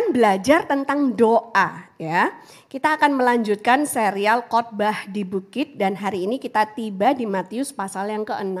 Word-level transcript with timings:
akan 0.00 0.16
belajar 0.16 0.64
tentang 0.64 1.12
doa 1.12 1.92
ya. 2.00 2.32
Kita 2.72 2.96
akan 2.96 3.20
melanjutkan 3.20 3.84
serial 3.84 4.48
khotbah 4.48 5.04
di 5.04 5.28
bukit 5.28 5.76
dan 5.76 5.92
hari 5.92 6.24
ini 6.24 6.40
kita 6.40 6.72
tiba 6.72 7.12
di 7.12 7.28
Matius 7.28 7.68
pasal 7.68 8.08
yang 8.08 8.24
ke-6 8.24 8.56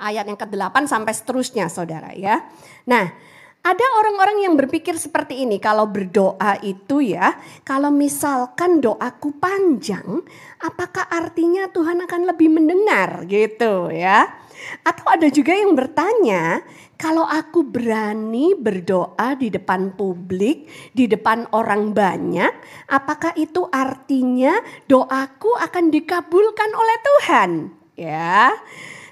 ayat 0.00 0.24
yang 0.24 0.40
ke-8 0.40 0.88
sampai 0.88 1.12
seterusnya 1.12 1.68
Saudara 1.68 2.16
ya. 2.16 2.48
Nah, 2.88 3.12
ada 3.60 3.86
orang-orang 4.00 4.48
yang 4.48 4.56
berpikir 4.56 4.96
seperti 4.96 5.44
ini, 5.44 5.60
kalau 5.60 5.84
berdoa 5.84 6.56
itu 6.64 7.04
ya, 7.04 7.36
kalau 7.60 7.92
misalkan 7.92 8.80
doaku 8.80 9.36
panjang, 9.36 10.24
apakah 10.64 11.12
artinya 11.12 11.68
Tuhan 11.68 12.00
akan 12.08 12.24
lebih 12.24 12.48
mendengar 12.48 13.28
gitu 13.28 13.92
ya? 13.92 14.32
Atau 14.80 15.04
ada 15.12 15.28
juga 15.28 15.52
yang 15.52 15.76
bertanya, 15.76 16.64
kalau 17.00 17.24
aku 17.24 17.64
berani 17.64 18.52
berdoa 18.52 19.32
di 19.40 19.48
depan 19.48 19.96
publik, 19.96 20.68
di 20.92 21.08
depan 21.08 21.48
orang 21.56 21.96
banyak, 21.96 22.52
apakah 22.92 23.32
itu 23.40 23.64
artinya 23.72 24.60
doaku 24.84 25.56
akan 25.56 25.88
dikabulkan 25.88 26.70
oleh 26.76 26.96
Tuhan? 27.00 27.50
Ya. 27.96 28.52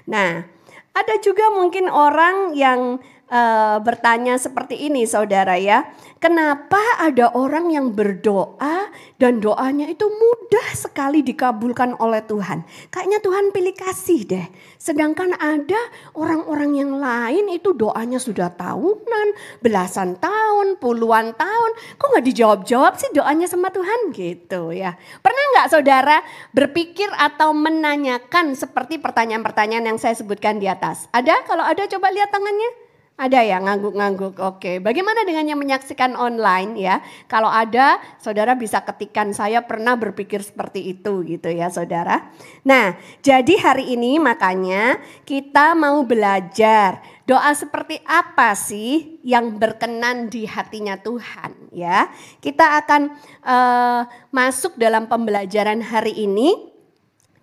Nah, 0.05 0.45
ada 0.93 1.15
juga 1.17 1.49
mungkin 1.49 1.89
orang 1.89 2.53
yang 2.53 3.01
uh, 3.29 3.77
bertanya 3.79 4.35
seperti 4.35 4.89
ini 4.89 5.05
saudara 5.05 5.55
ya. 5.55 5.87
Kenapa 6.19 6.81
ada 6.99 7.31
orang 7.31 7.71
yang 7.71 7.95
berdoa 7.95 8.91
dan 9.15 9.39
doanya 9.39 9.87
itu 9.87 10.03
mudah 10.03 10.67
sekali 10.75 11.23
dikabulkan 11.23 11.95
oleh 11.95 12.19
Tuhan. 12.27 12.67
Kayaknya 12.91 13.19
Tuhan 13.23 13.45
pilih 13.55 13.71
kasih 13.71 14.27
deh. 14.27 14.47
Sedangkan 14.75 15.31
ada 15.39 15.79
orang-orang 16.19 16.75
yang 16.75 16.91
lain 16.99 17.47
itu 17.55 17.71
doanya 17.71 18.19
sudah 18.19 18.51
tahunan, 18.51 19.27
belasan 19.63 20.19
tahun, 20.19 20.75
puluhan 20.83 21.39
tahun. 21.39 21.71
Kok 21.95 22.07
nggak 22.11 22.25
dijawab-jawab 22.35 22.99
sih 22.99 23.15
doanya 23.15 23.47
sama 23.47 23.71
Tuhan 23.71 24.11
gitu 24.11 24.75
ya. 24.75 24.99
Pernah 25.23 25.43
nggak 25.55 25.67
saudara 25.71 26.19
berpikir 26.51 27.07
atau 27.15 27.55
menanyakan 27.55 28.59
seperti 28.59 28.99
pertanyaan-pertanyaan 28.99 29.95
yang 29.95 29.99
saya 30.01 30.19
sebutkan 30.19 30.59
di 30.59 30.67
atas? 30.67 31.07
Ada? 31.15 31.47
Kalau 31.47 31.63
ada 31.63 31.87
coba 31.87 32.11
lihat 32.11 32.27
tangannya. 32.27 32.88
Ada 33.19 33.43
ya 33.43 33.59
ngangguk-ngangguk. 33.59 34.39
Oke, 34.39 34.79
bagaimana 34.79 35.27
dengan 35.27 35.43
yang 35.43 35.59
menyaksikan 35.59 36.15
online 36.15 36.79
ya? 36.79 37.03
Kalau 37.27 37.51
ada, 37.51 37.99
saudara 38.15 38.55
bisa 38.55 38.79
ketikan 38.87 39.35
saya 39.35 39.59
pernah 39.67 39.99
berpikir 39.99 40.39
seperti 40.39 40.95
itu 40.95 41.27
gitu 41.27 41.51
ya, 41.51 41.67
saudara. 41.67 42.31
Nah, 42.63 42.95
jadi 43.19 43.59
hari 43.59 43.91
ini 43.91 44.23
makanya 44.23 45.03
kita 45.27 45.75
mau 45.75 45.99
belajar 46.07 47.03
doa 47.27 47.51
seperti 47.51 47.99
apa 48.07 48.55
sih 48.55 49.19
yang 49.27 49.59
berkenan 49.59 50.31
di 50.31 50.47
hatinya 50.47 50.95
Tuhan 50.95 51.75
ya. 51.75 52.07
Kita 52.39 52.79
akan 52.79 53.01
uh, 53.43 54.01
masuk 54.31 54.79
dalam 54.79 55.11
pembelajaran 55.11 55.83
hari 55.83 56.15
ini 56.23 56.71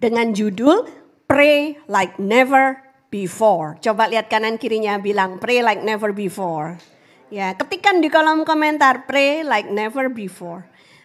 dengan 0.01 0.33
judul 0.33 0.89
Pray 1.29 1.77
Like 1.85 2.17
Never 2.17 2.86
before. 3.11 3.79
Coba 3.83 4.11
lihat 4.11 4.29
kanan 4.31 4.59
kirinya 4.59 4.99
bilang 4.99 5.39
pray 5.39 5.63
like 5.63 5.83
never 5.83 6.11
before. 6.11 6.79
Ya, 7.27 7.59
ketikan 7.59 7.99
di 7.99 8.07
kolom 8.07 8.47
komentar 8.47 9.07
pray 9.11 9.43
like 9.43 9.67
never 9.67 10.07
before. 10.07 10.63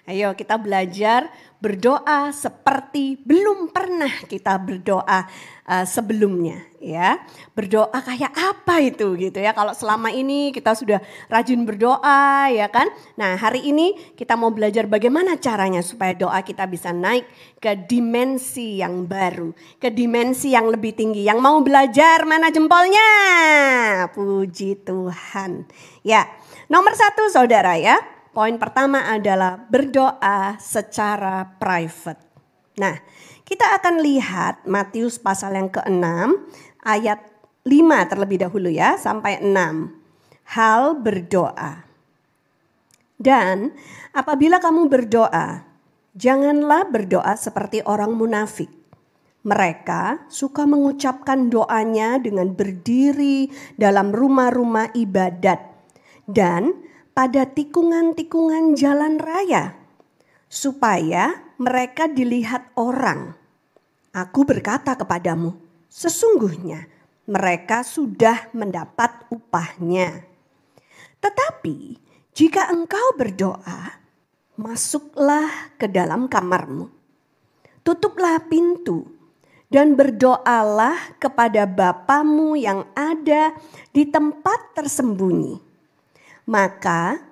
Ayo 0.09 0.33
kita 0.33 0.57
belajar 0.57 1.29
berdoa 1.61 2.33
seperti 2.33 3.21
belum 3.21 3.69
pernah 3.69 4.09
kita 4.25 4.57
berdoa 4.57 5.29
uh, 5.69 5.85
sebelumnya 5.85 6.57
ya. 6.81 7.21
Berdoa 7.53 7.93
kayak 8.01 8.33
apa 8.33 8.81
itu 8.81 9.13
gitu 9.13 9.37
ya. 9.37 9.53
Kalau 9.53 9.77
selama 9.77 10.09
ini 10.09 10.49
kita 10.49 10.73
sudah 10.73 10.97
rajin 11.29 11.61
berdoa 11.69 12.49
ya 12.49 12.65
kan. 12.73 12.89
Nah, 13.13 13.37
hari 13.37 13.69
ini 13.69 13.93
kita 14.17 14.33
mau 14.33 14.49
belajar 14.49 14.89
bagaimana 14.89 15.37
caranya 15.37 15.85
supaya 15.85 16.17
doa 16.17 16.41
kita 16.41 16.65
bisa 16.65 16.89
naik 16.89 17.29
ke 17.61 17.77
dimensi 17.85 18.81
yang 18.81 19.05
baru, 19.05 19.53
ke 19.77 19.93
dimensi 19.93 20.57
yang 20.57 20.65
lebih 20.65 20.97
tinggi. 20.97 21.29
Yang 21.29 21.45
mau 21.45 21.61
belajar 21.61 22.25
mana 22.25 22.49
jempolnya? 22.49 23.09
Puji 24.17 24.81
Tuhan. 24.81 25.69
Ya, 26.01 26.25
nomor 26.73 26.97
satu 26.97 27.29
saudara 27.29 27.77
ya 27.77 28.20
Poin 28.31 28.55
pertama 28.55 29.11
adalah 29.11 29.59
berdoa 29.59 30.55
secara 30.55 31.51
private. 31.59 32.23
Nah, 32.79 32.95
kita 33.43 33.75
akan 33.75 33.99
lihat 33.99 34.63
Matius 34.63 35.19
pasal 35.19 35.59
yang 35.59 35.67
ke-6 35.67 36.07
ayat 36.79 37.19
5 37.67 38.07
terlebih 38.07 38.47
dahulu 38.47 38.71
ya 38.71 38.95
sampai 38.95 39.43
6. 39.43 40.55
Hal 40.55 40.95
berdoa. 40.95 41.83
Dan 43.19 43.75
apabila 44.15 44.63
kamu 44.63 44.87
berdoa, 44.87 45.67
janganlah 46.15 46.87
berdoa 46.87 47.35
seperti 47.35 47.83
orang 47.83 48.15
munafik. 48.15 48.71
Mereka 49.43 50.31
suka 50.31 50.63
mengucapkan 50.63 51.51
doanya 51.51 52.15
dengan 52.15 52.47
berdiri 52.55 53.51
dalam 53.75 54.15
rumah-rumah 54.15 54.95
ibadat 54.95 55.59
dan 56.31 56.90
pada 57.11 57.43
tikungan-tikungan 57.43 58.79
jalan 58.79 59.19
raya, 59.19 59.75
supaya 60.47 61.51
mereka 61.59 62.07
dilihat 62.07 62.71
orang. 62.79 63.35
Aku 64.15 64.47
berkata 64.47 64.95
kepadamu, 64.95 65.55
sesungguhnya 65.91 66.87
mereka 67.27 67.83
sudah 67.83 68.51
mendapat 68.55 69.27
upahnya. 69.31 70.23
Tetapi 71.19 71.99
jika 72.31 72.71
engkau 72.71 73.15
berdoa, 73.19 73.99
masuklah 74.55 75.71
ke 75.75 75.91
dalam 75.91 76.31
kamarmu, 76.31 76.87
tutuplah 77.83 78.39
pintu, 78.47 79.07
dan 79.71 79.95
berdoalah 79.95 81.15
kepada 81.19 81.63
Bapamu 81.63 82.59
yang 82.59 82.83
ada 82.91 83.55
di 83.95 84.03
tempat 84.03 84.75
tersembunyi 84.75 85.70
maka 86.45 87.31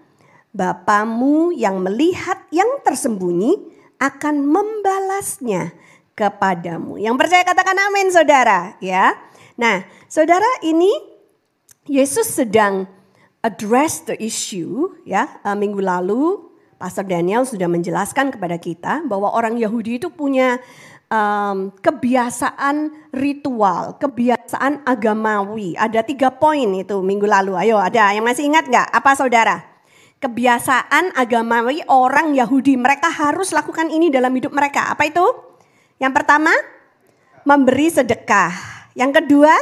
Bapamu 0.50 1.54
yang 1.54 1.78
melihat 1.86 2.42
yang 2.50 2.82
tersembunyi 2.82 3.70
akan 4.02 4.50
membalasnya 4.50 5.78
kepadamu. 6.18 6.98
Yang 6.98 7.16
percaya 7.22 7.44
katakan 7.46 7.78
amin 7.78 8.10
saudara 8.10 8.74
ya. 8.82 9.14
Nah 9.62 9.86
saudara 10.10 10.50
ini 10.66 10.90
Yesus 11.86 12.34
sedang 12.34 12.90
address 13.46 14.10
the 14.10 14.18
issue 14.18 14.90
ya 15.06 15.30
uh, 15.46 15.54
minggu 15.54 15.80
lalu 15.86 16.50
Pastor 16.80 17.04
Daniel 17.06 17.44
sudah 17.44 17.68
menjelaskan 17.68 18.34
kepada 18.34 18.56
kita 18.56 19.04
bahwa 19.06 19.30
orang 19.36 19.60
Yahudi 19.60 20.00
itu 20.02 20.10
punya 20.10 20.58
um, 21.10 21.74
kebiasaan 21.82 23.10
ritual, 23.12 23.98
kebiasaan 23.98 24.86
agamawi. 24.86 25.76
Ada 25.76 26.06
tiga 26.06 26.32
poin 26.34 26.70
itu 26.78 27.02
minggu 27.02 27.26
lalu. 27.26 27.58
Ayo 27.58 27.82
ada 27.82 28.14
yang 28.14 28.24
masih 28.24 28.48
ingat 28.48 28.70
nggak? 28.70 28.88
Apa 28.94 29.12
saudara? 29.18 29.66
Kebiasaan 30.22 31.18
agamawi 31.18 31.84
orang 31.90 32.38
Yahudi. 32.38 32.78
Mereka 32.78 33.10
harus 33.10 33.52
lakukan 33.52 33.90
ini 33.90 34.14
dalam 34.14 34.32
hidup 34.36 34.54
mereka. 34.54 34.92
Apa 34.94 35.10
itu? 35.10 35.26
Yang 36.00 36.14
pertama, 36.24 36.54
memberi 37.44 37.88
sedekah. 37.92 38.52
Yang 38.96 39.24
kedua, 39.24 39.54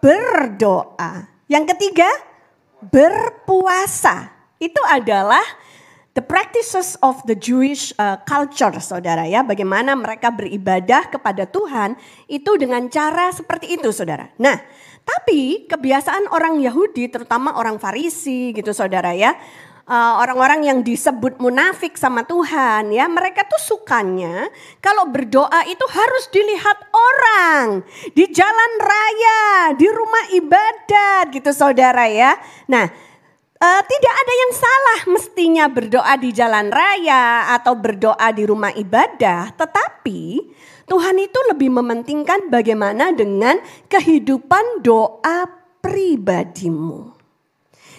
berdoa. 0.00 1.28
Yang 1.48 1.76
ketiga, 1.76 2.08
berpuasa. 2.80 4.32
Itu 4.56 4.80
adalah 4.88 5.44
the 6.18 6.26
practices 6.26 6.98
of 6.98 7.22
the 7.30 7.38
Jewish 7.38 7.94
uh, 7.94 8.18
culture, 8.26 8.74
saudara 8.82 9.22
ya, 9.30 9.46
bagaimana 9.46 9.94
mereka 9.94 10.34
beribadah 10.34 11.06
kepada 11.14 11.46
Tuhan 11.46 11.94
itu 12.26 12.58
dengan 12.58 12.90
cara 12.90 13.30
seperti 13.30 13.78
itu, 13.78 13.94
saudara. 13.94 14.26
Nah, 14.42 14.58
tapi 15.06 15.70
kebiasaan 15.70 16.26
orang 16.34 16.58
Yahudi, 16.58 17.06
terutama 17.06 17.54
orang 17.54 17.78
Farisi, 17.78 18.50
gitu, 18.50 18.74
saudara 18.74 19.14
ya, 19.14 19.38
uh, 19.86 20.18
orang-orang 20.18 20.66
yang 20.66 20.78
disebut 20.82 21.38
munafik 21.38 21.94
sama 21.94 22.26
Tuhan, 22.26 22.90
ya, 22.90 23.06
mereka 23.06 23.46
tuh 23.46 23.62
sukanya 23.78 24.50
kalau 24.82 25.06
berdoa 25.06 25.70
itu 25.70 25.86
harus 25.86 26.24
dilihat 26.34 26.82
orang 26.90 27.86
di 28.10 28.26
jalan 28.34 28.72
raya, 28.82 29.70
di 29.78 29.86
rumah 29.86 30.34
ibadat, 30.34 31.30
gitu, 31.30 31.54
saudara 31.54 32.10
ya. 32.10 32.34
Nah 32.66 33.07
Uh, 33.58 33.82
tidak 33.90 34.14
ada 34.14 34.34
yang 34.38 34.52
salah 34.54 35.00
mestinya 35.10 35.66
berdoa 35.66 36.14
di 36.14 36.30
jalan 36.30 36.70
raya 36.70 37.50
atau 37.58 37.74
berdoa 37.74 38.30
di 38.30 38.46
rumah 38.46 38.70
ibadah, 38.70 39.50
tetapi 39.58 40.46
Tuhan 40.86 41.18
itu 41.18 41.38
lebih 41.50 41.66
mementingkan 41.74 42.54
bagaimana 42.54 43.10
dengan 43.10 43.58
kehidupan 43.90 44.86
doa 44.86 45.50
pribadimu. 45.82 47.18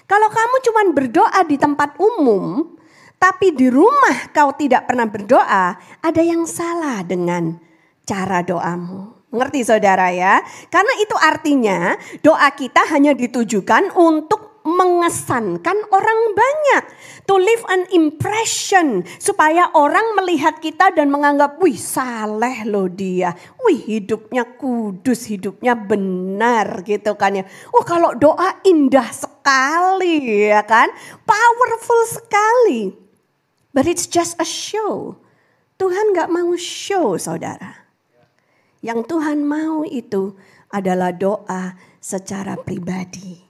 Kalau 0.07 0.29
kamu 0.31 0.55
cuma 0.63 0.81
berdoa 0.95 1.41
di 1.43 1.59
tempat 1.59 1.99
umum, 1.99 2.79
tapi 3.19 3.51
di 3.51 3.67
rumah 3.67 4.31
kau 4.31 4.55
tidak 4.55 4.87
pernah 4.87 5.11
berdoa, 5.11 5.75
ada 5.99 6.21
yang 6.23 6.47
salah 6.47 7.03
dengan 7.03 7.59
cara 8.07 8.39
doamu. 8.47 9.11
Mengerti 9.29 9.67
saudara 9.67 10.09
ya? 10.09 10.39
Karena 10.71 10.93
itu 11.03 11.13
artinya 11.19 11.99
doa 12.23 12.47
kita 12.55 12.89
hanya 12.95 13.13
ditujukan 13.13 13.93
untuk 13.93 14.48
mengesankan 14.67 15.77
orang 15.89 16.21
banyak. 16.35 16.83
To 17.27 17.37
leave 17.37 17.65
an 17.69 17.85
impression 17.93 19.05
supaya 19.21 19.69
orang 19.77 20.17
melihat 20.17 20.57
kita 20.59 20.91
dan 20.93 21.13
menganggap, 21.13 21.61
wih 21.61 21.77
saleh 21.77 22.65
loh 22.65 22.89
dia. 22.89 23.35
Wih 23.63 23.79
hidupnya 23.79 24.45
kudus, 24.57 25.29
hidupnya 25.29 25.77
benar 25.77 26.83
gitu 26.83 27.15
kan 27.15 27.39
ya. 27.39 27.45
Oh 27.71 27.85
kalau 27.85 28.15
doa 28.17 28.59
indah 28.65 29.09
sekali 29.13 30.49
ya 30.49 30.65
kan. 30.65 30.89
Powerful 31.23 32.01
sekali. 32.09 32.93
But 33.73 33.85
it's 33.85 34.09
just 34.09 34.35
a 34.41 34.47
show. 34.47 35.21
Tuhan 35.79 36.11
gak 36.11 36.27
mau 36.27 36.51
show 36.59 37.15
saudara. 37.15 37.87
Yang 38.83 39.11
Tuhan 39.11 39.43
mau 39.47 39.83
itu 39.87 40.35
adalah 40.71 41.15
doa 41.15 41.75
secara 41.99 42.55
pribadi. 42.59 43.48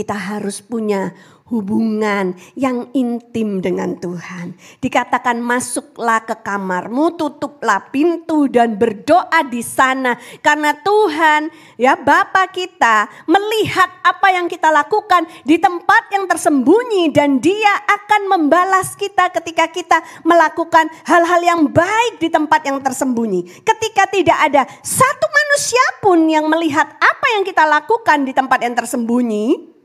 Kita 0.00 0.16
harus 0.16 0.64
punya 0.64 1.12
hubungan 1.50 2.32
yang 2.54 2.88
intim 2.94 3.58
dengan 3.58 3.98
Tuhan. 3.98 4.54
Dikatakan 4.78 5.42
masuklah 5.42 6.22
ke 6.22 6.38
kamarmu, 6.40 7.18
tutuplah 7.18 7.90
pintu 7.90 8.46
dan 8.46 8.78
berdoa 8.78 9.44
di 9.50 9.60
sana. 9.60 10.16
Karena 10.40 10.72
Tuhan 10.78 11.50
ya 11.76 11.98
Bapa 11.98 12.46
kita 12.48 13.10
melihat 13.26 13.90
apa 14.06 14.30
yang 14.30 14.46
kita 14.46 14.70
lakukan 14.70 15.26
di 15.42 15.58
tempat 15.58 16.08
yang 16.14 16.24
tersembunyi 16.30 17.10
dan 17.10 17.42
dia 17.42 17.82
akan 17.84 18.30
membalas 18.30 18.94
kita 18.94 19.28
ketika 19.34 19.68
kita 19.68 19.98
melakukan 20.22 20.86
hal-hal 21.04 21.42
yang 21.42 21.62
baik 21.66 22.22
di 22.22 22.30
tempat 22.30 22.62
yang 22.62 22.78
tersembunyi. 22.78 23.66
Ketika 23.66 24.06
tidak 24.06 24.38
ada 24.38 24.62
satu 24.86 25.26
manusia 25.26 25.84
pun 25.98 26.30
yang 26.30 26.46
melihat 26.46 26.86
apa 26.86 27.26
yang 27.34 27.42
kita 27.42 27.66
lakukan 27.66 28.22
di 28.22 28.30
tempat 28.30 28.62
yang 28.62 28.78
tersembunyi, 28.78 29.79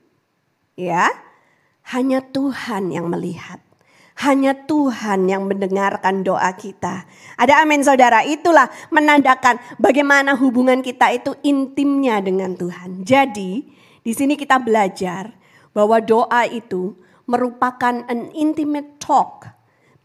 ya 0.75 1.12
hanya 1.92 2.22
Tuhan 2.22 2.92
yang 2.92 3.07
melihat. 3.12 3.62
Hanya 4.16 4.56
Tuhan 4.56 5.27
yang 5.27 5.44
mendengarkan 5.44 6.24
doa 6.24 6.48
kita. 6.56 7.04
Ada 7.36 7.68
amin 7.68 7.83
saudara, 7.83 8.24
itulah 8.24 8.72
menandakan 8.88 9.60
bagaimana 9.75 10.39
hubungan 10.39 10.80
kita 10.80 11.12
itu 11.12 11.36
intimnya 11.44 12.24
dengan 12.24 12.56
Tuhan. 12.56 13.04
Jadi 13.04 13.68
di 14.00 14.12
sini 14.16 14.39
kita 14.39 14.56
belajar 14.63 15.36
bahwa 15.75 16.00
doa 16.00 16.48
itu 16.48 16.95
merupakan 17.28 18.07
an 18.07 18.31
intimate 18.31 19.04
talk 19.04 19.51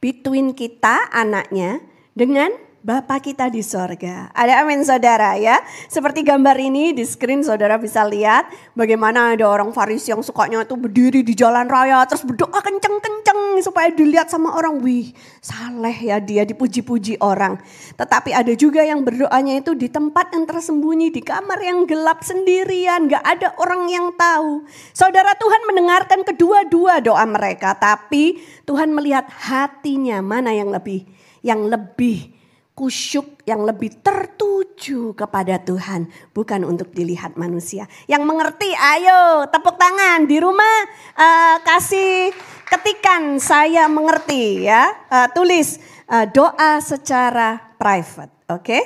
between 0.03 0.59
kita 0.59 1.07
anaknya 1.15 1.79
dengan 2.11 2.51
Bapa 2.81 3.21
kita 3.21 3.53
di 3.53 3.61
sorga. 3.61 4.33
Ada 4.33 4.65
amin 4.65 4.81
saudara 4.81 5.37
ya. 5.37 5.61
Seperti 5.85 6.25
gambar 6.25 6.57
ini 6.57 6.97
di 6.97 7.05
screen 7.05 7.45
saudara 7.45 7.77
bisa 7.77 8.01
lihat 8.09 8.49
bagaimana 8.73 9.37
ada 9.37 9.45
orang 9.45 9.69
Farisi 9.69 10.17
yang 10.17 10.25
sukanya 10.25 10.65
tuh 10.65 10.81
berdiri 10.81 11.21
di 11.21 11.37
jalan 11.37 11.69
raya 11.69 12.01
terus 12.09 12.25
berdoa 12.25 12.57
kenceng-kenceng 12.57 13.61
supaya 13.61 13.93
dilihat 13.93 14.33
sama 14.33 14.57
orang. 14.57 14.81
Wih 14.81 15.13
saleh 15.45 15.93
ya 15.93 16.25
dia 16.25 16.49
dipuji-puji 16.49 17.21
orang. 17.21 17.61
Tetapi 18.01 18.33
ada 18.33 18.57
juga 18.57 18.81
yang 18.81 19.05
berdoanya 19.05 19.61
itu 19.61 19.77
di 19.77 19.93
tempat 19.93 20.33
yang 20.33 20.49
tersembunyi 20.49 21.13
di 21.13 21.21
kamar 21.21 21.61
yang 21.61 21.85
gelap 21.85 22.25
sendirian. 22.25 23.13
Gak 23.13 23.25
ada 23.29 23.53
orang 23.61 23.93
yang 23.93 24.17
tahu. 24.17 24.65
Saudara 24.97 25.37
Tuhan 25.37 25.69
mendengarkan 25.69 26.25
kedua-dua 26.25 27.05
doa 27.05 27.29
mereka. 27.29 27.77
Tapi 27.77 28.41
Tuhan 28.65 28.89
melihat 28.97 29.29
hatinya 29.29 30.25
mana 30.25 30.57
yang 30.57 30.73
lebih 30.73 31.05
yang 31.45 31.69
lebih 31.69 32.40
kusyuk 32.81 33.45
yang 33.45 33.69
lebih 33.69 34.01
tertuju 34.01 35.13
kepada 35.13 35.61
Tuhan, 35.61 36.09
bukan 36.33 36.65
untuk 36.65 36.97
dilihat 36.97 37.37
manusia. 37.37 37.85
Yang 38.09 38.25
mengerti, 38.25 38.73
ayo 38.73 39.45
tepuk 39.53 39.77
tangan 39.77 40.25
di 40.25 40.41
rumah, 40.41 40.89
uh, 41.13 41.61
kasih 41.61 42.33
ketikan 42.65 43.37
saya 43.37 43.85
mengerti 43.85 44.65
ya, 44.65 44.97
uh, 45.13 45.29
tulis 45.37 45.77
uh, 46.09 46.25
doa 46.25 46.81
secara 46.81 47.77
private, 47.77 48.49
oke? 48.49 48.65
Okay? 48.65 48.83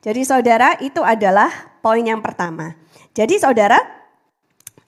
Jadi 0.00 0.24
saudara 0.24 0.80
itu 0.80 1.04
adalah 1.04 1.52
poin 1.84 2.00
yang 2.00 2.24
pertama. 2.24 2.72
Jadi 3.12 3.36
saudara. 3.36 3.76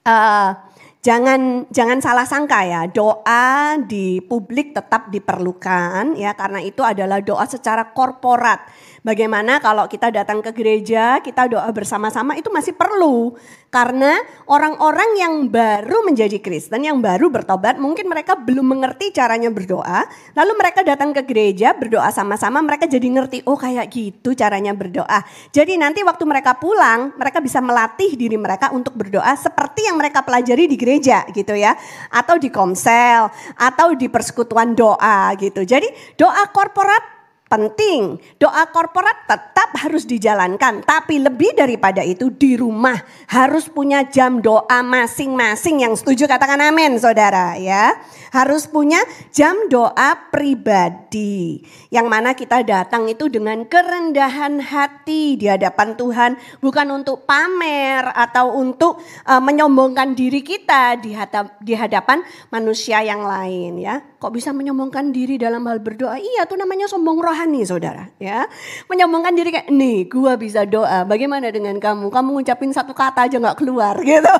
Uh, 0.01 0.66
jangan 1.07 1.63
jangan 1.71 2.03
salah 2.03 2.27
sangka 2.27 2.67
ya 2.67 2.83
doa 2.91 3.79
di 3.79 4.19
publik 4.19 4.75
tetap 4.75 5.07
diperlukan 5.07 6.19
ya 6.19 6.35
karena 6.35 6.59
itu 6.59 6.83
adalah 6.83 7.23
doa 7.23 7.47
secara 7.47 7.95
korporat 7.95 8.67
Bagaimana 9.07 9.63
kalau 9.63 9.87
kita 9.87 10.11
datang 10.11 10.43
ke 10.43 10.51
gereja, 10.51 11.23
kita 11.23 11.47
doa 11.47 11.71
bersama-sama 11.71 12.35
itu 12.35 12.51
masih 12.51 12.75
perlu. 12.75 13.39
Karena 13.71 14.19
orang-orang 14.51 15.15
yang 15.15 15.33
baru 15.47 16.03
menjadi 16.03 16.43
Kristen, 16.43 16.83
yang 16.83 16.99
baru 16.99 17.31
bertobat, 17.31 17.79
mungkin 17.79 18.11
mereka 18.11 18.35
belum 18.35 18.67
mengerti 18.67 19.15
caranya 19.15 19.47
berdoa. 19.47 20.03
Lalu 20.35 20.53
mereka 20.59 20.83
datang 20.83 21.15
ke 21.15 21.23
gereja, 21.23 21.71
berdoa 21.71 22.11
sama-sama, 22.11 22.59
mereka 22.59 22.83
jadi 22.83 23.07
ngerti, 23.07 23.47
oh 23.47 23.55
kayak 23.55 23.87
gitu 23.95 24.35
caranya 24.35 24.75
berdoa. 24.75 25.23
Jadi 25.55 25.79
nanti 25.79 26.03
waktu 26.03 26.27
mereka 26.27 26.59
pulang, 26.59 27.15
mereka 27.15 27.39
bisa 27.39 27.63
melatih 27.63 28.11
diri 28.19 28.35
mereka 28.35 28.75
untuk 28.75 28.91
berdoa 28.91 29.39
seperti 29.39 29.87
yang 29.87 29.95
mereka 29.95 30.19
pelajari 30.19 30.67
di 30.67 30.75
gereja 30.75 31.23
gitu 31.31 31.55
ya. 31.55 31.79
Atau 32.11 32.43
di 32.43 32.51
komsel, 32.51 33.31
atau 33.55 33.95
di 33.95 34.11
persekutuan 34.11 34.75
doa 34.75 35.31
gitu. 35.39 35.63
Jadi 35.63 35.87
doa 36.19 36.43
korporat 36.51 37.16
penting. 37.47 38.19
Doa 38.39 38.67
korporat 38.71 39.27
tetap 39.27 39.75
harus 39.79 40.07
dijalankan, 40.07 40.83
tapi 40.83 41.19
lebih 41.19 41.55
daripada 41.55 42.03
itu 42.03 42.31
di 42.31 42.55
rumah 42.59 42.95
harus 43.31 43.67
punya 43.67 44.05
jam 44.07 44.39
doa 44.39 44.79
masing-masing 44.83 45.83
yang 45.83 45.95
setuju 45.95 46.27
katakan 46.27 46.59
amin 46.61 46.99
Saudara 46.99 47.55
ya. 47.59 47.95
Harus 48.31 48.67
punya 48.67 48.99
jam 49.31 49.67
doa 49.71 50.29
pribadi 50.29 51.61
yang 51.93 52.11
mana 52.11 52.35
kita 52.35 52.63
datang 52.63 53.07
itu 53.07 53.31
dengan 53.31 53.63
kerendahan 53.65 54.59
hati 54.59 55.39
di 55.39 55.47
hadapan 55.47 55.95
Tuhan, 55.95 56.31
bukan 56.59 56.87
untuk 56.91 57.23
pamer 57.23 58.07
atau 58.11 58.55
untuk 58.57 58.99
uh, 59.25 59.41
menyombongkan 59.41 60.13
diri 60.13 60.43
kita 60.43 60.99
di 60.99 61.15
di 61.63 61.73
hadapan 61.73 62.21
manusia 62.51 63.01
yang 63.03 63.23
lain 63.23 63.79
ya. 63.79 64.03
Kok 64.17 64.33
bisa 64.33 64.49
menyombongkan 64.49 65.13
diri 65.13 65.37
dalam 65.37 65.61
hal 65.69 65.77
berdoa? 65.77 66.17
Iya, 66.17 66.49
tuh 66.49 66.57
namanya 66.57 66.89
sombong 66.89 67.21
rohani, 67.21 67.61
saudara. 67.61 68.09
Ya, 68.17 68.49
menyombongkan 68.89 69.37
diri 69.37 69.53
kayak 69.53 69.69
nih, 69.69 70.09
gua 70.09 70.33
bisa 70.33 70.65
doa. 70.65 71.05
Bagaimana 71.05 71.53
dengan 71.53 71.77
kamu? 71.77 72.09
Kamu 72.09 72.41
ngucapin 72.41 72.73
satu 72.73 72.97
kata 72.97 73.29
aja 73.29 73.37
nggak 73.37 73.61
keluar, 73.61 73.93
gitu. 74.09 74.33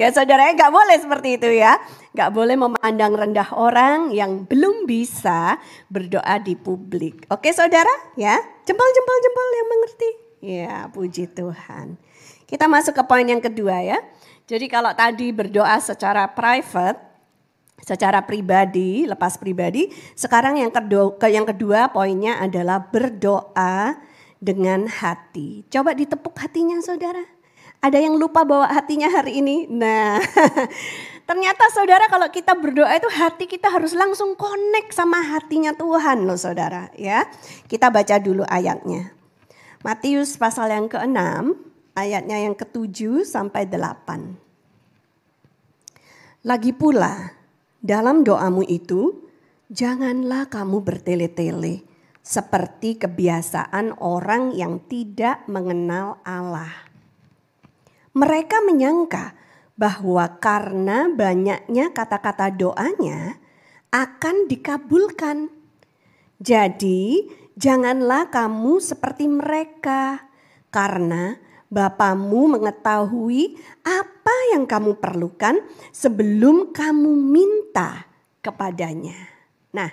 ya, 0.00 0.08
saudara, 0.16 0.48
nggak 0.56 0.72
boleh 0.72 0.96
seperti 0.96 1.36
itu 1.36 1.48
ya. 1.60 1.76
Nggak 2.18 2.34
boleh 2.34 2.58
memandang 2.58 3.14
rendah 3.14 3.54
orang 3.54 4.10
yang 4.10 4.42
belum 4.42 4.90
bisa 4.90 5.54
berdoa 5.86 6.42
di 6.42 6.58
publik. 6.58 7.30
Oke, 7.30 7.54
saudara? 7.54 7.94
Ya, 8.18 8.34
jempol, 8.66 8.90
jempol, 8.90 9.18
jempol 9.22 9.48
yang 9.54 9.68
mengerti. 9.70 10.10
Ya, 10.42 10.76
puji 10.90 11.30
Tuhan. 11.30 11.94
Kita 12.42 12.66
masuk 12.66 12.98
ke 12.98 13.02
poin 13.06 13.22
yang 13.22 13.38
kedua 13.38 13.86
ya. 13.86 14.02
Jadi 14.50 14.66
kalau 14.66 14.90
tadi 14.98 15.30
berdoa 15.30 15.78
secara 15.78 16.26
private, 16.34 16.98
secara 17.86 18.26
pribadi, 18.26 19.06
lepas 19.06 19.38
pribadi. 19.38 19.86
Sekarang 20.18 20.58
yang 20.58 20.74
kedua, 20.74 21.14
yang 21.30 21.46
kedua 21.46 21.94
poinnya 21.94 22.42
adalah 22.42 22.82
berdoa 22.82 23.94
dengan 24.42 24.90
hati. 24.90 25.62
Coba 25.70 25.94
ditepuk 25.94 26.34
hatinya 26.34 26.82
saudara. 26.82 27.22
Ada 27.78 28.02
yang 28.02 28.18
lupa 28.18 28.42
bawa 28.42 28.66
hatinya 28.74 29.06
hari 29.06 29.38
ini? 29.38 29.70
Nah, 29.70 30.18
ternyata 31.28 31.68
saudara 31.68 32.08
kalau 32.08 32.32
kita 32.32 32.56
berdoa 32.56 32.88
itu 32.96 33.04
hati 33.12 33.44
kita 33.44 33.68
harus 33.68 33.92
langsung 33.92 34.32
connect 34.32 34.96
sama 34.96 35.20
hatinya 35.20 35.76
Tuhan 35.76 36.24
loh 36.24 36.40
saudara 36.40 36.88
ya. 36.96 37.28
Kita 37.68 37.92
baca 37.92 38.16
dulu 38.16 38.48
ayatnya. 38.48 39.12
Matius 39.86 40.34
pasal 40.34 40.74
yang 40.74 40.90
ke-6, 40.90 41.54
ayatnya 41.94 42.42
yang 42.42 42.58
ke-7 42.58 43.22
sampai 43.22 43.70
8. 43.70 44.34
Lagi 46.42 46.74
pula, 46.74 47.38
dalam 47.78 48.26
doamu 48.26 48.66
itu, 48.66 49.30
janganlah 49.70 50.50
kamu 50.50 50.82
bertele-tele 50.82 51.86
seperti 52.26 52.98
kebiasaan 52.98 54.02
orang 54.02 54.50
yang 54.50 54.82
tidak 54.90 55.46
mengenal 55.46 56.18
Allah. 56.26 56.90
Mereka 58.18 58.66
menyangka 58.66 59.37
bahwa 59.78 60.26
karena 60.42 61.06
banyaknya 61.06 61.94
kata-kata 61.94 62.50
doanya 62.50 63.38
akan 63.94 64.50
dikabulkan. 64.50 65.48
Jadi, 66.42 67.30
janganlah 67.54 68.28
kamu 68.28 68.82
seperti 68.82 69.30
mereka, 69.30 70.28
karena 70.74 71.38
Bapamu 71.68 72.56
mengetahui 72.56 73.60
apa 73.84 74.36
yang 74.56 74.64
kamu 74.64 74.96
perlukan 75.04 75.60
sebelum 75.92 76.72
kamu 76.72 77.12
minta 77.12 78.08
kepadanya. 78.40 79.28
Nah, 79.76 79.92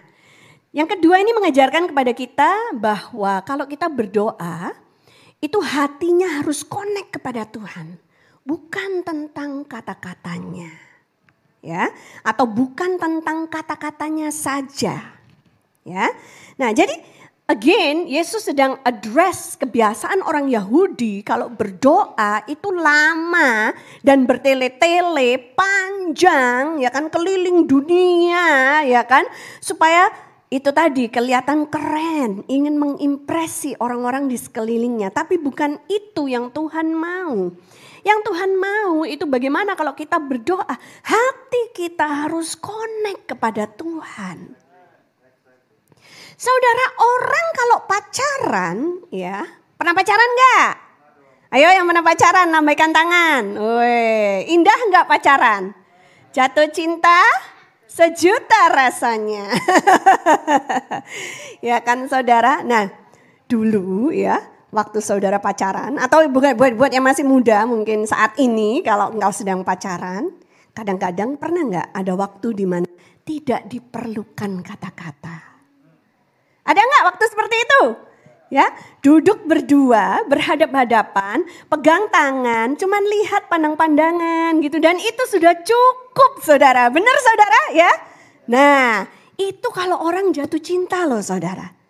yang 0.71 0.87
kedua 0.87 1.19
ini 1.19 1.35
mengajarkan 1.35 1.91
kepada 1.91 2.15
kita 2.15 2.51
bahwa 2.79 3.43
kalau 3.43 3.67
kita 3.67 3.91
berdoa, 3.91 4.71
itu 5.43 5.59
hatinya 5.59 6.39
harus 6.39 6.63
connect 6.63 7.19
kepada 7.19 7.43
Tuhan. 7.43 7.99
Bukan 8.45 9.01
tentang 9.01 9.65
kata-katanya. 9.65 10.69
ya 11.65 11.89
atau 12.21 12.45
bukan 12.45 13.01
tentang 13.01 13.49
kata-katanya 13.49 14.29
saja. 14.29 15.17
Ya. 15.81 16.05
Nah, 16.61 16.69
jadi 16.69 16.93
again 17.49 18.05
Yesus 18.05 18.45
sedang 18.45 18.77
address 18.85 19.57
kebiasaan 19.57 20.21
orang 20.21 20.45
Yahudi 20.45 21.25
kalau 21.25 21.49
berdoa 21.49 22.45
itu 22.45 22.69
lama 22.69 23.73
dan 24.05 24.29
bertele-tele 24.29 25.57
panjang 25.57 26.81
ya 26.81 26.93
kan 26.93 27.09
keliling 27.09 27.65
dunia 27.65 28.85
ya 28.85 29.01
kan 29.01 29.25
supaya 29.57 30.13
itu 30.53 30.69
tadi 30.69 31.09
kelihatan 31.09 31.65
keren, 31.67 32.45
ingin 32.45 32.77
mengimpresi 32.77 33.73
orang-orang 33.81 34.29
di 34.29 34.37
sekelilingnya, 34.37 35.09
tapi 35.09 35.41
bukan 35.41 35.81
itu 35.89 36.29
yang 36.29 36.53
Tuhan 36.53 36.93
mau. 36.93 37.49
Yang 38.05 38.19
Tuhan 38.29 38.51
mau 38.61 39.01
itu 39.01 39.25
bagaimana 39.25 39.73
kalau 39.73 39.97
kita 39.97 40.21
berdoa, 40.21 40.77
hati 41.01 41.73
kita 41.73 42.05
harus 42.05 42.53
connect 42.53 43.33
kepada 43.33 43.65
Tuhan. 43.65 44.53
Saudara 46.37 46.85
orang 47.01 47.47
kalau 47.57 47.77
pacaran 47.89 48.77
ya, 49.09 49.41
pernah 49.73 49.97
pacaran 49.97 50.29
enggak? 50.37 50.71
Ayo 51.57 51.67
yang 51.73 51.89
pernah 51.89 52.05
pacaran 52.05 52.47
lambaikan 52.53 52.93
tangan. 52.93 53.43
Woi, 53.57 54.53
indah 54.53 54.79
enggak 54.85 55.09
pacaran? 55.09 55.73
Jatuh 56.29 56.69
cinta? 56.69 57.25
Sejuta 57.89 58.69
rasanya. 58.69 59.49
ya 61.73 61.81
kan 61.81 62.05
saudara? 62.05 62.61
Nah 62.61 62.91
dulu 63.49 64.13
ya 64.13 64.54
waktu 64.75 64.99
saudara 64.99 65.39
pacaran 65.39 65.95
atau 65.95 66.27
bukan 66.27 66.59
buat 66.59 66.75
buat 66.75 66.91
yang 66.91 67.07
masih 67.07 67.23
muda 67.23 67.63
mungkin 67.63 68.03
saat 68.03 68.35
ini 68.35 68.83
kalau 68.83 69.15
engkau 69.15 69.31
sedang 69.31 69.63
pacaran 69.63 70.35
kadang-kadang 70.75 71.39
pernah 71.39 71.63
nggak 71.63 71.89
ada 71.95 72.13
waktu 72.19 72.51
di 72.51 72.67
mana 72.67 72.87
tidak 73.23 73.71
diperlukan 73.71 74.59
kata-kata? 74.59 75.55
Ada 76.67 76.81
nggak 76.83 77.05
waktu 77.07 77.23
seperti 77.31 77.55
itu? 77.55 77.83
Ya 78.51 78.67
duduk 79.01 79.47
berdua 79.47 80.21
berhadap-hadapan 80.29 81.47
pegang 81.65 82.05
tangan 82.13 82.77
cuman 82.77 83.03
lihat 83.07 83.47
pandang-pandangan 83.47 84.59
gitu. 84.59 84.77
Dan 84.83 84.99
itu 84.99 85.23
sudah 85.31 85.55
cukup 85.63 86.43
saudara. 86.43 86.91
Benar 86.91 87.17
saudara? 87.23 87.61
Ya? 87.71 87.91
Nah 88.51 89.07
itu 89.39 89.67
kalau 89.71 90.03
orang 90.03 90.35
jatuh 90.35 90.59
cinta 90.59 91.07
loh 91.07 91.23
saudara 91.23 91.84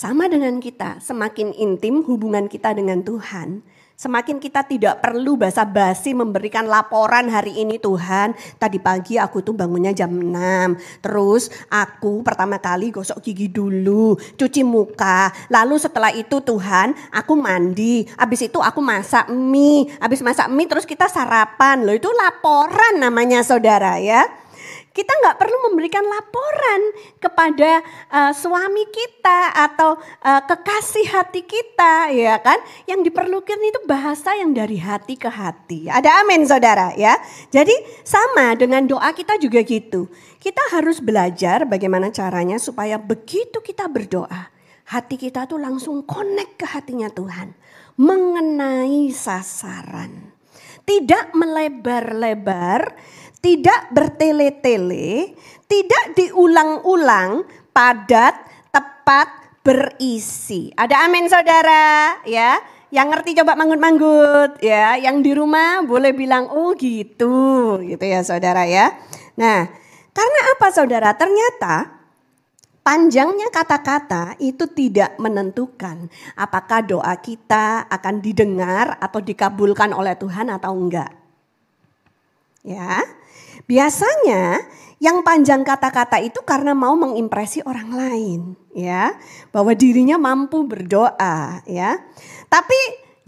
sama 0.00 0.32
dengan 0.32 0.56
kita, 0.64 0.96
semakin 0.96 1.52
intim 1.60 2.00
hubungan 2.00 2.48
kita 2.48 2.72
dengan 2.72 3.04
Tuhan, 3.04 3.60
semakin 4.00 4.40
kita 4.40 4.64
tidak 4.64 5.04
perlu 5.04 5.36
basa-basi 5.36 6.16
memberikan 6.16 6.64
laporan 6.64 7.28
hari 7.28 7.60
ini 7.60 7.76
Tuhan, 7.76 8.32
tadi 8.56 8.80
pagi 8.80 9.20
aku 9.20 9.44
tuh 9.44 9.52
bangunnya 9.52 9.92
jam 9.92 10.08
6. 10.08 11.04
Terus 11.04 11.52
aku 11.68 12.24
pertama 12.24 12.56
kali 12.56 12.88
gosok 12.88 13.20
gigi 13.20 13.52
dulu, 13.52 14.16
cuci 14.16 14.64
muka. 14.64 15.28
Lalu 15.52 15.76
setelah 15.76 16.16
itu 16.16 16.40
Tuhan, 16.40 16.96
aku 17.12 17.36
mandi. 17.36 18.08
Habis 18.16 18.48
itu 18.48 18.56
aku 18.56 18.80
masak 18.80 19.28
mie. 19.28 19.84
Habis 20.00 20.24
masak 20.24 20.48
mie 20.48 20.64
terus 20.64 20.88
kita 20.88 21.12
sarapan. 21.12 21.84
Loh 21.84 21.92
itu 21.92 22.08
laporan 22.08 23.04
namanya 23.04 23.44
saudara 23.44 24.00
ya. 24.00 24.24
Kita 25.00 25.16
nggak 25.16 25.40
perlu 25.40 25.72
memberikan 25.72 26.04
laporan 26.04 26.92
kepada 27.16 27.80
uh, 28.12 28.32
suami 28.36 28.84
kita 28.92 29.56
atau 29.56 29.96
uh, 29.96 30.44
kekasih 30.44 31.08
hati 31.08 31.40
kita, 31.40 32.12
ya 32.12 32.36
kan? 32.36 32.60
Yang 32.84 33.08
diperlukan 33.08 33.56
itu 33.64 33.80
bahasa 33.88 34.36
yang 34.36 34.52
dari 34.52 34.76
hati 34.76 35.16
ke 35.16 35.32
hati. 35.32 35.88
Ada 35.88 36.20
amin, 36.20 36.44
saudara, 36.44 36.92
ya. 37.00 37.16
Jadi 37.48 37.72
sama 38.04 38.52
dengan 38.60 38.84
doa 38.84 39.08
kita 39.16 39.40
juga 39.40 39.64
gitu. 39.64 40.12
Kita 40.36 40.68
harus 40.76 41.00
belajar 41.00 41.64
bagaimana 41.64 42.12
caranya 42.12 42.60
supaya 42.60 43.00
begitu 43.00 43.64
kita 43.64 43.88
berdoa, 43.88 44.52
hati 44.92 45.16
kita 45.16 45.48
tuh 45.48 45.56
langsung 45.56 46.04
connect 46.04 46.60
ke 46.60 46.68
hatinya 46.68 47.08
Tuhan, 47.08 47.56
mengenai 47.96 49.08
sasaran, 49.16 50.36
tidak 50.84 51.32
melebar-lebar 51.32 53.00
tidak 53.40 53.88
bertele-tele, 53.92 55.32
tidak 55.64 56.04
diulang-ulang, 56.16 57.48
padat, 57.72 58.36
tepat, 58.68 59.40
berisi. 59.60 60.72
Ada 60.76 61.08
amin 61.08 61.28
saudara 61.28 62.20
ya. 62.24 62.60
Yang 62.90 63.06
ngerti 63.14 63.30
coba 63.38 63.54
manggut-manggut 63.54 64.58
ya. 64.64 64.98
Yang 64.98 65.16
di 65.22 65.32
rumah 65.36 65.84
boleh 65.84 66.12
bilang 66.12 66.50
oh 66.50 66.74
gitu 66.74 67.78
gitu 67.84 68.04
ya 68.04 68.20
saudara 68.24 68.66
ya. 68.66 68.92
Nah 69.38 69.68
karena 70.10 70.40
apa 70.56 70.66
saudara? 70.74 71.14
Ternyata 71.14 71.86
panjangnya 72.82 73.52
kata-kata 73.54 74.34
itu 74.42 74.66
tidak 74.74 75.14
menentukan 75.22 76.10
apakah 76.34 76.82
doa 76.82 77.14
kita 77.20 77.86
akan 77.86 78.18
didengar 78.18 78.98
atau 78.98 79.22
dikabulkan 79.22 79.94
oleh 79.94 80.18
Tuhan 80.18 80.50
atau 80.50 80.74
enggak. 80.74 81.14
Ya. 82.66 83.19
Biasanya 83.70 84.66
yang 84.98 85.22
panjang 85.22 85.62
kata-kata 85.62 86.18
itu 86.18 86.42
karena 86.42 86.74
mau 86.74 86.98
mengimpresi 86.98 87.62
orang 87.62 87.94
lain, 87.94 88.40
ya, 88.74 89.14
bahwa 89.54 89.70
dirinya 89.78 90.18
mampu 90.18 90.66
berdoa, 90.66 91.62
ya. 91.70 92.02
Tapi 92.50 92.76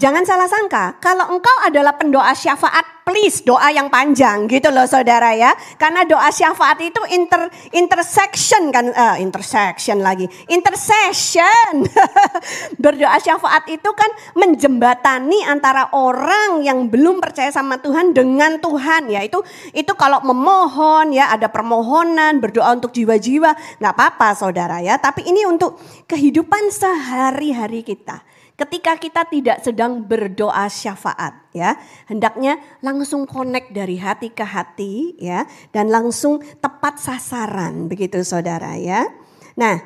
Jangan 0.02 0.26
salah 0.26 0.50
sangka, 0.50 0.98
kalau 0.98 1.30
engkau 1.30 1.54
adalah 1.62 1.94
pendoa 1.94 2.34
syafaat, 2.34 2.82
please 3.02 3.42
doa 3.42 3.70
yang 3.74 3.90
panjang 3.90 4.46
gitu 4.46 4.70
loh 4.70 4.86
saudara 4.86 5.34
ya. 5.34 5.52
Karena 5.78 6.06
doa 6.06 6.30
syafaat 6.30 6.78
itu 6.82 6.98
inter 7.10 7.50
intersection 7.74 8.70
kan, 8.70 8.90
uh, 8.94 9.16
intersection 9.18 10.00
lagi, 10.00 10.26
intercession. 10.48 11.86
Berdoa 12.82 13.18
syafaat 13.18 13.66
itu 13.70 13.90
kan 13.94 14.10
menjembatani 14.38 15.44
antara 15.46 15.90
orang 15.94 16.62
yang 16.62 16.86
belum 16.88 17.18
percaya 17.18 17.50
sama 17.50 17.78
Tuhan 17.82 18.14
dengan 18.14 18.58
Tuhan 18.62 19.10
ya. 19.10 19.22
Itu 19.26 19.42
itu 19.74 19.92
kalau 19.98 20.22
memohon 20.22 21.14
ya 21.14 21.30
ada 21.34 21.50
permohonan 21.50 22.38
berdoa 22.38 22.74
untuk 22.78 22.94
jiwa-jiwa 22.94 23.78
nggak 23.82 23.94
apa-apa 23.94 24.34
saudara 24.38 24.78
ya. 24.78 24.96
Tapi 24.98 25.26
ini 25.26 25.44
untuk 25.46 25.78
kehidupan 26.06 26.70
sehari-hari 26.70 27.82
kita 27.82 28.22
ketika 28.62 28.94
kita 28.94 29.22
tidak 29.26 29.58
sedang 29.66 30.06
berdoa 30.06 30.70
syafaat 30.70 31.50
ya 31.50 31.74
hendaknya 32.06 32.62
langsung 32.78 33.26
connect 33.26 33.74
dari 33.74 33.98
hati 33.98 34.30
ke 34.30 34.46
hati 34.46 35.18
ya 35.18 35.42
dan 35.74 35.90
langsung 35.90 36.38
tepat 36.62 37.02
sasaran 37.02 37.90
begitu 37.90 38.22
saudara 38.22 38.78
ya 38.78 39.10
nah 39.58 39.82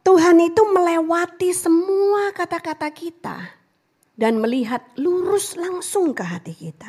Tuhan 0.00 0.40
itu 0.42 0.62
melewati 0.64 1.52
semua 1.52 2.32
kata-kata 2.32 2.88
kita 2.90 3.60
dan 4.20 4.36
melihat 4.36 4.84
lurus 5.00 5.56
langsung 5.56 6.12
ke 6.12 6.20
hati 6.20 6.52
kita. 6.52 6.88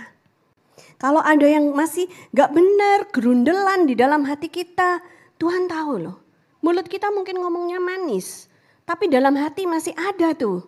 Kalau 0.99 1.23
ada 1.23 1.47
yang 1.47 1.71
masih 1.71 2.11
gak 2.35 2.51
benar, 2.51 3.07
gerundelan 3.15 3.87
di 3.87 3.95
dalam 3.95 4.27
hati 4.27 4.51
kita, 4.51 4.99
Tuhan 5.39 5.71
tahu 5.71 5.93
loh. 6.01 6.17
Mulut 6.59 6.85
kita 6.91 7.07
mungkin 7.09 7.39
ngomongnya 7.41 7.79
manis, 7.81 8.50
tapi 8.91 9.07
dalam 9.07 9.39
hati 9.39 9.63
masih 9.63 9.95
ada 9.95 10.35
tuh 10.35 10.67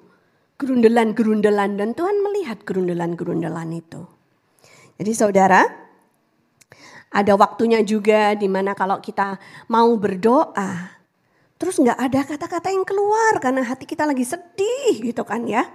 gerundelan-gerundelan 0.56 1.76
dan 1.76 1.92
Tuhan 1.92 2.24
melihat 2.24 2.64
gerundelan-gerundelan 2.64 3.68
itu. 3.76 4.08
Jadi 4.96 5.12
saudara, 5.12 5.68
ada 7.12 7.34
waktunya 7.36 7.84
juga 7.84 8.32
di 8.40 8.48
mana 8.48 8.72
kalau 8.72 9.04
kita 9.04 9.36
mau 9.68 9.92
berdoa, 10.00 11.04
terus 11.60 11.84
nggak 11.84 12.00
ada 12.00 12.20
kata-kata 12.24 12.72
yang 12.72 12.88
keluar 12.88 13.44
karena 13.44 13.60
hati 13.68 13.84
kita 13.84 14.08
lagi 14.08 14.24
sedih 14.24 15.04
gitu 15.04 15.28
kan 15.28 15.44
ya. 15.44 15.68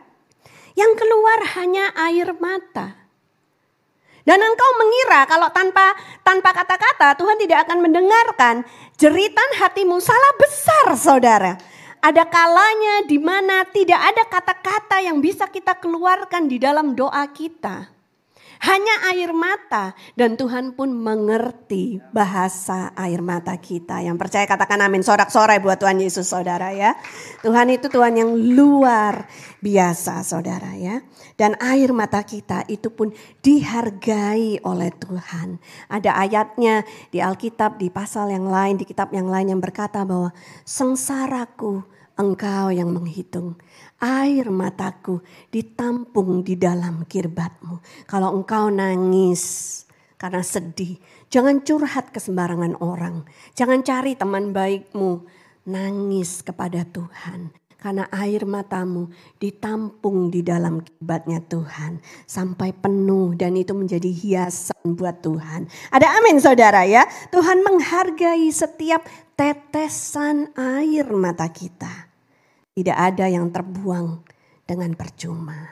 Yang 0.73 1.05
keluar 1.05 1.45
hanya 1.61 1.93
air 2.01 2.33
mata. 2.41 2.97
Dan 4.25 4.41
engkau 4.41 4.71
mengira 4.81 5.29
kalau 5.29 5.53
tanpa 5.53 5.93
tanpa 6.25 6.57
kata-kata 6.57 7.13
Tuhan 7.13 7.37
tidak 7.45 7.69
akan 7.69 7.79
mendengarkan 7.85 8.65
jeritan 8.97 9.51
hatimu 9.61 10.01
salah 10.01 10.33
besar 10.41 10.87
saudara. 10.97 11.53
Ada 11.99 12.31
kalanya 12.31 13.11
di 13.11 13.19
mana 13.19 13.67
tidak 13.75 13.99
ada 13.99 14.23
kata-kata 14.31 15.03
yang 15.03 15.19
bisa 15.19 15.51
kita 15.51 15.75
keluarkan 15.83 16.47
di 16.47 16.63
dalam 16.63 16.95
doa 16.95 17.27
kita. 17.27 17.98
Hanya 18.59 19.15
air 19.15 19.31
mata 19.31 19.95
dan 20.19 20.35
Tuhan 20.35 20.75
pun 20.75 20.91
mengerti 20.91 22.03
bahasa 22.11 22.91
air 22.99 23.23
mata 23.23 23.55
kita. 23.55 24.03
Yang 24.03 24.19
percaya 24.19 24.45
katakan 24.51 24.83
amin 24.83 25.07
sorak-sorai 25.07 25.63
buat 25.63 25.79
Tuhan 25.79 26.03
Yesus 26.03 26.27
saudara 26.27 26.75
ya. 26.75 26.99
Tuhan 27.47 27.71
itu 27.71 27.87
Tuhan 27.87 28.19
yang 28.19 28.31
luar 28.35 29.31
biasa 29.63 30.27
saudara 30.27 30.75
ya. 30.75 30.99
Dan 31.39 31.55
air 31.63 31.95
mata 31.95 32.27
kita 32.27 32.67
itu 32.67 32.91
pun 32.91 33.15
dihargai 33.47 34.59
oleh 34.67 34.91
Tuhan. 34.91 35.63
Ada 35.87 36.19
ayatnya 36.19 36.83
di 37.15 37.23
Alkitab, 37.23 37.79
di 37.79 37.95
pasal 37.95 38.35
yang 38.35 38.51
lain, 38.51 38.75
di 38.75 38.87
kitab 38.87 39.15
yang 39.15 39.31
lain 39.31 39.55
yang 39.55 39.63
berkata 39.63 40.03
bahwa 40.03 40.35
sengsaraku 40.67 41.87
engkau 42.19 42.75
yang 42.75 42.91
menghitung 42.91 43.55
air 43.99 44.47
mataku 44.51 45.23
ditampung 45.51 46.47
di 46.47 46.55
dalam 46.55 47.07
kirbatmu. 47.07 48.07
Kalau 48.07 48.35
engkau 48.39 48.71
nangis, 48.71 49.79
karena 50.19 50.43
sedih. 50.43 50.99
Jangan 51.31 51.63
curhat 51.63 52.11
ke 52.11 52.19
sembarangan 52.19 52.83
orang. 52.83 53.25
Jangan 53.55 53.87
cari 53.87 54.19
teman 54.19 54.51
baikmu. 54.51 55.25
Nangis 55.71 56.43
kepada 56.43 56.83
Tuhan. 56.83 57.55
Karena 57.79 58.11
air 58.11 58.43
matamu 58.43 59.07
ditampung 59.39 60.35
di 60.35 60.43
dalam 60.43 60.83
kibatnya 60.83 61.39
Tuhan. 61.39 62.03
Sampai 62.27 62.75
penuh 62.75 63.39
dan 63.39 63.55
itu 63.55 63.71
menjadi 63.71 64.11
hiasan 64.11 64.99
buat 64.99 65.23
Tuhan. 65.23 65.71
Ada 65.95 66.19
amin 66.19 66.43
saudara 66.43 66.83
ya. 66.83 67.07
Tuhan 67.31 67.63
menghargai 67.63 68.51
setiap 68.51 69.07
tetesan 69.39 70.51
air 70.59 71.07
mata 71.15 71.47
kita. 71.47 72.08
Tidak 72.79 72.95
ada 72.95 73.27
yang 73.27 73.51
terbuang 73.51 74.23
dengan 74.63 74.95
percuma. 74.95 75.67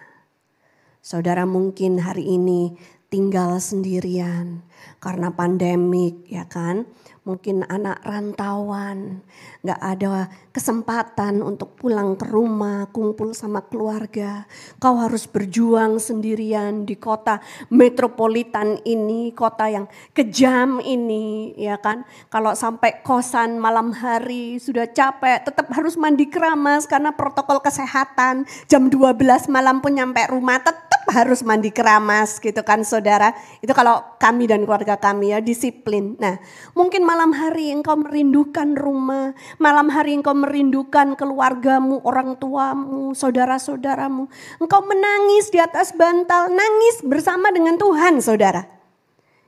Saudara 0.99 1.47
mungkin 1.47 2.03
hari 2.03 2.35
ini 2.35 2.75
tinggal 3.07 3.63
sendirian 3.63 4.67
karena 4.99 5.31
pandemik 5.31 6.27
ya 6.27 6.51
kan 6.51 6.83
mungkin 7.26 7.66
anak 7.66 8.06
rantauan, 8.06 9.18
nggak 9.66 9.80
ada 9.83 10.30
kesempatan 10.54 11.42
untuk 11.42 11.75
pulang 11.75 12.14
ke 12.14 12.23
rumah, 12.30 12.87
kumpul 12.95 13.35
sama 13.35 13.66
keluarga. 13.66 14.47
Kau 14.78 14.95
harus 15.02 15.26
berjuang 15.26 15.99
sendirian 15.99 16.87
di 16.87 16.95
kota 16.95 17.42
metropolitan 17.66 18.78
ini, 18.87 19.35
kota 19.35 19.66
yang 19.66 19.90
kejam 20.14 20.78
ini, 20.78 21.50
ya 21.59 21.83
kan? 21.83 22.06
Kalau 22.30 22.54
sampai 22.54 23.02
kosan 23.02 23.59
malam 23.59 23.90
hari 23.90 24.62
sudah 24.62 24.87
capek, 24.87 25.42
tetap 25.50 25.66
harus 25.75 25.99
mandi 25.99 26.30
keramas 26.30 26.87
karena 26.87 27.11
protokol 27.11 27.59
kesehatan. 27.59 28.47
Jam 28.71 28.87
12 28.87 29.50
malam 29.50 29.83
pun 29.83 29.99
nyampe 29.99 30.23
rumah 30.30 30.62
tetap 30.62 31.11
harus 31.11 31.42
mandi 31.47 31.75
keramas 31.75 32.38
gitu 32.38 32.62
kan 32.62 32.87
saudara. 32.87 33.35
Itu 33.59 33.75
kalau 33.75 33.99
kami 34.23 34.47
dan 34.47 34.62
keluarga 34.62 34.95
kami 34.95 35.35
ya 35.35 35.42
disiplin. 35.42 36.14
Nah, 36.23 36.38
mungkin 36.75 37.02
malam 37.02 37.15
hari 37.32 37.73
engkau 37.73 37.96
merindukan 37.96 38.76
rumah, 38.76 39.32
malam 39.56 39.88
hari 39.88 40.12
engkau 40.12 40.37
merindukan 40.37 41.16
keluargamu, 41.16 42.04
orang 42.04 42.37
tuamu, 42.37 43.16
saudara-saudaramu. 43.16 44.28
Engkau 44.61 44.80
menangis 44.85 45.49
di 45.49 45.56
atas 45.56 45.96
bantal, 45.96 46.52
nangis 46.52 47.00
bersama 47.00 47.49
dengan 47.49 47.80
Tuhan, 47.80 48.20
saudara. 48.20 48.68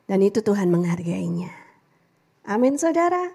Dan 0.08 0.24
itu 0.24 0.40
Tuhan 0.40 0.72
menghargainya. 0.72 1.52
Amin, 2.48 2.80
saudara. 2.80 3.28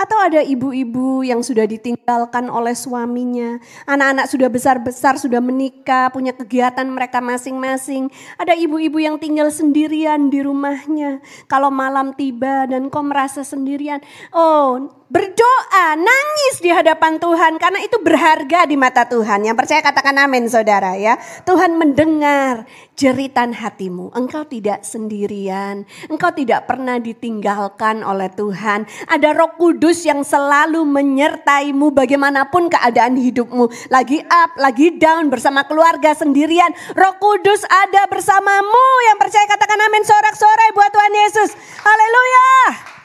Atau 0.00 0.16
ada 0.16 0.40
ibu-ibu 0.40 1.20
yang 1.20 1.44
sudah 1.44 1.68
ditinggalkan 1.68 2.48
oleh 2.48 2.72
suaminya. 2.72 3.60
Anak-anak 3.84 4.32
sudah 4.32 4.48
besar-besar, 4.48 5.20
sudah 5.20 5.44
menikah, 5.44 6.08
punya 6.08 6.32
kegiatan 6.32 6.88
mereka 6.88 7.20
masing-masing. 7.20 8.08
Ada 8.40 8.56
ibu-ibu 8.56 8.96
yang 8.96 9.20
tinggal 9.20 9.52
sendirian 9.52 10.32
di 10.32 10.40
rumahnya. 10.40 11.20
Kalau 11.44 11.68
malam 11.68 12.16
tiba 12.16 12.64
dan 12.64 12.88
kau 12.88 13.04
merasa 13.04 13.44
sendirian. 13.44 14.00
Oh 14.32 14.99
berdoa, 15.10 15.98
nangis 15.98 16.62
di 16.62 16.70
hadapan 16.70 17.18
Tuhan 17.18 17.58
karena 17.58 17.82
itu 17.82 17.98
berharga 17.98 18.62
di 18.64 18.78
mata 18.78 19.02
Tuhan. 19.10 19.42
Yang 19.42 19.56
percaya 19.58 19.82
katakan 19.82 20.14
amin 20.22 20.46
saudara 20.46 20.94
ya. 20.94 21.18
Tuhan 21.42 21.74
mendengar 21.74 22.64
jeritan 22.94 23.50
hatimu. 23.50 24.14
Engkau 24.14 24.46
tidak 24.46 24.86
sendirian, 24.86 25.82
engkau 26.06 26.30
tidak 26.30 26.70
pernah 26.70 27.02
ditinggalkan 27.02 28.06
oleh 28.06 28.30
Tuhan. 28.30 28.86
Ada 29.10 29.34
Roh 29.34 29.58
Kudus 29.58 30.06
yang 30.06 30.22
selalu 30.22 30.86
menyertaimu 30.86 31.90
bagaimanapun 31.90 32.70
keadaan 32.70 33.18
hidupmu. 33.18 33.66
Lagi 33.90 34.22
up, 34.30 34.54
lagi 34.62 34.94
down 34.94 35.26
bersama 35.26 35.66
keluarga 35.66 36.14
sendirian. 36.14 36.70
Roh 36.94 37.18
Kudus 37.18 37.66
ada 37.66 38.06
bersamamu. 38.06 38.86
Yang 39.10 39.18
percaya 39.26 39.46
katakan 39.50 39.80
amin 39.90 40.06
sorak-sorai 40.06 40.70
buat 40.70 40.90
Tuhan 40.94 41.12
Yesus. 41.26 41.50
Haleluya. 41.82 42.99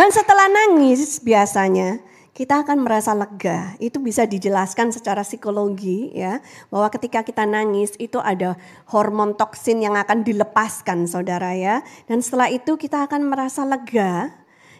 Dan 0.00 0.08
setelah 0.08 0.48
nangis 0.48 1.20
biasanya 1.20 2.00
kita 2.32 2.64
akan 2.64 2.88
merasa 2.88 3.12
lega. 3.12 3.76
Itu 3.76 4.00
bisa 4.00 4.24
dijelaskan 4.24 4.96
secara 4.96 5.20
psikologi 5.20 6.08
ya, 6.16 6.40
bahwa 6.72 6.88
ketika 6.88 7.20
kita 7.20 7.44
nangis 7.44 7.92
itu 8.00 8.16
ada 8.16 8.56
hormon 8.88 9.36
toksin 9.36 9.84
yang 9.84 10.00
akan 10.00 10.24
dilepaskan 10.24 11.04
Saudara 11.04 11.52
ya. 11.52 11.84
Dan 12.08 12.24
setelah 12.24 12.48
itu 12.48 12.80
kita 12.80 13.04
akan 13.04 13.28
merasa 13.28 13.68
lega 13.68 14.32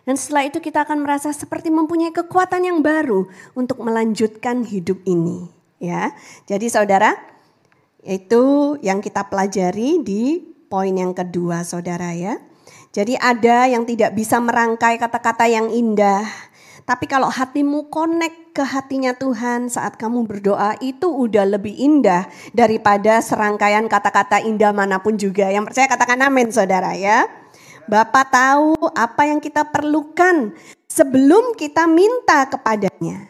dan 0.09 0.17
setelah 0.17 0.49
itu 0.49 0.57
kita 0.65 0.89
akan 0.89 1.05
merasa 1.05 1.37
seperti 1.37 1.69
mempunyai 1.69 2.17
kekuatan 2.17 2.65
yang 2.65 2.81
baru 2.81 3.29
untuk 3.53 3.85
melanjutkan 3.85 4.65
hidup 4.65 5.05
ini 5.05 5.53
ya. 5.85 6.17
Jadi 6.49 6.73
Saudara, 6.73 7.13
itu 8.09 8.73
yang 8.81 9.05
kita 9.05 9.29
pelajari 9.29 10.01
di 10.01 10.41
poin 10.73 10.97
yang 10.97 11.13
kedua 11.13 11.61
Saudara 11.61 12.17
ya. 12.17 12.41
Jadi 12.91 13.15
ada 13.15 13.71
yang 13.71 13.87
tidak 13.87 14.19
bisa 14.19 14.43
merangkai 14.43 14.99
kata-kata 14.99 15.47
yang 15.47 15.71
indah. 15.71 16.27
Tapi 16.83 17.07
kalau 17.07 17.31
hatimu 17.31 17.87
connect 17.87 18.51
ke 18.51 18.67
hatinya 18.67 19.15
Tuhan 19.15 19.71
saat 19.71 19.95
kamu 19.95 20.27
berdoa 20.27 20.75
itu 20.83 21.07
udah 21.07 21.47
lebih 21.47 21.71
indah 21.71 22.27
daripada 22.51 23.23
serangkaian 23.23 23.87
kata-kata 23.87 24.43
indah 24.43 24.75
mana 24.75 24.99
pun 24.99 25.15
juga. 25.15 25.47
Yang 25.55 25.71
percaya 25.71 25.87
katakan 25.87 26.19
amin 26.27 26.51
saudara 26.51 26.91
ya. 26.99 27.31
Bapak 27.87 28.35
tahu 28.35 28.75
apa 28.91 29.23
yang 29.23 29.39
kita 29.39 29.71
perlukan 29.71 30.51
sebelum 30.91 31.55
kita 31.55 31.87
minta 31.87 32.51
kepadanya. 32.51 33.30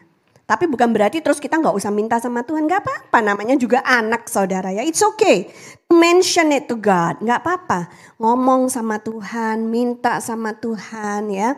Tapi 0.51 0.67
bukan 0.67 0.91
berarti 0.91 1.23
terus 1.23 1.39
kita 1.39 1.63
nggak 1.63 1.79
usah 1.79 1.95
minta 1.95 2.19
sama 2.19 2.43
Tuhan, 2.43 2.67
nggak 2.67 2.83
apa-apa. 2.83 3.23
Namanya 3.23 3.55
juga 3.55 3.87
anak 3.87 4.27
saudara 4.27 4.75
ya, 4.75 4.83
it's 4.83 4.99
okay. 4.99 5.47
Mention 5.87 6.51
it 6.51 6.67
to 6.67 6.75
God, 6.75 7.23
nggak 7.23 7.47
apa-apa. 7.47 7.87
Ngomong 8.19 8.67
sama 8.67 8.99
Tuhan, 8.99 9.71
minta 9.71 10.19
sama 10.19 10.59
Tuhan 10.59 11.31
ya. 11.31 11.55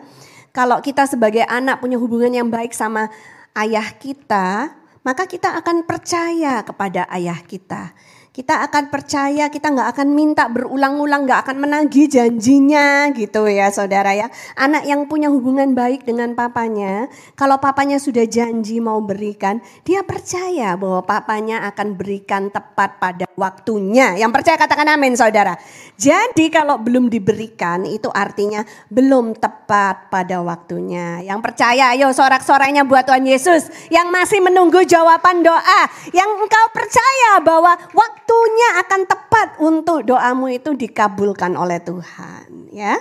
Kalau 0.53 0.77
kita 0.85 1.09
sebagai 1.09 1.41
anak 1.49 1.81
punya 1.81 1.97
hubungan 1.97 2.29
yang 2.29 2.53
baik 2.53 2.77
sama 2.77 3.09
ayah 3.57 3.97
kita, 3.97 4.77
maka 5.01 5.25
kita 5.25 5.57
akan 5.57 5.89
percaya 5.89 6.61
kepada 6.61 7.09
ayah 7.09 7.41
kita 7.41 7.97
kita 8.33 8.65
akan 8.65 8.89
percaya, 8.89 9.45
kita 9.53 9.69
nggak 9.69 9.93
akan 9.93 10.09
minta 10.17 10.49
berulang-ulang, 10.49 11.29
nggak 11.29 11.45
akan 11.45 11.57
menagih 11.61 12.09
janjinya 12.09 13.13
gitu 13.13 13.45
ya 13.45 13.69
saudara 13.69 14.17
ya. 14.17 14.25
Anak 14.57 14.89
yang 14.89 15.05
punya 15.05 15.29
hubungan 15.29 15.77
baik 15.77 16.01
dengan 16.01 16.33
papanya, 16.33 17.13
kalau 17.37 17.61
papanya 17.61 18.01
sudah 18.01 18.25
janji 18.25 18.81
mau 18.81 18.97
berikan, 19.05 19.61
dia 19.85 20.01
percaya 20.01 20.73
bahwa 20.73 21.05
papanya 21.05 21.61
akan 21.69 21.93
berikan 21.93 22.49
tepat 22.49 22.97
pada 22.97 23.29
waktunya. 23.39 24.17
Yang 24.17 24.31
percaya 24.35 24.57
katakan 24.59 24.89
amin 24.93 25.13
saudara. 25.13 25.55
Jadi 25.95 26.49
kalau 26.49 26.81
belum 26.81 27.07
diberikan 27.07 27.85
itu 27.85 28.09
artinya 28.09 28.65
belum 28.89 29.37
tepat 29.37 30.09
pada 30.09 30.41
waktunya. 30.41 31.21
Yang 31.21 31.39
percaya 31.39 31.93
ayo 31.93 32.09
sorak-soraknya 32.11 32.83
buat 32.83 33.05
Tuhan 33.05 33.23
Yesus. 33.23 33.69
Yang 33.93 34.07
masih 34.09 34.39
menunggu 34.41 34.83
jawaban 34.83 35.45
doa. 35.45 35.81
Yang 36.11 36.29
engkau 36.43 36.65
percaya 36.73 37.39
bahwa 37.45 37.77
waktu 37.93 38.23
waktunya 38.33 38.69
akan 38.81 39.01
tepat 39.05 39.47
untuk 39.61 39.99
doamu 40.09 40.49
itu 40.49 40.73
dikabulkan 40.73 41.53
oleh 41.53 41.77
Tuhan 41.83 42.73
ya. 42.73 42.97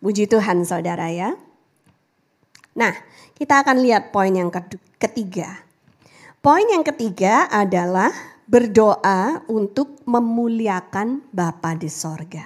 Puji 0.00 0.24
Tuhan 0.24 0.64
saudara 0.64 1.12
ya. 1.12 1.36
Nah 2.80 2.96
kita 3.36 3.60
akan 3.60 3.84
lihat 3.84 4.08
poin 4.08 4.32
yang 4.32 4.48
ketiga. 4.96 5.60
Poin 6.40 6.64
yang 6.64 6.80
ketiga 6.80 7.44
adalah 7.52 8.08
berdoa 8.50 9.46
untuk 9.46 10.02
memuliakan 10.10 11.22
Bapa 11.30 11.78
di 11.78 11.86
sorga. 11.86 12.42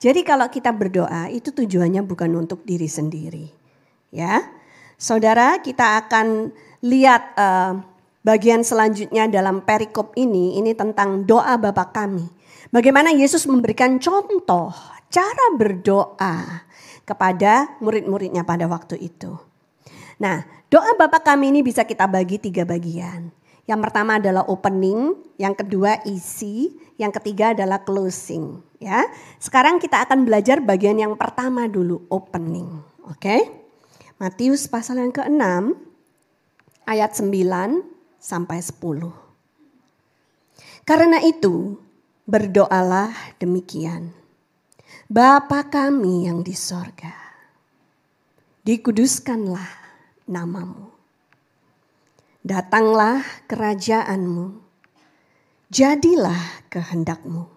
Jadi 0.00 0.24
kalau 0.24 0.48
kita 0.48 0.72
berdoa 0.72 1.28
itu 1.28 1.52
tujuannya 1.52 2.00
bukan 2.00 2.32
untuk 2.40 2.64
diri 2.64 2.88
sendiri. 2.88 3.52
Ya, 4.08 4.40
saudara 4.96 5.60
kita 5.60 6.00
akan 6.00 6.56
lihat 6.80 7.36
uh, 7.36 7.84
Bagian 8.26 8.66
selanjutnya 8.66 9.30
dalam 9.30 9.62
perikop 9.62 10.10
ini, 10.18 10.58
ini 10.58 10.74
tentang 10.74 11.22
doa 11.22 11.54
Bapa 11.62 11.94
kami. 11.94 12.26
Bagaimana 12.74 13.14
Yesus 13.14 13.46
memberikan 13.46 14.02
contoh 14.02 14.74
cara 15.06 15.46
berdoa 15.54 16.66
kepada 17.06 17.78
murid-muridnya 17.78 18.42
pada 18.42 18.66
waktu 18.66 18.98
itu. 18.98 19.30
Nah, 20.18 20.42
doa 20.66 20.98
Bapa 20.98 21.22
kami 21.22 21.54
ini 21.54 21.62
bisa 21.62 21.86
kita 21.86 22.10
bagi 22.10 22.42
tiga 22.42 22.66
bagian. 22.66 23.30
Yang 23.66 23.80
pertama 23.90 24.22
adalah 24.22 24.46
opening, 24.46 25.18
yang 25.42 25.52
kedua 25.58 25.98
isi, 26.06 26.70
yang 27.02 27.10
ketiga 27.10 27.50
adalah 27.50 27.82
closing. 27.82 28.62
Ya, 28.78 29.02
sekarang 29.42 29.82
kita 29.82 30.06
akan 30.06 30.22
belajar 30.22 30.62
bagian 30.62 31.02
yang 31.02 31.18
pertama 31.18 31.66
dulu, 31.66 32.06
opening. 32.06 32.70
Oke, 33.10 33.18
okay? 33.18 33.40
Matius 34.22 34.70
pasal 34.70 35.02
yang 35.02 35.12
ke-6 35.12 35.74
ayat 36.86 37.10
9 37.18 37.84
sampai 38.22 38.58
10. 38.62 39.12
Karena 40.86 41.18
itu, 41.20 41.76
berdoalah 42.24 43.12
demikian. 43.42 44.14
Bapa 45.06 45.68
kami 45.70 46.26
yang 46.26 46.42
di 46.42 46.54
sorga, 46.54 47.14
dikuduskanlah 48.66 49.70
namamu. 50.26 50.95
Datanglah 52.46 53.26
kerajaanmu, 53.50 54.54
jadilah 55.66 56.62
kehendakmu 56.70 57.50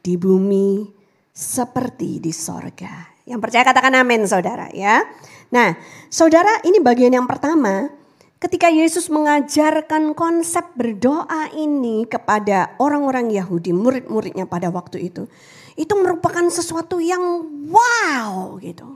di 0.00 0.16
bumi 0.16 0.88
seperti 1.28 2.24
di 2.24 2.32
sorga. 2.32 3.20
Yang 3.28 3.40
percaya 3.44 3.68
katakan 3.68 3.92
amin 4.00 4.24
saudara 4.24 4.72
ya. 4.72 5.04
Nah 5.52 5.76
saudara 6.08 6.64
ini 6.64 6.80
bagian 6.80 7.12
yang 7.12 7.28
pertama. 7.28 7.92
Ketika 8.40 8.72
Yesus 8.72 9.12
mengajarkan 9.12 10.16
konsep 10.16 10.72
berdoa 10.72 11.52
ini 11.52 12.08
kepada 12.08 12.80
orang-orang 12.80 13.28
Yahudi, 13.28 13.76
murid-muridnya 13.76 14.48
pada 14.48 14.72
waktu 14.72 15.12
itu. 15.12 15.28
Itu 15.76 16.00
merupakan 16.00 16.48
sesuatu 16.48 16.96
yang 16.96 17.44
wow 17.68 18.56
gitu. 18.60 18.88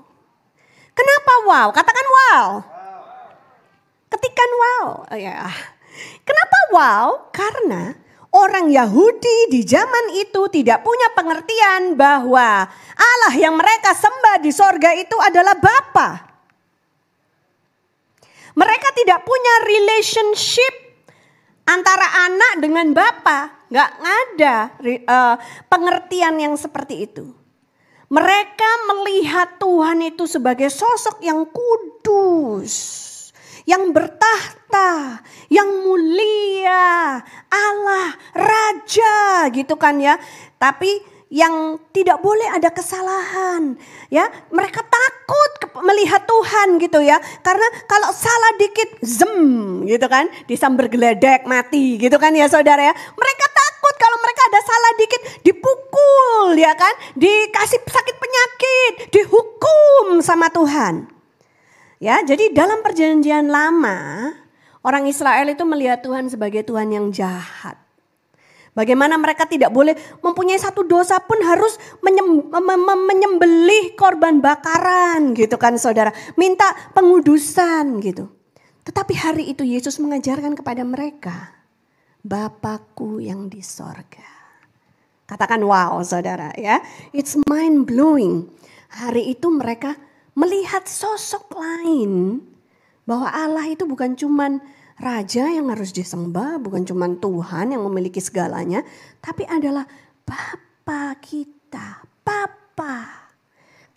Kenapa 0.97 1.33
wow? 1.49 1.69
Katakan 1.73 2.07
wow. 2.09 2.78
Ketikan 4.09 4.51
wow. 4.57 5.05
Oh, 5.05 5.18
ya. 5.18 5.49
Kenapa 6.25 6.59
wow? 6.73 7.09
Karena 7.33 7.92
orang 8.33 8.68
Yahudi 8.68 9.53
di 9.53 9.64
zaman 9.64 10.16
itu 10.16 10.49
tidak 10.53 10.85
punya 10.85 11.09
pengertian 11.16 11.97
bahwa 11.97 12.68
Allah 12.97 13.35
yang 13.37 13.57
mereka 13.57 13.92
sembah 13.97 14.37
di 14.40 14.51
sorga 14.53 14.92
itu 14.97 15.16
adalah 15.21 15.57
Bapa. 15.57 16.11
Mereka 18.59 18.88
tidak 18.97 19.23
punya 19.23 19.55
relationship 19.71 20.75
antara 21.68 22.27
anak 22.27 22.53
dengan 22.59 22.90
Bapa. 22.90 23.68
Nggak 23.68 23.90
ada 24.01 24.55
uh, 25.05 25.37
pengertian 25.68 26.40
yang 26.40 26.55
seperti 26.57 27.05
itu. 27.05 27.37
Mereka 28.09 28.71
melihat 28.88 29.61
Tuhan 29.61 30.01
itu 30.01 30.25
sebagai 30.25 30.73
sosok 30.73 31.21
yang 31.21 31.44
kudus 31.44 33.08
yang 33.69 33.93
bertahta, 33.93 35.21
yang 35.53 35.69
mulia, 35.85 37.21
Allah, 37.53 38.09
raja 38.33 39.45
gitu 39.53 39.77
kan 39.77 40.01
ya. 40.01 40.17
Tapi 40.57 40.89
yang 41.29 41.77
tidak 41.93 42.25
boleh 42.25 42.49
ada 42.49 42.73
kesalahan 42.73 43.77
ya. 44.09 44.25
Mereka 44.49 44.81
takut 44.81 45.53
melihat 45.85 46.25
Tuhan 46.25 46.81
gitu 46.81 47.05
ya. 47.05 47.21
Karena 47.45 47.69
kalau 47.85 48.09
salah 48.17 48.57
dikit 48.57 49.05
zem 49.05 49.85
gitu 49.85 50.09
kan. 50.09 50.33
Disamber 50.49 50.89
geledek 50.89 51.45
mati 51.45 52.01
gitu 52.01 52.17
kan 52.17 52.33
ya 52.33 52.49
saudara 52.49 52.81
ya. 52.81 52.95
Mereka 52.97 53.47
takut 53.53 53.95
kalau 54.01 54.17
mereka 54.25 54.43
ada 54.49 54.61
salah 54.65 54.93
dikit 54.97 55.21
dipukul 55.45 56.57
ya 56.57 56.73
kan. 56.73 56.97
Dikasih 57.21 57.85
sakit 57.85 58.17
penyakit 58.17 58.93
dihukum 59.13 60.25
sama 60.25 60.49
Tuhan 60.49 61.18
Ya, 61.99 62.23
jadi 62.23 62.55
dalam 62.55 62.87
perjanjian 62.87 63.51
lama 63.51 64.31
orang 64.87 65.11
Israel 65.11 65.51
itu 65.51 65.67
melihat 65.67 65.99
Tuhan 65.99 66.31
sebagai 66.31 66.63
Tuhan 66.63 66.95
yang 66.95 67.11
jahat. 67.11 67.75
Bagaimana 68.71 69.19
mereka 69.19 69.51
tidak 69.51 69.75
boleh 69.75 69.99
mempunyai 70.23 70.55
satu 70.55 70.87
dosa 70.87 71.19
pun 71.19 71.43
harus 71.43 71.75
menyembelih 71.99 73.99
korban 73.99 74.39
bakaran 74.39 75.35
gitu 75.35 75.59
kan 75.59 75.75
saudara. 75.75 76.15
Minta 76.39 76.71
pengudusan 76.95 77.99
gitu. 77.99 78.31
Tetapi 78.87 79.19
hari 79.19 79.51
itu 79.51 79.67
Yesus 79.67 79.99
mengajarkan 79.99 80.55
kepada 80.55 80.87
mereka. 80.87 81.59
Bapakku 82.23 83.19
yang 83.19 83.51
di 83.51 83.67
sorga. 83.67 84.31
Katakan 85.27 85.67
wow 85.67 85.99
saudara 86.07 86.55
ya. 86.55 86.79
It's 87.11 87.35
mind 87.51 87.91
blowing. 87.91 88.47
Hari 88.95 89.35
itu 89.35 89.51
mereka 89.51 89.99
melihat 90.38 90.87
sosok 90.87 91.59
lain 91.59 92.38
bahwa 93.03 93.27
Allah 93.27 93.66
itu 93.66 93.83
bukan 93.83 94.14
cuman 94.14 94.62
raja 95.03 95.51
yang 95.51 95.66
harus 95.74 95.90
disembah, 95.90 96.62
bukan 96.62 96.87
cuman 96.87 97.18
Tuhan 97.18 97.74
yang 97.74 97.83
memiliki 97.90 98.22
segalanya, 98.22 98.87
tapi 99.18 99.42
adalah 99.51 99.83
Bapa 100.22 101.18
kita, 101.18 102.07
Papa. 102.22 103.27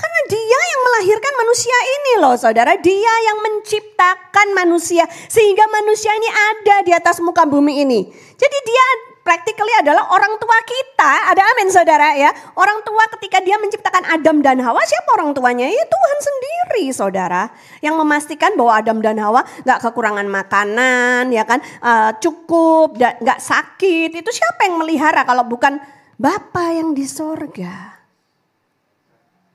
Karena 0.01 0.21
dia 0.33 0.59
yang 0.65 0.81
melahirkan 0.81 1.33
manusia 1.37 1.77
ini 1.77 2.13
loh 2.25 2.33
saudara. 2.33 2.73
Dia 2.73 3.13
yang 3.29 3.37
menciptakan 3.45 4.57
manusia. 4.57 5.05
Sehingga 5.29 5.61
manusia 5.69 6.09
ini 6.17 6.25
ada 6.25 6.75
di 6.81 6.89
atas 6.89 7.21
muka 7.21 7.45
bumi 7.45 7.85
ini. 7.85 8.09
Jadi 8.33 8.57
dia 8.65 8.85
practically 9.21 9.73
adalah 9.81 10.09
orang 10.13 10.37
tua 10.37 10.57
kita. 10.61 11.33
Ada 11.33 11.41
amin 11.55 11.69
saudara 11.73 12.13
ya. 12.13 12.29
Orang 12.53 12.85
tua 12.85 13.05
ketika 13.17 13.41
dia 13.41 13.57
menciptakan 13.57 14.05
Adam 14.09 14.41
dan 14.45 14.61
Hawa, 14.61 14.81
siapa 14.85 15.09
orang 15.17 15.33
tuanya? 15.33 15.65
Ya 15.65 15.85
Tuhan 15.85 16.17
sendiri 16.21 16.83
saudara. 16.93 17.49
Yang 17.81 17.95
memastikan 17.97 18.53
bahwa 18.53 18.77
Adam 18.77 18.97
dan 19.01 19.17
Hawa 19.17 19.41
gak 19.65 19.79
kekurangan 19.81 20.27
makanan, 20.29 21.33
ya 21.33 21.45
kan, 21.45 21.63
uh, 21.81 22.13
cukup, 22.21 22.97
gak 22.99 23.39
sakit. 23.41 24.13
Itu 24.13 24.29
siapa 24.29 24.69
yang 24.69 24.77
melihara 24.77 25.25
kalau 25.25 25.45
bukan 25.47 25.81
Bapa 26.21 26.77
yang 26.77 26.93
di 26.93 27.09
sorga. 27.09 27.97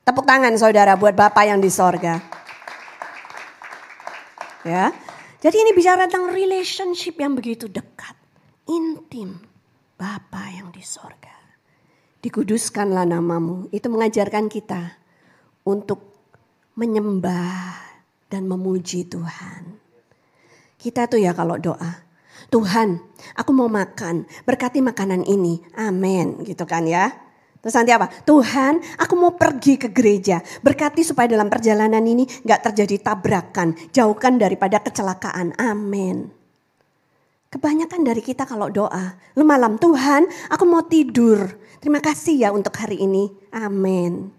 Tepuk 0.03 0.27
tangan 0.27 0.55
saudara 0.59 0.99
buat 0.99 1.15
Bapak 1.15 1.47
yang 1.47 1.63
di 1.63 1.71
sorga. 1.71 2.19
Ya, 4.67 4.91
jadi 5.39 5.63
ini 5.63 5.71
bicara 5.71 6.11
tentang 6.11 6.27
relationship 6.27 7.15
yang 7.23 7.39
begitu 7.39 7.71
dekat, 7.71 8.19
intim. 8.67 9.46
Bapa 9.97 10.53
yang 10.53 10.69
di 10.69 10.85
sorga. 10.85 11.33
Dikuduskanlah 12.21 13.09
namamu. 13.09 13.65
Itu 13.73 13.89
mengajarkan 13.89 14.45
kita 14.45 14.93
untuk 15.65 16.13
menyembah 16.77 17.81
dan 18.29 18.45
memuji 18.45 19.09
Tuhan. 19.09 19.81
Kita 20.77 21.09
tuh 21.09 21.17
ya 21.17 21.33
kalau 21.33 21.57
doa, 21.57 22.05
Tuhan 22.53 23.01
aku 23.33 23.51
mau 23.57 23.65
makan, 23.65 24.29
berkati 24.45 24.85
makanan 24.85 25.25
ini, 25.25 25.65
amin 25.73 26.45
gitu 26.45 26.69
kan 26.69 26.85
ya. 26.85 27.09
Terus 27.57 27.73
nanti 27.73 27.89
apa? 27.89 28.05
Tuhan 28.21 29.01
aku 29.01 29.17
mau 29.17 29.33
pergi 29.33 29.81
ke 29.81 29.89
gereja, 29.89 30.45
berkati 30.61 31.01
supaya 31.01 31.25
dalam 31.25 31.49
perjalanan 31.49 32.05
ini 32.05 32.29
gak 32.45 32.69
terjadi 32.69 33.01
tabrakan, 33.01 33.73
jauhkan 33.89 34.37
daripada 34.37 34.77
kecelakaan, 34.77 35.57
amin. 35.57 36.36
Kebanyakan 37.47 38.03
dari 38.03 38.19
kita 38.19 38.43
kalau 38.43 38.67
doa, 38.67 39.15
lu 39.39 39.47
malam 39.47 39.79
Tuhan 39.79 40.27
aku 40.51 40.63
mau 40.67 40.83
tidur. 40.83 41.47
Terima 41.79 42.03
kasih 42.03 42.43
ya 42.43 42.49
untuk 42.51 42.75
hari 42.75 42.99
ini. 42.99 43.31
Amin. 43.55 44.35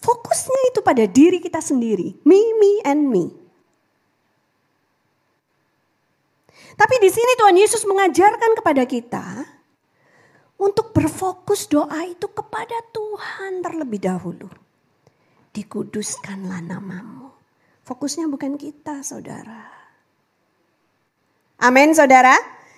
Fokusnya 0.00 0.72
itu 0.72 0.80
pada 0.80 1.04
diri 1.04 1.36
kita 1.36 1.60
sendiri. 1.60 2.16
Me, 2.24 2.40
me, 2.56 2.72
and 2.88 3.12
me. 3.12 3.28
Tapi 6.76 6.94
di 7.00 7.08
sini 7.08 7.32
Tuhan 7.40 7.56
Yesus 7.56 7.84
mengajarkan 7.88 8.52
kepada 8.56 8.84
kita 8.84 9.26
untuk 10.56 10.92
berfokus 10.96 11.68
doa 11.68 12.04
itu 12.08 12.28
kepada 12.32 12.76
Tuhan 12.92 13.64
terlebih 13.64 14.00
dahulu. 14.00 14.48
Dikuduskanlah 15.52 16.64
namamu. 16.64 17.32
Fokusnya 17.84 18.28
bukan 18.28 18.60
kita 18.60 19.00
saudara. 19.00 19.75
Amin 21.56 21.96
saudara. 21.96 22.36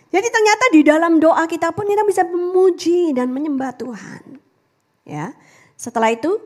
Jadi 0.09 0.29
ternyata 0.33 0.65
di 0.73 0.81
dalam 0.87 1.21
doa 1.21 1.45
kita 1.45 1.75
pun 1.75 1.85
kita 1.85 2.07
bisa 2.07 2.25
memuji 2.25 3.13
dan 3.13 3.29
menyembah 3.29 3.77
Tuhan. 3.77 4.41
Ya. 5.05 5.37
Setelah 5.77 6.15
itu 6.15 6.41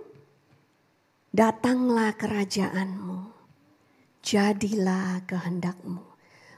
datanglah 1.31 2.13
kerajaanmu. 2.19 3.31
Jadilah 4.23 5.23
kehendakmu. 5.27 6.03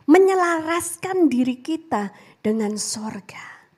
Menyelaraskan 0.05 1.33
diri 1.33 1.61
kita 1.65 2.13
dengan 2.45 2.77
sorga. 2.77 3.69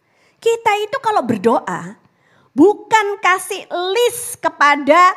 Kita 0.43 0.73
itu 0.83 0.99
kalau 0.99 1.23
berdoa 1.23 1.95
bukan 2.51 3.07
kasih 3.23 3.67
list 3.71 4.43
kepada 4.43 5.15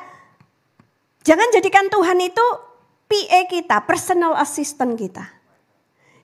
jangan 1.25 1.49
jadikan 1.53 1.89
Tuhan 1.89 2.19
itu 2.21 2.45
PA 3.09 3.41
kita, 3.49 3.77
personal 3.89 4.37
assistant 4.37 4.93
kita. 4.93 5.38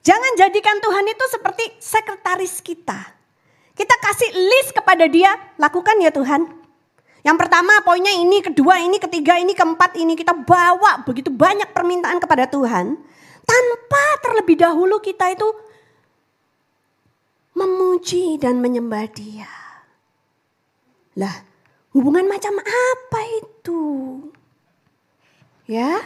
Jangan 0.06 0.38
jadikan 0.38 0.78
Tuhan 0.86 1.06
itu 1.10 1.26
seperti 1.34 1.66
sekretaris 1.82 2.62
kita. 2.62 3.18
Kita 3.74 3.96
kasih 3.98 4.38
list 4.38 4.78
kepada 4.78 5.10
dia, 5.10 5.34
lakukan 5.58 5.98
ya 5.98 6.14
Tuhan. 6.14 6.46
Yang 7.26 7.38
pertama 7.42 7.82
poinnya 7.82 8.14
ini, 8.14 8.38
kedua 8.46 8.78
ini, 8.86 9.02
ketiga 9.02 9.42
ini, 9.42 9.58
keempat 9.58 9.98
ini. 9.98 10.14
Kita 10.14 10.38
bawa 10.38 11.02
begitu 11.02 11.34
banyak 11.34 11.74
permintaan 11.74 12.22
kepada 12.22 12.46
Tuhan. 12.46 13.02
Tanpa 13.50 14.04
terlebih 14.22 14.62
dahulu 14.62 15.02
kita 15.02 15.34
itu 15.34 15.50
memuji 17.58 18.38
dan 18.38 18.62
menyembah 18.62 19.10
dia. 19.10 19.50
Lah 21.18 21.34
hubungan 21.98 22.30
macam 22.30 22.62
apa 22.62 23.22
itu? 23.42 23.82
Ya, 25.66 25.98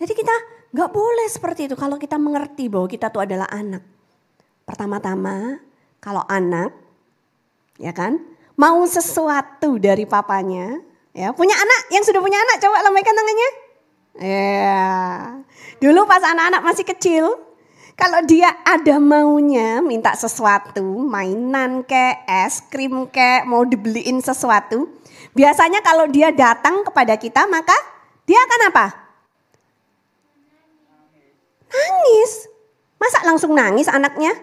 jadi 0.00 0.16
kita 0.16 0.32
Gak 0.78 0.94
boleh 0.94 1.26
seperti 1.26 1.66
itu 1.66 1.74
kalau 1.74 1.98
kita 1.98 2.14
mengerti 2.22 2.70
bahwa 2.70 2.86
kita 2.86 3.10
tuh 3.10 3.26
adalah 3.26 3.50
anak. 3.50 3.82
Pertama-tama 4.62 5.58
kalau 5.98 6.22
anak 6.30 6.70
ya 7.82 7.90
kan 7.90 8.22
mau 8.54 8.78
sesuatu 8.86 9.78
dari 9.78 10.06
papanya 10.06 10.78
ya 11.14 11.34
punya 11.34 11.54
anak 11.58 11.80
yang 11.94 12.02
sudah 12.06 12.22
punya 12.22 12.38
anak 12.38 12.58
coba 12.58 12.82
lambaikan 12.86 13.14
tangannya 13.14 13.50
ya 14.18 14.94
dulu 15.78 16.06
pas 16.06 16.22
anak-anak 16.26 16.62
masih 16.66 16.86
kecil 16.86 17.26
Kalau 17.98 18.22
dia 18.22 18.54
ada 18.62 19.02
maunya 19.02 19.82
minta 19.82 20.14
sesuatu, 20.14 21.02
mainan 21.02 21.82
kek, 21.82 22.22
es 22.30 22.62
krim 22.70 23.10
kek, 23.10 23.42
mau 23.42 23.66
dibeliin 23.66 24.22
sesuatu. 24.22 24.86
Biasanya 25.34 25.82
kalau 25.82 26.06
dia 26.06 26.30
datang 26.30 26.86
kepada 26.86 27.18
kita 27.18 27.50
maka 27.50 27.74
dia 28.22 28.38
akan 28.38 28.60
apa? 28.70 29.07
Nangis. 31.68 32.48
Masa 32.98 33.18
langsung 33.24 33.54
nangis 33.54 33.86
anaknya? 33.86 34.34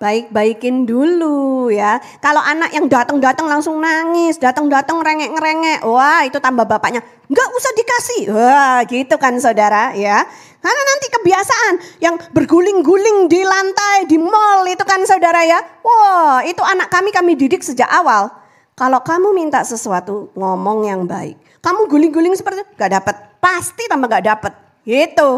Baik-baikin 0.00 0.88
dulu 0.88 1.68
ya. 1.68 2.00
Kalau 2.24 2.40
anak 2.40 2.72
yang 2.72 2.88
datang-datang 2.88 3.44
langsung 3.44 3.76
nangis, 3.84 4.40
datang-datang 4.40 4.96
rengek-ngerengek, 5.04 5.84
wah 5.84 6.24
itu 6.24 6.40
tambah 6.40 6.64
bapaknya. 6.64 7.04
Enggak 7.28 7.48
usah 7.52 7.72
dikasih. 7.76 8.22
Wah 8.32 8.80
gitu 8.88 9.20
kan 9.20 9.36
saudara 9.36 9.92
ya. 9.92 10.24
Karena 10.60 10.82
nanti 10.88 11.06
kebiasaan 11.12 11.74
yang 12.00 12.16
berguling-guling 12.32 13.28
di 13.28 13.44
lantai, 13.44 14.08
di 14.08 14.16
mall 14.16 14.64
itu 14.72 14.80
kan 14.88 15.04
saudara 15.04 15.44
ya. 15.44 15.60
Wah 15.84 16.48
itu 16.48 16.64
anak 16.64 16.88
kami 16.88 17.12
kami 17.12 17.36
didik 17.36 17.60
sejak 17.60 17.88
awal. 17.92 18.32
Kalau 18.80 19.04
kamu 19.04 19.36
minta 19.36 19.60
sesuatu 19.60 20.32
ngomong 20.32 20.88
yang 20.88 21.04
baik. 21.04 21.36
Kamu 21.60 21.92
guling-guling 21.92 22.32
seperti 22.32 22.64
itu 22.64 22.72
gak 22.80 22.96
dapat. 22.96 23.36
Pasti 23.36 23.84
tambah 23.84 24.08
gak 24.08 24.24
dapat. 24.24 24.69
Gitu. 24.90 25.30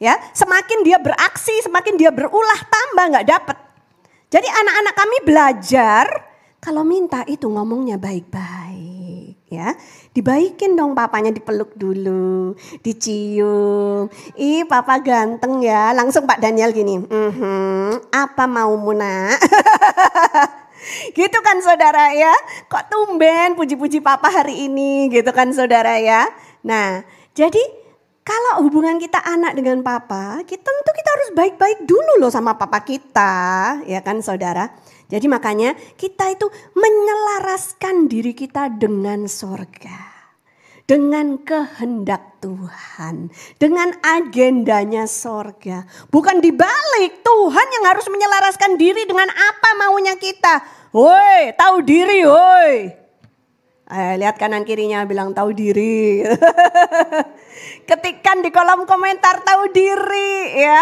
Ya, 0.00 0.16
semakin 0.32 0.80
dia 0.80 0.96
beraksi, 0.96 1.52
semakin 1.60 2.00
dia 2.00 2.08
berulah 2.08 2.60
tambah 2.64 3.04
nggak 3.12 3.28
dapat. 3.28 3.56
Jadi 4.32 4.48
anak-anak 4.48 4.94
kami 4.96 5.16
belajar 5.22 6.04
kalau 6.58 6.82
minta 6.82 7.22
itu 7.28 7.46
ngomongnya 7.46 8.00
baik-baik 8.00 9.36
ya. 9.52 9.76
Dibaikin 10.10 10.74
dong 10.74 10.96
papanya 10.98 11.30
dipeluk 11.30 11.76
dulu, 11.78 12.56
dicium. 12.82 14.10
Ih 14.34 14.66
papa 14.66 14.98
ganteng 14.98 15.62
ya. 15.62 15.94
Langsung 15.94 16.26
Pak 16.26 16.42
Daniel 16.42 16.74
gini, 16.74 16.98
mm 16.98 18.10
apa 18.10 18.44
mau 18.50 18.74
nak? 18.90 19.38
gitu 21.18 21.38
kan 21.44 21.62
saudara 21.62 22.10
ya. 22.16 22.34
Kok 22.66 22.84
tumben 22.90 23.54
puji-puji 23.54 24.02
papa 24.02 24.32
hari 24.32 24.66
ini 24.66 25.12
gitu 25.12 25.30
kan 25.30 25.54
saudara 25.54 26.00
ya. 26.02 26.26
Nah 26.66 27.06
jadi 27.34 27.83
kalau 28.24 28.64
hubungan 28.64 28.96
kita 28.96 29.20
anak 29.20 29.52
dengan 29.52 29.84
papa, 29.84 30.40
kita 30.48 30.64
tentu 30.64 30.90
kita 30.96 31.10
harus 31.12 31.30
baik-baik 31.36 31.84
dulu 31.84 32.24
loh 32.24 32.32
sama 32.32 32.56
papa 32.56 32.80
kita, 32.80 33.36
ya 33.84 34.00
kan 34.00 34.24
saudara. 34.24 34.72
Jadi 35.12 35.28
makanya 35.28 35.76
kita 36.00 36.32
itu 36.32 36.48
menyelaraskan 36.72 38.08
diri 38.08 38.32
kita 38.32 38.72
dengan 38.72 39.28
sorga. 39.28 40.16
Dengan 40.88 41.36
kehendak 41.44 42.40
Tuhan. 42.40 43.28
Dengan 43.60 43.92
agendanya 44.00 45.04
sorga. 45.04 45.84
Bukan 46.08 46.40
dibalik, 46.40 47.20
Tuhan 47.20 47.66
yang 47.76 47.84
harus 47.92 48.08
menyelaraskan 48.08 48.80
diri 48.80 49.04
dengan 49.04 49.28
apa 49.28 49.68
maunya 49.76 50.16
kita. 50.16 50.64
Woi, 50.96 51.52
tahu 51.60 51.84
diri 51.84 52.24
woi. 52.24 53.03
Eh, 53.84 54.16
lihat 54.16 54.40
kanan 54.40 54.64
kirinya 54.64 55.04
bilang 55.04 55.36
tahu 55.36 55.52
diri. 55.52 56.24
Ketikkan 57.88 58.40
di 58.40 58.48
kolom 58.48 58.88
komentar 58.88 59.44
tahu 59.44 59.68
diri 59.76 60.56
ya. 60.56 60.80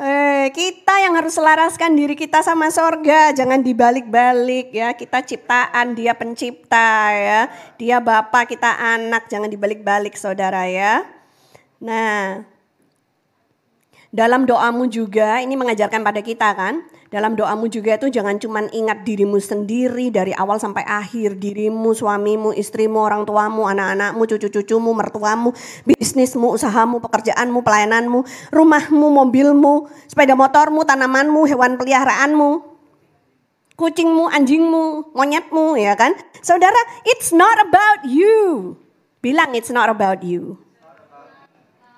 Eh, 0.00 0.48
kita 0.56 1.04
yang 1.04 1.12
harus 1.20 1.36
selaraskan 1.36 1.92
diri 1.92 2.16
kita 2.16 2.40
sama 2.40 2.72
sorga, 2.72 3.36
jangan 3.36 3.60
dibalik-balik 3.60 4.72
ya. 4.72 4.96
Kita 4.96 5.20
ciptaan, 5.20 5.92
dia 5.92 6.16
pencipta 6.16 7.12
ya. 7.12 7.40
Dia 7.76 8.00
bapak, 8.00 8.56
kita 8.56 8.80
anak, 8.80 9.28
jangan 9.28 9.52
dibalik-balik 9.52 10.16
saudara 10.16 10.64
ya. 10.64 11.04
Nah, 11.84 12.48
dalam 14.12 14.44
doamu 14.44 14.92
juga 14.92 15.40
ini 15.40 15.56
mengajarkan 15.56 16.04
pada 16.04 16.20
kita 16.20 16.52
kan. 16.52 16.84
Dalam 17.08 17.32
doamu 17.32 17.68
juga 17.72 17.96
itu 17.96 18.12
jangan 18.12 18.36
cuma 18.36 18.60
ingat 18.68 19.08
dirimu 19.08 19.40
sendiri 19.40 20.12
dari 20.12 20.36
awal 20.36 20.60
sampai 20.60 20.84
akhir. 20.84 21.40
Dirimu, 21.40 21.96
suamimu, 21.96 22.52
istrimu, 22.52 23.00
orang 23.00 23.24
tuamu, 23.24 23.64
anak-anakmu, 23.64 24.20
cucu-cucumu, 24.28 24.92
mertuamu, 24.92 25.56
bisnismu, 25.88 26.52
usahamu, 26.52 27.00
pekerjaanmu, 27.00 27.64
pelayananmu, 27.64 28.20
rumahmu, 28.52 29.06
mobilmu, 29.16 29.88
sepeda 30.04 30.36
motormu, 30.36 30.84
tanamanmu, 30.84 31.48
hewan 31.48 31.80
peliharaanmu, 31.80 32.64
kucingmu, 33.80 34.28
anjingmu, 34.28 35.12
monyetmu, 35.16 35.80
ya 35.80 35.96
kan? 35.96 36.12
Saudara, 36.44 36.80
it's 37.08 37.32
not 37.32 37.56
about 37.64 38.04
you. 38.04 38.76
Bilang 39.24 39.56
it's 39.56 39.72
not 39.72 39.88
about 39.88 40.20
you. 40.20 40.60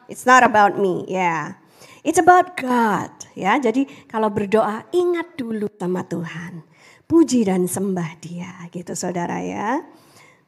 It's 0.07 0.27
not 0.27 0.47
about 0.47 0.79
me, 0.79 1.07
ya. 1.11 1.19
Yeah. 1.19 1.64
It's 2.05 2.21
about 2.21 2.53
God, 2.61 3.17
ya. 3.33 3.57
Jadi 3.57 3.89
kalau 4.05 4.29
berdoa 4.29 4.85
ingat 4.93 5.41
dulu 5.41 5.73
sama 5.81 6.05
Tuhan. 6.05 6.61
Puji 7.09 7.49
dan 7.49 7.65
sembah 7.65 8.21
Dia, 8.21 8.69
gitu 8.69 8.93
Saudara 8.93 9.41
ya. 9.41 9.81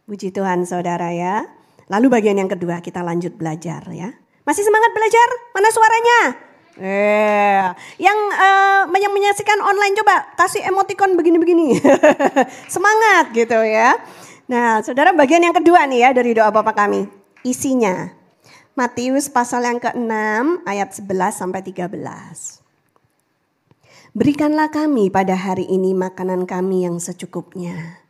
Puji 0.05 0.37
Tuhan 0.37 0.69
Saudara 0.69 1.17
ya. 1.17 1.49
Lalu 1.89 2.13
bagian 2.13 2.37
yang 2.37 2.53
kedua 2.53 2.85
kita 2.85 3.01
lanjut 3.01 3.41
belajar 3.41 3.81
ya. 3.89 4.13
Masih 4.45 4.69
semangat 4.69 4.93
belajar? 4.93 5.29
Mana 5.57 5.69
suaranya? 5.73 6.19
Eh, 6.77 7.65
yang 8.05 8.19
uh, 8.37 8.85
yang 8.93 9.17
menyaksikan 9.17 9.57
online 9.65 9.97
coba 9.97 10.37
kasih 10.37 10.61
emoticon 10.61 11.17
begini-begini. 11.17 11.81
Semangat 12.75 13.33
gitu 13.33 13.57
ya. 13.65 13.97
Nah, 14.45 14.85
Saudara 14.85 15.17
bagian 15.17 15.41
yang 15.41 15.57
kedua 15.57 15.89
nih 15.89 16.05
ya 16.05 16.11
dari 16.13 16.37
doa 16.37 16.53
Bapak 16.53 16.77
kami. 16.77 17.09
Isinya 17.49 18.13
Matius 18.77 19.33
pasal 19.33 19.65
yang 19.65 19.81
ke-6 19.81 20.13
ayat 20.69 20.93
11 20.93 21.09
sampai 21.33 21.65
13. 21.65 21.97
Berikanlah 24.13 24.69
kami 24.69 25.09
pada 25.09 25.33
hari 25.33 25.65
ini 25.65 25.97
makanan 25.97 26.45
kami 26.45 26.85
yang 26.85 27.01
secukupnya. 27.01 28.05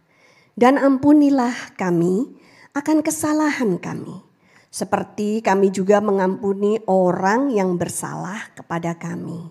Dan 0.59 0.75
ampunilah 0.75 1.55
kami 1.79 2.35
akan 2.75 2.99
kesalahan 3.07 3.79
kami. 3.79 4.19
Seperti 4.67 5.39
kami 5.39 5.71
juga 5.71 6.03
mengampuni 6.03 6.83
orang 6.91 7.55
yang 7.55 7.79
bersalah 7.79 8.51
kepada 8.59 8.99
kami. 8.99 9.47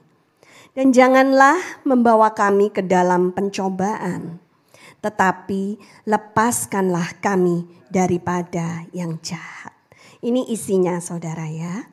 Dan 0.75 0.91
janganlah 0.91 1.87
membawa 1.87 2.35
kami 2.35 2.75
ke 2.75 2.83
dalam 2.83 3.31
pencobaan. 3.31 4.35
Tetapi 4.99 5.79
lepaskanlah 6.11 7.23
kami 7.23 7.63
daripada 7.87 8.83
yang 8.91 9.15
jahat. 9.23 9.74
Ini 10.25 10.49
isinya 10.49 10.97
saudara 10.97 11.45
ya. 11.45 11.85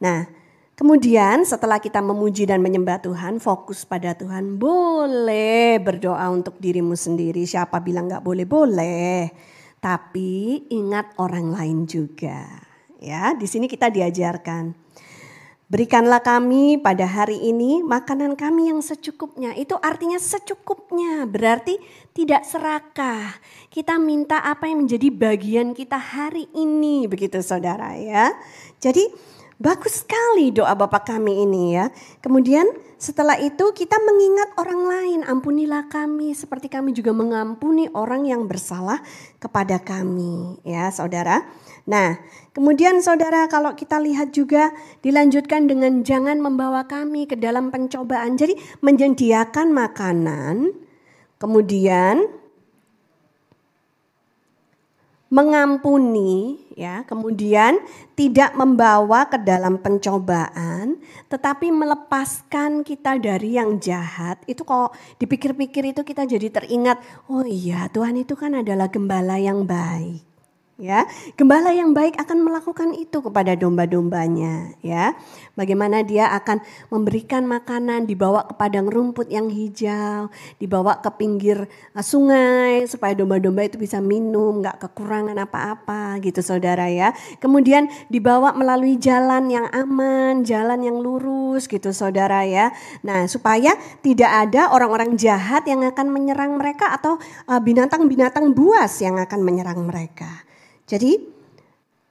Nah 0.00 0.24
kemudian 0.72 1.44
setelah 1.44 1.76
kita 1.76 2.00
memuji 2.00 2.48
dan 2.48 2.64
menyembah 2.64 3.04
Tuhan 3.04 3.36
fokus 3.44 3.84
pada 3.84 4.16
Tuhan 4.16 4.56
boleh 4.56 5.76
berdoa 5.84 6.32
untuk 6.32 6.56
dirimu 6.56 6.96
sendiri. 6.96 7.44
Siapa 7.44 7.84
bilang 7.84 8.08
gak 8.08 8.24
boleh? 8.24 8.48
Boleh. 8.48 9.28
Tapi 9.84 10.64
ingat 10.72 11.12
orang 11.20 11.52
lain 11.52 11.84
juga. 11.84 12.48
Ya, 13.04 13.36
di 13.36 13.44
sini 13.44 13.68
kita 13.68 13.92
diajarkan 13.92 14.83
Berikanlah 15.74 16.22
kami 16.22 16.78
pada 16.78 17.02
hari 17.02 17.50
ini 17.50 17.82
makanan 17.82 18.38
kami 18.38 18.70
yang 18.70 18.78
secukupnya. 18.78 19.58
Itu 19.58 19.74
artinya 19.82 20.22
secukupnya, 20.22 21.26
berarti 21.26 21.82
tidak 22.14 22.46
serakah. 22.46 23.34
Kita 23.74 23.98
minta 23.98 24.38
apa 24.46 24.70
yang 24.70 24.86
menjadi 24.86 25.10
bagian 25.10 25.74
kita 25.74 25.98
hari 25.98 26.46
ini, 26.54 27.10
begitu 27.10 27.42
saudara 27.42 27.90
ya. 27.98 28.30
Jadi 28.78 29.02
bagus 29.58 30.02
sekali 30.02 30.50
doa 30.50 30.74
Bapak 30.74 31.14
kami 31.14 31.46
ini 31.46 31.78
ya. 31.78 31.90
Kemudian 32.20 32.66
setelah 32.98 33.36
itu 33.36 33.74
kita 33.76 34.00
mengingat 34.00 34.56
orang 34.56 34.82
lain, 34.88 35.20
ampunilah 35.28 35.92
kami 35.92 36.32
seperti 36.32 36.72
kami 36.72 36.96
juga 36.96 37.12
mengampuni 37.12 37.90
orang 37.92 38.24
yang 38.24 38.48
bersalah 38.48 39.02
kepada 39.36 39.82
kami 39.82 40.56
ya 40.64 40.88
saudara. 40.88 41.44
Nah, 41.84 42.16
kemudian 42.56 43.04
saudara 43.04 43.44
kalau 43.52 43.76
kita 43.76 44.00
lihat 44.00 44.32
juga 44.32 44.72
dilanjutkan 45.04 45.68
dengan 45.68 46.00
jangan 46.00 46.40
membawa 46.40 46.88
kami 46.88 47.28
ke 47.28 47.36
dalam 47.36 47.68
pencobaan. 47.68 48.40
Jadi 48.40 48.56
menyediakan 48.80 49.68
makanan, 49.68 50.72
kemudian 51.36 52.43
mengampuni 55.34 56.62
ya, 56.78 57.02
kemudian 57.10 57.82
tidak 58.14 58.54
membawa 58.54 59.26
ke 59.26 59.42
dalam 59.42 59.82
pencobaan, 59.82 61.02
tetapi 61.26 61.74
melepaskan 61.74 62.86
kita 62.86 63.18
dari 63.18 63.58
yang 63.58 63.82
jahat. 63.82 64.38
Itu 64.46 64.62
kok 64.62 64.94
dipikir-pikir 65.18 65.90
itu 65.90 66.06
kita 66.06 66.22
jadi 66.30 66.54
teringat, 66.54 67.02
oh 67.26 67.42
iya 67.42 67.90
Tuhan 67.90 68.14
itu 68.14 68.38
kan 68.38 68.62
adalah 68.62 68.86
gembala 68.86 69.34
yang 69.42 69.66
baik. 69.66 70.33
Ya. 70.80 71.06
Gembala 71.38 71.70
yang 71.70 71.94
baik 71.94 72.18
akan 72.18 72.42
melakukan 72.42 72.90
itu 72.98 73.22
kepada 73.22 73.54
domba-dombanya, 73.54 74.74
ya. 74.82 75.14
Bagaimana 75.54 76.02
dia 76.02 76.34
akan 76.34 76.62
memberikan 76.90 77.46
makanan 77.46 78.10
dibawa 78.10 78.46
ke 78.50 78.54
padang 78.58 78.90
rumput 78.90 79.30
yang 79.30 79.46
hijau, 79.46 80.30
dibawa 80.58 80.98
ke 80.98 81.10
pinggir 81.14 81.70
uh, 81.94 82.02
sungai 82.02 82.90
supaya 82.90 83.14
domba-domba 83.14 83.66
itu 83.66 83.78
bisa 83.78 84.02
minum, 84.02 84.58
nggak 84.62 84.82
kekurangan 84.82 85.38
apa-apa 85.38 86.18
gitu 86.22 86.42
saudara 86.42 86.90
ya. 86.90 87.14
Kemudian 87.38 87.86
dibawa 88.10 88.50
melalui 88.54 88.98
jalan 88.98 89.46
yang 89.50 89.70
aman, 89.70 90.42
jalan 90.42 90.82
yang 90.82 90.98
lurus 90.98 91.70
gitu 91.70 91.94
saudara 91.94 92.42
ya. 92.42 92.74
Nah 93.06 93.30
supaya 93.30 93.78
tidak 94.02 94.50
ada 94.50 94.74
orang-orang 94.74 95.14
jahat 95.14 95.62
yang 95.70 95.86
akan 95.86 96.10
menyerang 96.10 96.58
mereka 96.58 96.90
atau 96.90 97.14
uh, 97.46 97.60
binatang-binatang 97.62 98.50
buas 98.52 98.90
yang 98.98 99.22
akan 99.22 99.40
menyerang 99.46 99.86
mereka. 99.86 100.53
Jadi 100.84 101.16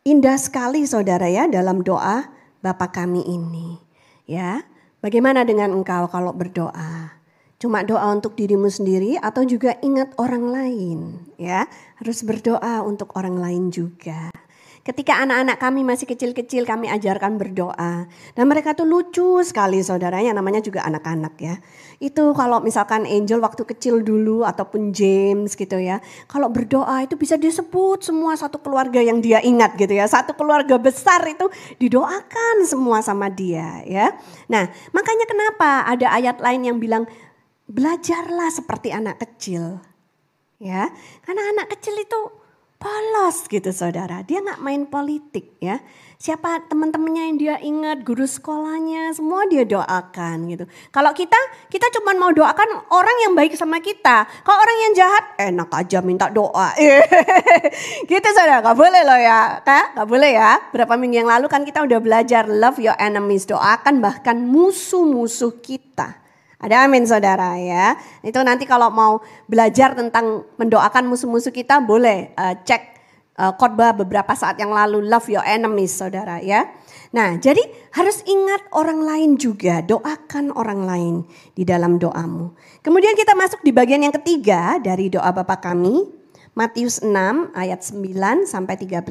indah 0.01 0.37
sekali 0.41 0.81
saudara 0.89 1.29
ya 1.29 1.45
dalam 1.45 1.85
doa 1.85 2.25
Bapa 2.63 2.89
kami 2.89 3.21
ini. 3.27 3.77
Ya, 4.25 4.63
bagaimana 5.03 5.43
dengan 5.45 5.75
engkau 5.75 6.07
kalau 6.09 6.33
berdoa? 6.33 7.19
Cuma 7.61 7.83
doa 7.85 8.11
untuk 8.11 8.33
dirimu 8.33 8.67
sendiri 8.67 9.19
atau 9.19 9.43
juga 9.45 9.77
ingat 9.83 10.15
orang 10.19 10.47
lain, 10.49 10.99
ya. 11.37 11.69
Harus 11.99 12.25
berdoa 12.25 12.83
untuk 12.83 13.13
orang 13.19 13.39
lain 13.39 13.69
juga. 13.69 14.31
Ketika 14.83 15.23
anak-anak 15.23 15.63
kami 15.63 15.87
masih 15.87 16.03
kecil-kecil 16.03 16.67
kami 16.67 16.91
ajarkan 16.91 17.39
berdoa. 17.39 18.03
Dan 18.35 18.45
mereka 18.51 18.75
tuh 18.75 18.83
lucu 18.83 19.39
sekali 19.39 19.79
saudaranya 19.79 20.35
namanya 20.35 20.59
juga 20.59 20.83
anak-anak 20.83 21.39
ya. 21.39 21.55
Itu 22.03 22.35
kalau 22.35 22.59
misalkan 22.59 23.07
Angel 23.07 23.39
waktu 23.39 23.63
kecil 23.63 24.03
dulu 24.03 24.43
ataupun 24.43 24.91
James 24.91 25.55
gitu 25.55 25.79
ya. 25.79 26.03
Kalau 26.27 26.51
berdoa 26.51 26.99
itu 26.99 27.15
bisa 27.15 27.39
disebut 27.39 28.03
semua 28.03 28.35
satu 28.35 28.59
keluarga 28.59 28.99
yang 28.99 29.23
dia 29.23 29.39
ingat 29.39 29.79
gitu 29.79 29.95
ya. 29.95 30.03
Satu 30.03 30.35
keluarga 30.35 30.75
besar 30.75 31.23
itu 31.31 31.47
didoakan 31.79 32.67
semua 32.67 32.99
sama 32.99 33.31
dia 33.31 33.87
ya. 33.87 34.11
Nah 34.51 34.67
makanya 34.91 35.23
kenapa 35.31 35.87
ada 35.87 36.11
ayat 36.11 36.43
lain 36.43 36.67
yang 36.67 36.77
bilang 36.83 37.07
belajarlah 37.71 38.51
seperti 38.51 38.91
anak 38.91 39.15
kecil. 39.23 39.79
Ya, 40.63 40.87
karena 41.27 41.43
anak 41.51 41.75
kecil 41.75 41.91
itu 41.99 42.42
polos 42.83 43.47
gitu 43.47 43.71
saudara. 43.71 44.19
Dia 44.27 44.43
nggak 44.43 44.59
main 44.59 44.83
politik 44.83 45.55
ya. 45.63 45.79
Siapa 46.23 46.71
teman-temannya 46.71 47.23
yang 47.27 47.37
dia 47.39 47.55
ingat, 47.59 48.07
guru 48.07 48.23
sekolahnya, 48.23 49.11
semua 49.11 49.43
dia 49.43 49.67
doakan 49.67 50.47
gitu. 50.47 50.63
Kalau 50.87 51.11
kita, 51.11 51.35
kita 51.67 51.91
cuma 51.99 52.15
mau 52.15 52.31
doakan 52.31 52.87
orang 52.95 53.17
yang 53.27 53.33
baik 53.35 53.59
sama 53.59 53.83
kita. 53.83 54.23
Kalau 54.23 54.55
orang 54.55 54.77
yang 54.87 54.93
jahat, 55.03 55.23
enak 55.35 55.67
aja 55.75 55.99
minta 55.99 56.31
doa. 56.31 56.71
gitu 58.11 58.29
saudara, 58.31 58.63
gak 58.63 58.79
boleh 58.79 59.03
loh 59.03 59.19
ya. 59.19 59.59
Kak, 59.67 59.99
gak 59.99 60.07
boleh 60.07 60.31
ya. 60.31 60.63
Berapa 60.71 60.95
minggu 60.95 61.27
yang 61.27 61.31
lalu 61.31 61.51
kan 61.51 61.67
kita 61.67 61.83
udah 61.83 61.99
belajar 61.99 62.47
love 62.47 62.79
your 62.79 62.95
enemies. 62.95 63.43
Doakan 63.43 63.99
bahkan 63.99 64.39
musuh-musuh 64.47 65.59
kita. 65.59 66.22
Ada 66.59 66.87
amin 66.87 67.03
saudara 67.07 67.57
ya. 67.59 67.97
Itu 68.21 68.39
nanti 68.41 68.63
kalau 68.69 68.91
mau 68.93 69.21
belajar 69.49 69.97
tentang 69.97 70.47
mendoakan 70.57 71.09
musuh-musuh 71.09 71.51
kita 71.51 71.81
boleh 71.83 72.31
uh, 72.37 72.55
cek 72.61 72.81
uh, 73.37 73.53
khotbah 73.57 73.93
beberapa 73.97 74.33
saat 74.37 74.57
yang 74.61 74.73
lalu 74.73 75.03
love 75.05 75.27
your 75.29 75.43
enemies 75.45 75.93
saudara 75.93 76.39
ya. 76.39 76.69
Nah 77.13 77.37
jadi 77.37 77.61
harus 77.93 78.25
ingat 78.25 78.69
orang 78.73 79.03
lain 79.03 79.31
juga. 79.37 79.81
Doakan 79.83 80.53
orang 80.53 80.81
lain 80.85 81.15
di 81.53 81.63
dalam 81.65 82.01
doamu. 82.01 82.53
Kemudian 82.81 83.13
kita 83.13 83.37
masuk 83.37 83.61
di 83.61 83.71
bagian 83.73 84.01
yang 84.01 84.15
ketiga 84.15 84.77
dari 84.81 85.09
doa 85.09 85.29
Bapa 85.33 85.59
kami. 85.61 86.21
Matius 86.53 87.01
6 87.01 87.09
ayat 87.57 87.81
9 87.81 88.45
sampai 88.45 88.77
13. 88.77 89.09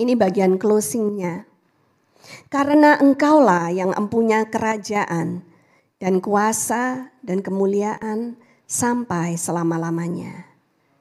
Ini 0.00 0.16
bagian 0.16 0.56
closingnya. 0.56 1.44
Karena 2.48 2.96
engkaulah 2.96 3.68
yang 3.68 3.92
empunya 3.92 4.48
kerajaan 4.48 5.44
dan 5.98 6.22
kuasa 6.22 7.10
dan 7.26 7.42
kemuliaan 7.42 8.38
sampai 8.66 9.34
selama-lamanya. 9.34 10.46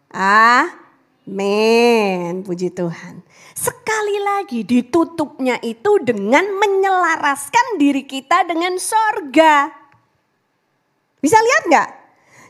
Amin. 0.10 1.62
Puji 2.42 2.74
Tuhan. 2.74 3.22
Sekali 3.54 4.18
lagi 4.22 4.66
ditutupnya 4.66 5.62
itu 5.62 6.02
dengan 6.02 6.46
menyelaraskan 6.58 7.78
diri 7.78 8.06
kita 8.10 8.46
dengan 8.50 8.78
sorga. 8.82 9.70
Bisa 11.22 11.38
lihat 11.42 11.64
nggak? 11.70 11.90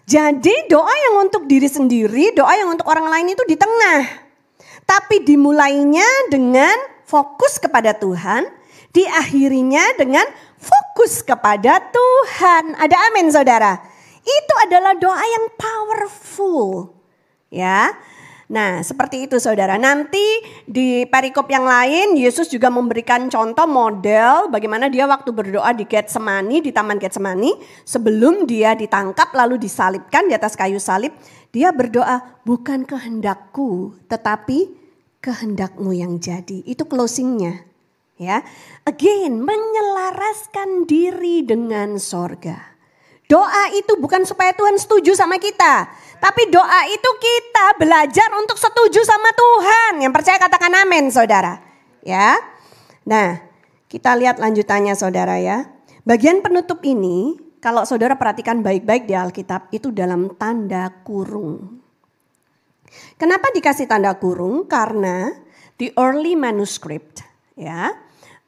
Jadi 0.08 0.72
doa 0.72 0.92
yang 0.92 1.28
untuk 1.28 1.44
diri 1.52 1.68
sendiri, 1.68 2.32
doa 2.32 2.56
yang 2.56 2.72
untuk 2.72 2.88
orang 2.88 3.12
lain 3.12 3.36
itu 3.36 3.44
di 3.44 3.60
tengah. 3.60 4.08
Tapi 4.88 5.20
dimulainya 5.20 6.08
dengan 6.32 6.72
fokus 7.04 7.60
kepada 7.60 7.92
Tuhan, 7.92 8.48
diakhirinya 8.96 10.00
dengan 10.00 10.24
fokus 10.68 11.24
kepada 11.24 11.80
Tuhan. 11.80 12.76
Ada 12.76 12.96
amin 13.12 13.32
saudara. 13.32 13.80
Itu 14.20 14.54
adalah 14.68 14.92
doa 15.00 15.24
yang 15.24 15.46
powerful. 15.56 16.92
Ya. 17.48 17.96
Nah, 18.48 18.80
seperti 18.80 19.28
itu 19.28 19.44
saudara. 19.44 19.76
Nanti 19.76 20.24
di 20.64 21.04
perikop 21.04 21.52
yang 21.52 21.68
lain 21.68 22.16
Yesus 22.16 22.48
juga 22.48 22.72
memberikan 22.72 23.28
contoh 23.28 23.68
model 23.68 24.48
bagaimana 24.48 24.88
dia 24.88 25.04
waktu 25.04 25.36
berdoa 25.36 25.76
di 25.76 25.84
Getsemani, 25.84 26.64
di 26.64 26.72
Taman 26.72 26.96
Getsemani, 26.96 27.52
sebelum 27.84 28.48
dia 28.48 28.72
ditangkap 28.72 29.36
lalu 29.36 29.60
disalibkan 29.60 30.32
di 30.32 30.34
atas 30.36 30.56
kayu 30.56 30.80
salib, 30.80 31.12
dia 31.52 31.76
berdoa, 31.76 32.40
"Bukan 32.48 32.88
kehendakku, 32.88 34.00
tetapi 34.08 34.72
kehendakmu 35.20 35.92
yang 35.92 36.16
jadi." 36.16 36.64
Itu 36.64 36.88
closingnya. 36.88 37.67
Ya, 38.18 38.42
again 38.90 39.46
menyelaraskan 39.46 40.90
diri 40.90 41.46
dengan 41.46 42.02
sorga. 42.02 42.78
Doa 43.28 43.70
itu 43.76 43.94
bukan 44.00 44.26
supaya 44.26 44.56
Tuhan 44.58 44.80
setuju 44.80 45.14
sama 45.14 45.38
kita. 45.38 45.92
Tapi 46.18 46.50
doa 46.50 46.82
itu 46.90 47.10
kita 47.22 47.78
belajar 47.78 48.32
untuk 48.40 48.58
setuju 48.58 49.04
sama 49.06 49.30
Tuhan. 49.36 50.02
Yang 50.02 50.14
percaya 50.16 50.38
katakan 50.40 50.74
amin 50.88 51.14
saudara. 51.14 51.60
Ya. 52.02 52.40
Nah 53.04 53.44
kita 53.92 54.16
lihat 54.16 54.40
lanjutannya 54.40 54.96
saudara 54.96 55.38
ya. 55.38 55.68
Bagian 56.08 56.40
penutup 56.40 56.80
ini 56.88 57.36
kalau 57.60 57.84
saudara 57.84 58.16
perhatikan 58.16 58.64
baik-baik 58.64 59.06
di 59.06 59.14
Alkitab 59.14 59.76
itu 59.76 59.92
dalam 59.92 60.40
tanda 60.40 60.88
kurung. 61.04 61.84
Kenapa 63.20 63.52
dikasih 63.52 63.92
tanda 63.92 64.16
kurung? 64.16 64.72
Karena 64.72 65.36
di 65.76 65.92
early 66.00 66.40
manuscript 66.40 67.22
ya 67.60 67.92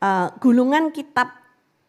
uh, 0.03 0.31
gulungan 0.39 0.91
kitab 0.91 1.39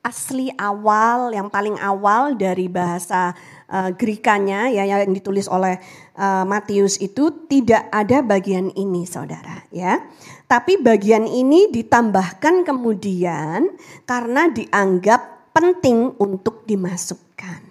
asli 0.01 0.49
awal 0.57 1.29
yang 1.29 1.53
paling 1.53 1.77
awal 1.77 2.33
dari 2.33 2.73
bahasa 2.73 3.37
uh, 3.68 3.92
Grikanya 3.92 4.73
ya 4.73 4.88
yang 4.88 5.12
ditulis 5.12 5.44
oleh 5.44 5.77
uh, 6.16 6.49
Matius 6.49 6.96
itu 7.05 7.44
tidak 7.44 7.85
ada 7.92 8.25
bagian 8.25 8.73
ini 8.73 9.05
saudara 9.05 9.61
ya. 9.68 10.01
Tapi 10.49 10.81
bagian 10.81 11.29
ini 11.29 11.68
ditambahkan 11.68 12.64
kemudian 12.64 13.77
karena 14.09 14.49
dianggap 14.49 15.53
penting 15.53 16.16
untuk 16.16 16.64
dimasukkan. 16.64 17.70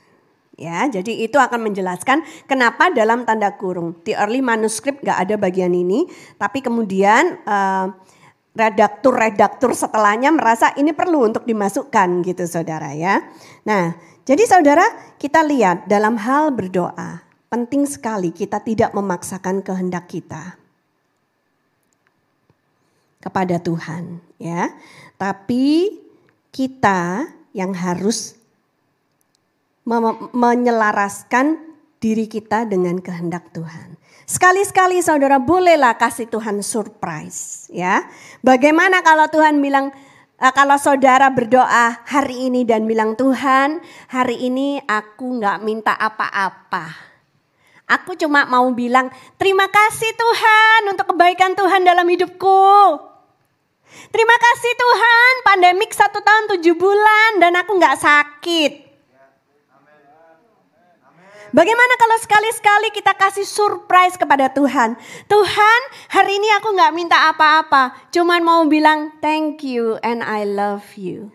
Ya, 0.59 0.91
jadi 0.91 1.23
itu 1.23 1.39
akan 1.39 1.71
menjelaskan 1.71 2.19
kenapa 2.43 2.91
dalam 2.91 3.23
tanda 3.23 3.55
kurung 3.55 3.95
di 4.03 4.11
early 4.11 4.43
manuscript 4.43 4.99
gak 5.07 5.23
ada 5.23 5.39
bagian 5.39 5.71
ini, 5.71 6.03
tapi 6.35 6.59
kemudian 6.59 7.39
uh, 7.47 7.95
redaktur-redaktur 8.59 9.71
setelahnya 9.71 10.35
merasa 10.35 10.75
ini 10.75 10.91
perlu 10.91 11.23
untuk 11.23 11.47
dimasukkan 11.47 12.27
gitu 12.27 12.43
saudara 12.43 12.91
ya. 12.91 13.23
Nah 13.63 13.95
jadi 14.27 14.43
saudara 14.43 14.83
kita 15.15 15.39
lihat 15.47 15.87
dalam 15.87 16.19
hal 16.19 16.51
berdoa 16.51 17.23
penting 17.47 17.87
sekali 17.87 18.35
kita 18.35 18.59
tidak 18.59 18.91
memaksakan 18.91 19.63
kehendak 19.63 20.11
kita 20.11 20.59
kepada 23.23 23.59
Tuhan 23.63 24.19
ya. 24.39 24.75
Tapi 25.15 25.95
kita 26.51 27.27
yang 27.51 27.75
harus 27.75 28.39
menyelaraskan 30.35 31.59
diri 31.99 32.31
kita 32.31 32.63
dengan 32.63 33.03
kehendak 33.03 33.51
Tuhan. 33.51 33.98
Sekali-sekali 34.29 35.01
saudara 35.01 35.41
bolehlah 35.41 35.97
kasih 35.97 36.29
Tuhan 36.29 36.61
surprise 36.61 37.65
ya. 37.73 38.05
Bagaimana 38.45 39.01
kalau 39.01 39.25
Tuhan 39.25 39.57
bilang 39.57 39.89
uh, 40.37 40.53
kalau 40.53 40.77
saudara 40.77 41.33
berdoa 41.33 42.05
hari 42.05 42.45
ini 42.45 42.61
dan 42.61 42.85
bilang 42.85 43.17
Tuhan 43.17 43.81
hari 44.05 44.37
ini 44.37 44.77
aku 44.85 45.41
nggak 45.41 45.65
minta 45.65 45.97
apa-apa. 45.97 46.93
Aku 47.89 48.13
cuma 48.21 48.45
mau 48.45 48.69
bilang 48.69 49.09
terima 49.41 49.65
kasih 49.65 50.13
Tuhan 50.13 50.93
untuk 50.93 51.09
kebaikan 51.09 51.57
Tuhan 51.57 51.81
dalam 51.81 52.05
hidupku. 52.05 52.69
Terima 54.13 54.37
kasih 54.37 54.73
Tuhan 54.77 55.33
pandemik 55.41 55.89
satu 55.89 56.21
tahun 56.21 56.53
tujuh 56.53 56.77
bulan 56.77 57.41
dan 57.41 57.57
aku 57.57 57.81
nggak 57.81 57.97
sakit. 57.97 58.88
Bagaimana 61.49 61.93
kalau 61.97 62.17
sekali-sekali 62.21 62.93
kita 62.93 63.17
kasih 63.17 63.41
surprise 63.41 64.13
kepada 64.13 64.53
Tuhan? 64.53 64.93
Tuhan, 65.25 65.81
hari 66.13 66.37
ini 66.37 66.45
aku 66.61 66.77
nggak 66.77 66.93
minta 66.93 67.17
apa-apa, 67.25 68.09
cuman 68.13 68.41
mau 68.45 68.61
bilang 68.69 69.17
thank 69.17 69.65
you 69.65 69.97
and 70.05 70.21
I 70.21 70.45
love 70.45 70.85
you. 70.93 71.33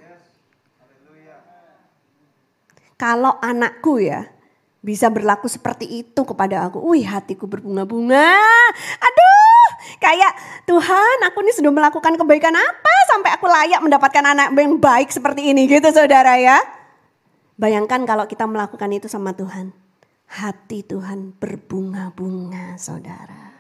Kalau 2.95 3.43
anakku 3.43 3.99
ya 3.99 4.31
bisa 4.79 5.11
berlaku 5.11 5.51
seperti 5.51 6.07
itu 6.07 6.23
kepada 6.23 6.71
aku, 6.71 6.79
wih 6.95 7.03
hatiku 7.03 7.51
berbunga-bunga. 7.51 8.39
Aduh, 9.03 9.67
kayak 9.99 10.31
Tuhan 10.63 11.17
aku 11.27 11.43
ini 11.43 11.53
sudah 11.59 11.75
melakukan 11.75 12.15
kebaikan 12.15 12.55
apa 12.55 12.95
sampai 13.11 13.35
aku 13.35 13.51
layak 13.51 13.83
mendapatkan 13.83 14.23
anak 14.23 14.55
yang 14.55 14.79
baik 14.79 15.11
seperti 15.11 15.51
ini 15.51 15.67
gitu 15.67 15.91
saudara 15.91 16.39
ya. 16.39 16.63
Bayangkan 17.59 18.07
kalau 18.07 18.31
kita 18.31 18.47
melakukan 18.47 18.95
itu 18.95 19.11
sama 19.11 19.35
Tuhan 19.35 19.84
hati 20.29 20.85
Tuhan 20.85 21.37
berbunga-bunga 21.37 22.81
saudara. 22.81 23.55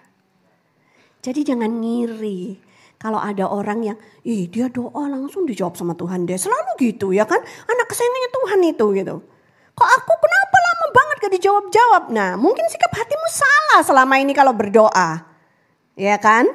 Jadi 1.24 1.40
jangan 1.40 1.80
ngiri 1.80 2.60
kalau 3.00 3.20
ada 3.20 3.48
orang 3.48 3.84
yang, 3.84 3.98
ih 4.24 4.48
dia 4.48 4.68
doa 4.72 5.08
langsung 5.08 5.44
dijawab 5.44 5.76
sama 5.76 5.92
Tuhan 5.96 6.24
deh. 6.24 6.36
Selalu 6.36 6.70
gitu 6.80 7.12
ya 7.12 7.28
kan, 7.28 7.40
anak 7.42 7.86
kesayangannya 7.88 8.30
Tuhan 8.32 8.60
itu 8.64 8.86
gitu. 8.96 9.16
Kok 9.74 9.90
aku 9.90 10.12
kenapa 10.16 10.56
lama 10.56 10.86
banget 10.94 11.16
gak 11.20 11.34
dijawab-jawab? 11.40 12.02
Nah 12.14 12.30
mungkin 12.38 12.64
sikap 12.70 12.94
hatimu 12.94 13.28
salah 13.28 13.80
selama 13.82 14.14
ini 14.22 14.32
kalau 14.32 14.54
berdoa. 14.54 15.26
Ya 15.98 16.16
kan? 16.16 16.46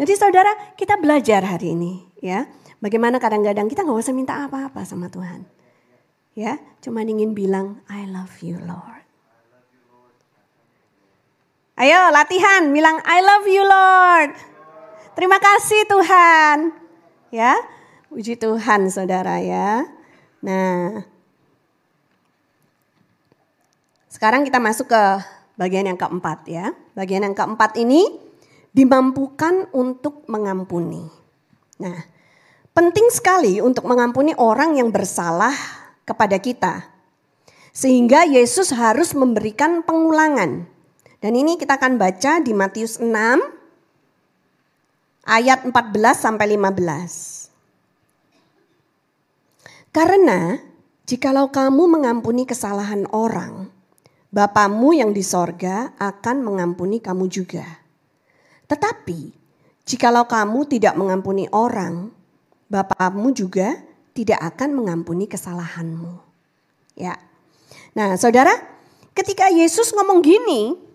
Jadi 0.00 0.12
saudara 0.18 0.50
kita 0.74 0.98
belajar 0.98 1.44
hari 1.44 1.76
ini 1.76 2.02
ya. 2.18 2.48
Bagaimana 2.80 3.16
kadang-kadang 3.16 3.68
kita 3.70 3.86
gak 3.86 3.96
usah 3.96 4.12
minta 4.16 4.44
apa-apa 4.44 4.84
sama 4.84 5.08
Tuhan. 5.08 5.48
Ya, 6.34 6.58
cuma 6.82 7.06
ingin 7.06 7.30
bilang 7.30 7.80
I 7.86 8.10
love 8.10 8.42
you 8.42 8.58
Lord. 8.58 9.03
Ayo 11.74 11.98
latihan 12.14 12.70
bilang 12.70 13.02
I 13.02 13.18
love 13.18 13.46
you 13.50 13.66
Lord. 13.66 14.30
Terima 15.18 15.42
kasih 15.42 15.82
Tuhan. 15.90 16.70
Ya, 17.34 17.58
puji 18.06 18.38
Tuhan 18.38 18.86
saudara 18.94 19.42
ya. 19.42 19.82
Nah, 20.38 21.02
sekarang 24.06 24.46
kita 24.46 24.62
masuk 24.62 24.86
ke 24.86 25.02
bagian 25.58 25.90
yang 25.90 25.98
keempat 25.98 26.46
ya. 26.46 26.70
Bagian 26.94 27.26
yang 27.26 27.34
keempat 27.34 27.74
ini 27.74 28.06
dimampukan 28.70 29.66
untuk 29.74 30.22
mengampuni. 30.30 31.02
Nah, 31.82 31.98
penting 32.70 33.10
sekali 33.10 33.58
untuk 33.58 33.90
mengampuni 33.90 34.30
orang 34.38 34.78
yang 34.78 34.94
bersalah 34.94 35.54
kepada 36.06 36.38
kita. 36.38 36.86
Sehingga 37.74 38.22
Yesus 38.30 38.70
harus 38.70 39.10
memberikan 39.10 39.82
pengulangan. 39.82 40.73
Dan 41.24 41.40
ini 41.40 41.56
kita 41.56 41.80
akan 41.80 41.96
baca 41.96 42.44
di 42.44 42.52
Matius 42.52 43.00
6 43.00 43.08
ayat 45.24 45.64
14 45.64 45.72
sampai 46.12 46.52
15. 46.52 47.48
Karena 49.88 50.60
jikalau 51.08 51.48
kamu 51.48 51.96
mengampuni 51.96 52.44
kesalahan 52.44 53.08
orang, 53.08 53.72
Bapamu 54.28 54.92
yang 54.92 55.16
di 55.16 55.24
sorga 55.24 55.96
akan 55.96 56.44
mengampuni 56.44 57.00
kamu 57.00 57.24
juga. 57.32 57.64
Tetapi 58.68 59.32
jikalau 59.88 60.28
kamu 60.28 60.68
tidak 60.68 60.92
mengampuni 60.92 61.48
orang, 61.56 62.12
Bapamu 62.68 63.32
juga 63.32 63.80
tidak 64.12 64.44
akan 64.44 64.76
mengampuni 64.76 65.24
kesalahanmu. 65.24 66.20
Ya. 67.00 67.16
Nah, 67.96 68.12
Saudara, 68.20 68.52
ketika 69.16 69.48
Yesus 69.48 69.88
ngomong 69.96 70.20
gini, 70.20 70.92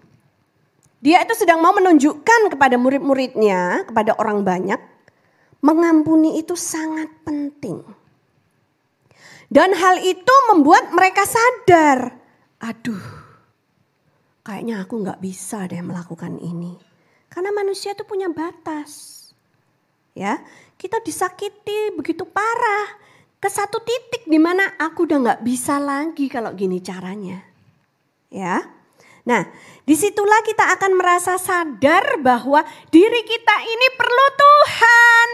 dia 0.99 1.23
itu 1.23 1.31
sedang 1.31 1.63
mau 1.63 1.71
menunjukkan 1.71 2.51
kepada 2.51 2.75
murid-muridnya, 2.75 3.87
kepada 3.87 4.19
orang 4.19 4.43
banyak, 4.43 4.79
mengampuni 5.63 6.43
itu 6.43 6.59
sangat 6.59 7.07
penting. 7.23 7.83
Dan 9.49 9.73
hal 9.73 10.03
itu 10.03 10.35
membuat 10.51 10.91
mereka 10.93 11.25
sadar, 11.25 12.19
aduh, 12.61 13.01
kayaknya 14.45 14.83
aku 14.83 15.01
nggak 15.01 15.23
bisa 15.23 15.65
deh 15.65 15.81
melakukan 15.81 16.37
ini. 16.37 16.77
Karena 17.31 17.49
manusia 17.55 17.95
itu 17.95 18.03
punya 18.05 18.29
batas. 18.29 19.17
Ya, 20.13 20.43
kita 20.75 20.99
disakiti 20.99 21.95
begitu 21.95 22.27
parah 22.27 22.99
ke 23.39 23.47
satu 23.47 23.79
titik 23.79 24.27
di 24.27 24.35
mana 24.35 24.75
aku 24.75 25.07
udah 25.07 25.17
nggak 25.23 25.41
bisa 25.47 25.79
lagi 25.79 26.27
kalau 26.27 26.51
gini 26.51 26.83
caranya. 26.83 27.39
Ya, 28.29 28.78
Nah, 29.27 29.43
di 29.83 29.95
situlah 29.97 30.39
kita 30.45 30.69
akan 30.79 30.95
merasa 30.95 31.35
sadar 31.35 32.21
bahwa 32.23 32.63
diri 32.93 33.21
kita 33.25 33.55
ini 33.65 33.87
perlu 33.97 34.27
Tuhan. 34.37 35.29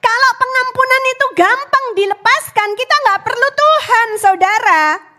Kalau 0.00 0.30
pengampunan 0.38 1.02
itu 1.12 1.26
gampang 1.36 1.86
dilepaskan, 1.98 2.68
kita 2.78 2.94
nggak 3.04 3.20
perlu 3.26 3.48
Tuhan, 3.52 4.08
saudara. 4.16 5.09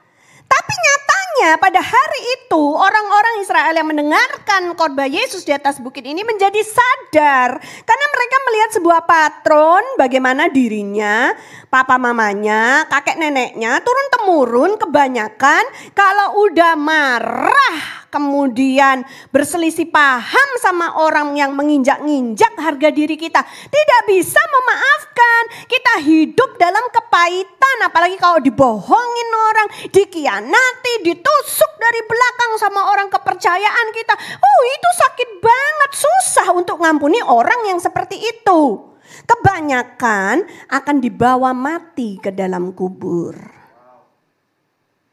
Tapi 0.51 0.73
nyatanya 0.75 1.51
pada 1.63 1.79
hari 1.79 2.21
itu 2.35 2.63
orang-orang 2.75 3.39
Israel 3.39 3.71
yang 3.71 3.87
mendengarkan 3.87 4.75
khotbah 4.75 5.07
Yesus 5.07 5.47
di 5.47 5.55
atas 5.55 5.79
bukit 5.79 6.03
ini 6.03 6.27
menjadi 6.27 6.59
sadar. 6.59 7.55
Karena 7.87 8.05
mereka 8.11 8.37
melihat 8.51 8.69
sebuah 8.75 9.01
patron 9.07 9.83
bagaimana 9.95 10.51
dirinya, 10.51 11.31
papa 11.71 11.95
mamanya, 11.95 12.83
kakek 12.91 13.15
neneknya 13.15 13.79
turun 13.79 14.07
temurun 14.11 14.71
kebanyakan 14.75 15.63
kalau 15.95 16.43
udah 16.51 16.75
marah 16.75 18.00
kemudian 18.11 19.07
berselisih 19.31 19.87
paham 19.89 20.49
sama 20.59 20.99
orang 20.99 21.33
yang 21.39 21.55
menginjak-injak 21.55 22.53
harga 22.59 22.91
diri 22.91 23.15
kita. 23.15 23.41
Tidak 23.47 24.01
bisa 24.05 24.37
memaafkan. 24.37 25.43
Kita 25.65 25.93
hidup 26.03 26.59
dalam 26.59 26.83
kepahitan 26.91 27.77
apalagi 27.87 28.19
kalau 28.19 28.37
dibohongin 28.43 29.29
orang, 29.31 29.67
dikianati, 29.89 30.93
ditusuk 31.07 31.71
dari 31.79 32.01
belakang 32.05 32.51
sama 32.61 32.91
orang 32.93 33.07
kepercayaan 33.09 33.87
kita. 33.95 34.13
Oh, 34.37 34.61
itu 34.67 34.89
sakit 35.01 35.29
banget, 35.41 35.91
susah 35.97 36.47
untuk 36.53 36.77
ngampuni 36.83 37.23
orang 37.23 37.65
yang 37.71 37.79
seperti 37.81 38.19
itu. 38.19 38.91
Kebanyakan 39.27 40.47
akan 40.71 40.97
dibawa 41.03 41.51
mati 41.51 42.15
ke 42.21 42.31
dalam 42.31 42.71
kubur. 42.71 43.35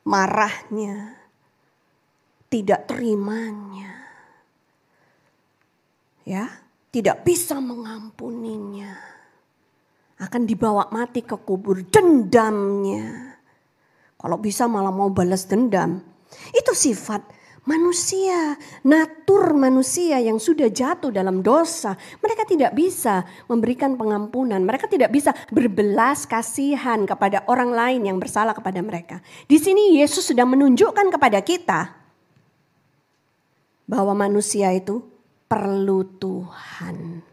Marahnya, 0.06 1.17
tidak 2.48 2.88
terimanya. 2.88 3.92
Ya, 6.28 6.48
tidak 6.92 7.24
bisa 7.24 7.56
mengampuninya. 7.56 8.92
Akan 10.18 10.44
dibawa 10.44 10.90
mati 10.92 11.24
ke 11.24 11.36
kubur 11.40 11.84
dendamnya. 11.88 13.38
Kalau 14.18 14.36
bisa 14.36 14.66
malah 14.66 14.92
mau 14.92 15.08
balas 15.08 15.46
dendam. 15.46 16.02
Itu 16.52 16.74
sifat 16.74 17.22
manusia, 17.64 18.56
natur 18.82 19.52
manusia 19.52 20.18
yang 20.18 20.40
sudah 20.40 20.72
jatuh 20.72 21.12
dalam 21.12 21.44
dosa. 21.44 21.94
Mereka 22.24 22.48
tidak 22.48 22.72
bisa 22.74 23.28
memberikan 23.46 23.94
pengampunan. 23.94 24.58
Mereka 24.64 24.88
tidak 24.88 25.12
bisa 25.12 25.36
berbelas 25.52 26.24
kasihan 26.24 27.04
kepada 27.04 27.44
orang 27.46 27.70
lain 27.72 28.08
yang 28.08 28.18
bersalah 28.18 28.56
kepada 28.56 28.80
mereka. 28.80 29.20
Di 29.44 29.60
sini 29.60 30.00
Yesus 30.00 30.28
sudah 30.28 30.44
menunjukkan 30.48 31.12
kepada 31.14 31.38
kita 31.44 31.97
bahwa 33.88 34.12
manusia 34.12 34.70
itu 34.76 35.00
perlu 35.48 36.04
Tuhan. 36.20 37.24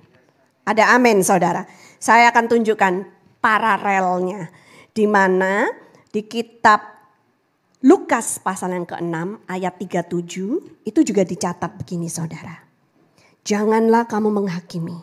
Ada 0.64 0.96
amin 0.96 1.22
saudara. 1.22 1.68
Saya 2.00 2.32
akan 2.32 2.48
tunjukkan 2.48 2.94
paralelnya. 3.44 4.50
Di 4.96 5.06
mana 5.06 5.68
di 6.10 6.24
kitab 6.24 6.96
Lukas 7.86 8.42
pasal 8.42 8.74
yang 8.74 8.88
ke-6 8.88 9.46
ayat 9.46 9.78
37 9.78 10.90
itu 10.90 11.00
juga 11.06 11.22
dicatat 11.22 11.78
begini 11.78 12.10
saudara. 12.10 12.66
Janganlah 13.46 14.10
kamu 14.10 14.34
menghakimi, 14.42 14.98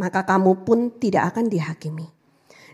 maka 0.00 0.24
kamu 0.24 0.64
pun 0.64 0.88
tidak 0.96 1.34
akan 1.34 1.52
dihakimi. 1.52 2.08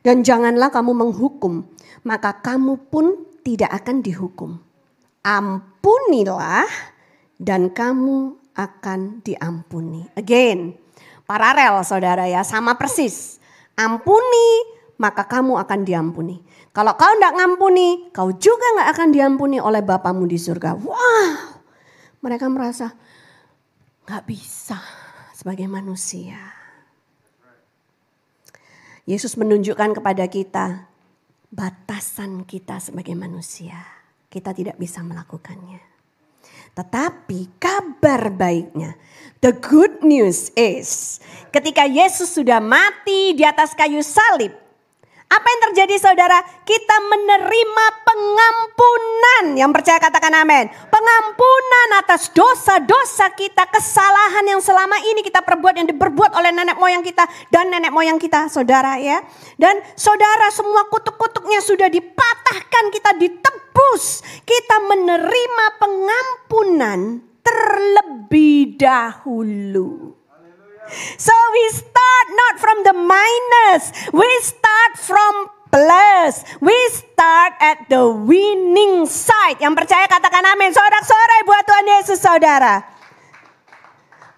Dan 0.06 0.22
janganlah 0.22 0.70
kamu 0.70 0.94
menghukum, 0.94 1.66
maka 2.06 2.38
kamu 2.38 2.78
pun 2.92 3.26
tidak 3.42 3.74
akan 3.82 4.06
dihukum. 4.06 4.62
Ampunilah 5.26 6.93
dan 7.38 7.70
kamu 7.70 8.38
akan 8.54 9.20
diampuni. 9.26 10.06
Again, 10.14 10.78
paralel 11.26 11.82
saudara 11.82 12.30
ya, 12.30 12.46
sama 12.46 12.78
persis. 12.78 13.42
Ampuni, 13.74 14.48
maka 14.98 15.26
kamu 15.26 15.58
akan 15.58 15.80
diampuni. 15.82 16.38
Kalau 16.74 16.94
kau 16.98 17.10
tidak 17.14 17.34
ngampuni, 17.38 18.10
kau 18.10 18.30
juga 18.34 18.66
nggak 18.78 18.90
akan 18.94 19.08
diampuni 19.14 19.58
oleh 19.62 19.82
Bapamu 19.82 20.26
di 20.26 20.38
surga. 20.38 20.74
Wow, 20.78 21.62
mereka 22.22 22.50
merasa 22.50 22.94
nggak 24.06 24.24
bisa 24.26 24.78
sebagai 25.34 25.66
manusia. 25.70 26.38
Yesus 29.04 29.36
menunjukkan 29.36 30.00
kepada 30.00 30.24
kita 30.32 30.88
batasan 31.52 32.42
kita 32.48 32.80
sebagai 32.80 33.14
manusia. 33.14 33.94
kita 34.34 34.50
tidak 34.50 34.74
bisa 34.82 34.98
melakukannya. 34.98 35.93
Tetapi 36.74 37.54
kabar 37.62 38.34
baiknya, 38.34 38.98
the 39.38 39.54
good 39.54 40.02
news 40.02 40.50
is 40.58 41.22
ketika 41.54 41.86
Yesus 41.86 42.34
sudah 42.34 42.58
mati 42.58 43.38
di 43.38 43.46
atas 43.46 43.78
kayu 43.78 44.02
salib, 44.02 44.50
apa 45.30 45.46
yang 45.46 45.60
terjadi 45.70 45.94
saudara? 46.02 46.38
Kita 46.66 46.96
menerima 47.10 47.86
pengampunan. 48.02 49.13
Yang 49.54 49.70
percaya 49.80 49.98
katakan 50.02 50.34
amin. 50.34 50.66
Pengampunan 50.90 51.88
atas 52.02 52.28
dosa-dosa 52.34 53.30
kita, 53.32 53.64
kesalahan 53.70 54.44
yang 54.44 54.60
selama 54.60 54.98
ini 55.06 55.22
kita 55.22 55.40
perbuat 55.40 55.74
yang 55.78 55.88
diperbuat 55.88 56.34
oleh 56.34 56.50
nenek 56.50 56.76
moyang 56.76 57.00
kita 57.00 57.24
dan 57.48 57.70
nenek 57.70 57.94
moyang 57.94 58.18
kita, 58.18 58.50
saudara 58.50 58.98
ya. 58.98 59.22
Dan 59.54 59.78
saudara 59.94 60.50
semua 60.50 60.90
kutuk-kutuknya 60.90 61.62
sudah 61.62 61.86
dipatahkan, 61.86 62.84
kita 62.90 63.10
ditebus. 63.16 64.26
Kita 64.42 64.76
menerima 64.90 65.66
pengampunan 65.78 67.22
terlebih 67.44 68.76
dahulu. 68.76 70.18
So 71.16 71.32
we 71.32 71.64
start 71.72 72.26
not 72.36 72.54
from 72.60 72.78
the 72.84 72.92
minus, 72.92 73.88
we 74.12 74.28
start 74.44 75.00
from. 75.00 75.53
We 76.62 76.78
start 76.94 77.58
at 77.58 77.90
the 77.90 78.06
winning 78.06 79.10
side. 79.10 79.58
Yang 79.58 79.74
percaya 79.82 80.06
katakan 80.06 80.46
amin. 80.54 80.70
Sorak-sorai 80.70 81.40
buat 81.42 81.64
Tuhan 81.66 81.86
Yesus 81.98 82.18
saudara. 82.22 82.86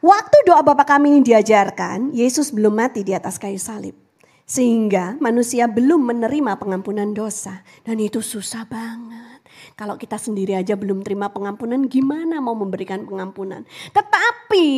Waktu 0.01 0.37
doa 0.49 0.65
Bapak 0.65 0.97
kami 0.97 1.13
ini 1.13 1.21
diajarkan, 1.21 2.15
Yesus 2.17 2.49
belum 2.55 2.73
mati 2.73 3.05
di 3.05 3.13
atas 3.13 3.37
kayu 3.37 3.61
salib. 3.61 3.93
Sehingga 4.49 5.21
manusia 5.21 5.69
belum 5.69 6.09
menerima 6.09 6.57
pengampunan 6.57 7.13
dosa. 7.13 7.61
Dan 7.85 8.01
itu 8.01 8.25
susah 8.25 8.65
banget. 8.65 9.26
Kalau 9.77 10.01
kita 10.01 10.17
sendiri 10.17 10.57
aja 10.57 10.73
belum 10.73 11.05
terima 11.05 11.29
pengampunan, 11.29 11.85
gimana 11.85 12.41
mau 12.41 12.57
memberikan 12.57 13.05
pengampunan? 13.05 13.61
Tetapi 13.93 14.69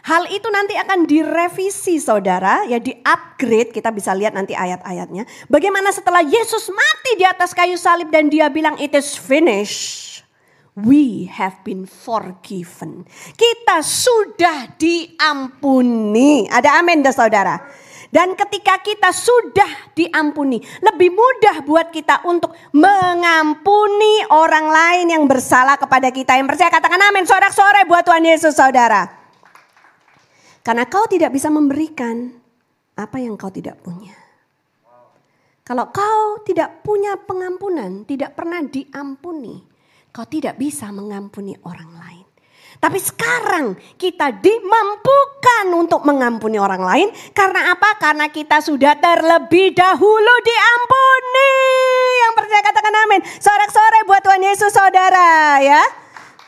hal 0.00 0.32
itu 0.32 0.48
nanti 0.48 0.80
akan 0.80 1.04
direvisi 1.04 2.00
saudara, 2.00 2.64
ya 2.64 2.80
di 2.80 2.96
upgrade, 3.04 3.68
kita 3.68 3.92
bisa 3.92 4.16
lihat 4.16 4.32
nanti 4.32 4.56
ayat-ayatnya. 4.56 5.28
Bagaimana 5.44 5.92
setelah 5.92 6.24
Yesus 6.24 6.72
mati 6.72 7.20
di 7.20 7.24
atas 7.28 7.52
kayu 7.52 7.76
salib 7.76 8.08
dan 8.08 8.32
dia 8.32 8.48
bilang 8.48 8.80
it 8.80 8.96
is 8.96 9.12
finished. 9.12 10.24
We 10.72 11.28
have 11.28 11.60
been 11.60 11.84
forgiven. 11.84 13.04
Kita 13.36 13.84
sudah 13.84 14.72
diampuni. 14.80 16.48
Ada 16.48 16.80
amin 16.80 17.04
saudara. 17.12 17.60
Dan 18.10 18.34
ketika 18.34 18.82
kita 18.82 19.14
sudah 19.14 19.94
diampuni, 19.94 20.58
lebih 20.82 21.14
mudah 21.14 21.62
buat 21.62 21.94
kita 21.94 22.26
untuk 22.26 22.50
mengampuni 22.74 24.26
orang 24.34 24.66
lain 24.66 25.06
yang 25.14 25.24
bersalah 25.30 25.78
kepada 25.78 26.10
kita. 26.10 26.34
Yang 26.34 26.50
percaya 26.50 26.74
katakan 26.74 26.98
amin, 27.06 27.22
sorak-sore 27.22 27.86
buat 27.86 28.02
Tuhan 28.02 28.26
Yesus 28.26 28.58
saudara. 28.58 29.06
Karena 30.66 30.90
kau 30.90 31.06
tidak 31.06 31.30
bisa 31.30 31.54
memberikan 31.54 32.34
apa 32.98 33.16
yang 33.22 33.38
kau 33.38 33.48
tidak 33.48 33.78
punya. 33.78 34.12
Kalau 35.62 35.94
kau 35.94 36.42
tidak 36.42 36.82
punya 36.82 37.14
pengampunan, 37.14 38.02
tidak 38.02 38.34
pernah 38.34 38.58
diampuni, 38.58 39.62
kau 40.10 40.26
tidak 40.26 40.58
bisa 40.58 40.90
mengampuni 40.90 41.54
orang 41.62 41.94
lain. 41.94 42.19
Tapi 42.80 42.96
sekarang 42.96 43.76
kita 44.00 44.40
dimampukan 44.40 45.68
untuk 45.76 46.00
mengampuni 46.08 46.56
orang 46.56 46.80
lain. 46.80 47.08
Karena 47.36 47.76
apa? 47.76 48.00
Karena 48.00 48.32
kita 48.32 48.64
sudah 48.64 48.96
terlebih 48.96 49.76
dahulu 49.76 50.34
diampuni. 50.40 51.56
Yang 52.24 52.32
percaya 52.40 52.62
katakan 52.64 52.94
amin. 53.04 53.20
Sore-sore 53.36 54.00
buat 54.08 54.24
Tuhan 54.24 54.40
Yesus 54.40 54.72
saudara 54.72 55.60
ya. 55.60 55.84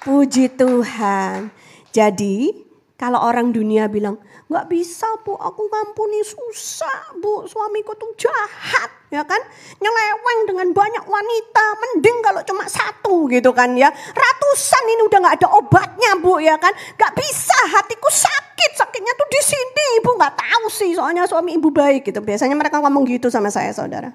Puji 0.08 0.56
Tuhan. 0.56 1.52
Jadi 1.92 2.71
kalau 3.02 3.18
orang 3.18 3.50
dunia 3.50 3.90
bilang, 3.90 4.14
nggak 4.46 4.70
bisa 4.70 5.10
bu, 5.26 5.34
aku 5.34 5.66
ngampuni 5.66 6.22
susah 6.22 7.18
bu, 7.18 7.50
suamiku 7.50 7.98
tuh 7.98 8.14
jahat 8.14 8.94
ya 9.10 9.26
kan? 9.26 9.42
Nyeleweng 9.82 10.40
dengan 10.46 10.70
banyak 10.70 11.02
wanita 11.02 11.64
mending 11.82 12.22
kalau 12.22 12.46
cuma 12.46 12.62
satu 12.70 13.26
gitu 13.26 13.50
kan 13.50 13.74
ya. 13.74 13.90
Ratusan 13.90 14.84
ini 14.86 15.02
udah 15.10 15.18
nggak 15.18 15.34
ada 15.42 15.50
obatnya 15.50 16.14
bu 16.22 16.38
ya 16.38 16.54
kan? 16.62 16.70
Nggak 16.94 17.18
bisa 17.18 17.58
hatiku 17.74 18.06
sakit 18.06 18.78
sakitnya 18.78 19.18
tuh 19.18 19.26
di 19.34 19.40
sini 19.50 19.86
ibu 19.98 20.14
nggak 20.14 20.38
tahu 20.38 20.70
sih 20.70 20.94
soalnya 20.94 21.26
suami 21.26 21.58
ibu 21.58 21.74
baik 21.74 22.06
gitu. 22.06 22.22
Biasanya 22.22 22.54
mereka 22.54 22.78
ngomong 22.78 23.02
gitu 23.10 23.34
sama 23.34 23.50
saya 23.50 23.74
saudara. 23.74 24.14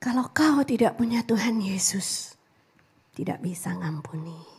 Kalau 0.00 0.32
kau 0.32 0.64
tidak 0.64 0.96
punya 0.96 1.20
Tuhan 1.20 1.60
Yesus 1.60 2.32
tidak 3.12 3.44
bisa 3.44 3.76
ngampuni 3.76 4.53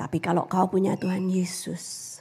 tapi 0.00 0.16
kalau 0.24 0.48
kau 0.48 0.64
punya 0.72 0.96
Tuhan 0.96 1.28
Yesus 1.28 2.16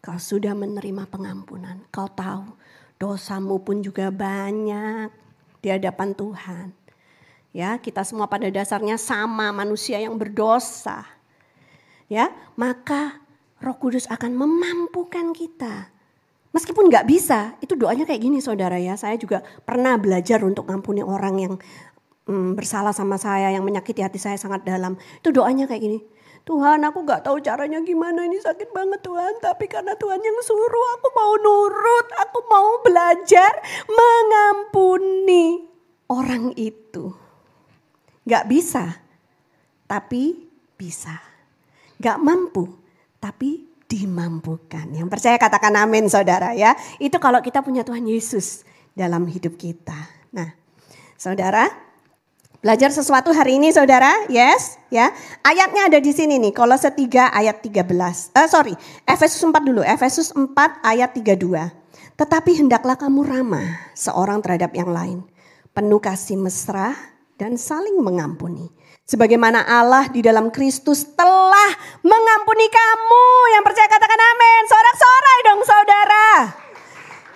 kau 0.00 0.16
sudah 0.16 0.56
menerima 0.56 1.04
pengampunan 1.12 1.84
kau 1.92 2.08
tahu 2.08 2.56
dosamu 2.96 3.60
pun 3.60 3.84
juga 3.84 4.08
banyak 4.08 5.28
di 5.62 5.68
hadapan 5.70 6.12
Tuhan. 6.14 6.66
Ya, 7.54 7.80
kita 7.80 8.04
semua 8.04 8.28
pada 8.28 8.46
dasarnya 8.52 9.00
sama 9.00 9.50
manusia 9.50 9.98
yang 9.98 10.14
berdosa. 10.14 11.06
Ya, 12.06 12.30
maka 12.54 13.24
Roh 13.58 13.74
Kudus 13.78 14.06
akan 14.06 14.36
memampukan 14.36 15.32
kita. 15.32 15.90
Meskipun 16.52 16.88
nggak 16.88 17.08
bisa, 17.08 17.58
itu 17.60 17.74
doanya 17.76 18.04
kayak 18.08 18.22
gini 18.22 18.38
saudara 18.40 18.76
ya. 18.78 18.94
Saya 18.96 19.16
juga 19.16 19.42
pernah 19.64 19.96
belajar 19.98 20.40
untuk 20.44 20.68
ngampuni 20.68 21.02
orang 21.04 21.34
yang 21.36 21.54
hmm, 22.28 22.56
bersalah 22.56 22.94
sama 22.94 23.16
saya, 23.20 23.52
yang 23.52 23.64
menyakiti 23.64 24.00
hati 24.04 24.20
saya 24.20 24.36
sangat 24.38 24.64
dalam. 24.64 24.96
Itu 25.20 25.34
doanya 25.34 25.68
kayak 25.68 25.82
gini. 25.82 25.98
Tuhan 26.48 26.80
aku 26.80 27.04
gak 27.04 27.28
tahu 27.28 27.44
caranya 27.44 27.76
gimana 27.84 28.24
ini 28.24 28.40
sakit 28.40 28.72
banget 28.72 29.04
Tuhan. 29.04 29.36
Tapi 29.44 29.68
karena 29.68 29.92
Tuhan 30.00 30.16
yang 30.16 30.40
suruh 30.40 30.86
aku 30.96 31.08
mau 31.12 31.32
nurut. 31.36 32.08
Aku 32.24 32.38
mau 32.48 32.80
belajar 32.80 33.52
mengampuni 33.84 35.68
orang 36.08 36.56
itu. 36.56 37.12
Gak 38.24 38.48
bisa. 38.48 38.96
Tapi 39.84 40.48
bisa. 40.80 41.20
Gak 42.00 42.16
mampu. 42.16 42.64
Tapi 43.20 43.68
dimampukan. 43.84 44.88
Yang 44.88 45.08
percaya 45.12 45.36
katakan 45.36 45.76
amin 45.76 46.08
saudara 46.08 46.56
ya. 46.56 46.72
Itu 46.96 47.20
kalau 47.20 47.44
kita 47.44 47.60
punya 47.60 47.84
Tuhan 47.84 48.08
Yesus 48.08 48.64
dalam 48.96 49.28
hidup 49.28 49.60
kita. 49.60 49.96
Nah 50.32 50.56
saudara 51.20 51.87
Belajar 52.58 52.90
sesuatu 52.90 53.30
hari 53.30 53.62
ini 53.62 53.70
saudara, 53.70 54.10
yes, 54.26 54.82
ya. 54.90 55.14
Ayatnya 55.46 55.86
ada 55.86 56.02
di 56.02 56.10
sini 56.10 56.42
nih, 56.42 56.50
Kolose 56.50 56.90
3 56.90 57.30
ayat 57.30 57.62
13. 57.62 58.34
Eh 58.34 58.48
sorry, 58.50 58.74
Efesus 59.06 59.38
4 59.46 59.54
dulu, 59.62 59.86
Efesus 59.86 60.34
4 60.34 60.82
ayat 60.82 61.14
32. 61.14 61.38
Tetapi 62.18 62.58
hendaklah 62.58 62.98
kamu 62.98 63.22
ramah 63.22 63.94
seorang 63.94 64.42
terhadap 64.42 64.74
yang 64.74 64.90
lain. 64.90 65.22
Penuh 65.70 66.02
kasih 66.02 66.34
mesra 66.34 66.98
dan 67.38 67.54
saling 67.54 67.94
mengampuni. 68.02 68.74
Sebagaimana 69.06 69.62
Allah 69.62 70.10
di 70.10 70.18
dalam 70.18 70.50
Kristus 70.50 71.06
telah 71.14 71.70
mengampuni 72.02 72.66
kamu. 72.66 73.26
Yang 73.54 73.62
percaya 73.70 73.86
katakan 73.86 74.18
amin. 74.34 74.62
Sorak-sorai 74.66 75.38
dong 75.46 75.62
saudara. 75.62 76.26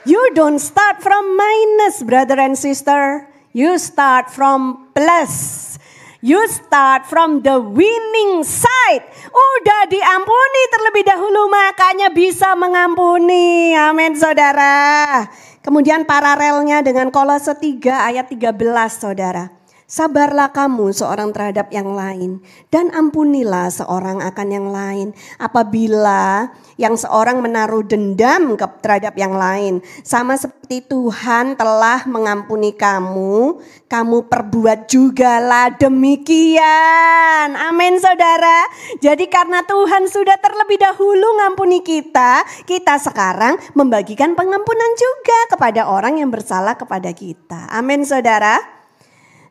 You 0.02 0.22
don't 0.34 0.58
start 0.58 0.98
from 0.98 1.38
minus 1.38 2.02
brother 2.02 2.42
and 2.42 2.58
sister. 2.58 3.31
You 3.52 3.76
start 3.76 4.32
from 4.32 4.88
plus. 4.96 5.76
You 6.24 6.40
start 6.48 7.04
from 7.04 7.44
the 7.44 7.60
winning 7.60 8.48
side. 8.48 9.04
Udah 9.28 9.82
diampuni 9.92 10.62
terlebih 10.72 11.04
dahulu 11.04 11.52
makanya 11.52 12.08
bisa 12.08 12.56
mengampuni. 12.56 13.76
Amin 13.76 14.16
saudara. 14.16 15.28
Kemudian 15.60 16.08
paralelnya 16.08 16.80
dengan 16.80 17.12
kolose 17.12 17.52
3 17.52 18.08
ayat 18.08 18.32
13 18.32 18.56
saudara. 18.88 19.61
Sabarlah 19.92 20.56
kamu 20.56 20.88
seorang 20.96 21.36
terhadap 21.36 21.68
yang 21.68 21.92
lain 21.92 22.40
dan 22.72 22.88
ampunilah 22.96 23.68
seorang 23.68 24.24
akan 24.24 24.48
yang 24.48 24.72
lain. 24.72 25.12
Apabila 25.36 26.48
yang 26.80 26.96
seorang 26.96 27.44
menaruh 27.44 27.84
dendam 27.84 28.56
ke 28.56 28.64
terhadap 28.80 29.12
yang 29.20 29.36
lain, 29.36 29.84
sama 30.00 30.40
seperti 30.40 30.80
Tuhan 30.88 31.60
telah 31.60 32.08
mengampuni 32.08 32.72
kamu, 32.72 33.60
kamu 33.92 34.32
perbuat 34.32 34.88
jugalah 34.88 35.76
demikian. 35.76 37.52
Amin 37.52 38.00
saudara. 38.00 38.72
Jadi 38.96 39.28
karena 39.28 39.60
Tuhan 39.68 40.08
sudah 40.08 40.40
terlebih 40.40 40.80
dahulu 40.80 41.36
mengampuni 41.36 41.84
kita, 41.84 42.48
kita 42.64 42.96
sekarang 42.96 43.60
membagikan 43.76 44.32
pengampunan 44.32 44.92
juga 44.96 45.52
kepada 45.52 45.84
orang 45.84 46.16
yang 46.16 46.32
bersalah 46.32 46.80
kepada 46.80 47.12
kita. 47.12 47.68
Amin 47.68 48.08
saudara. 48.08 48.80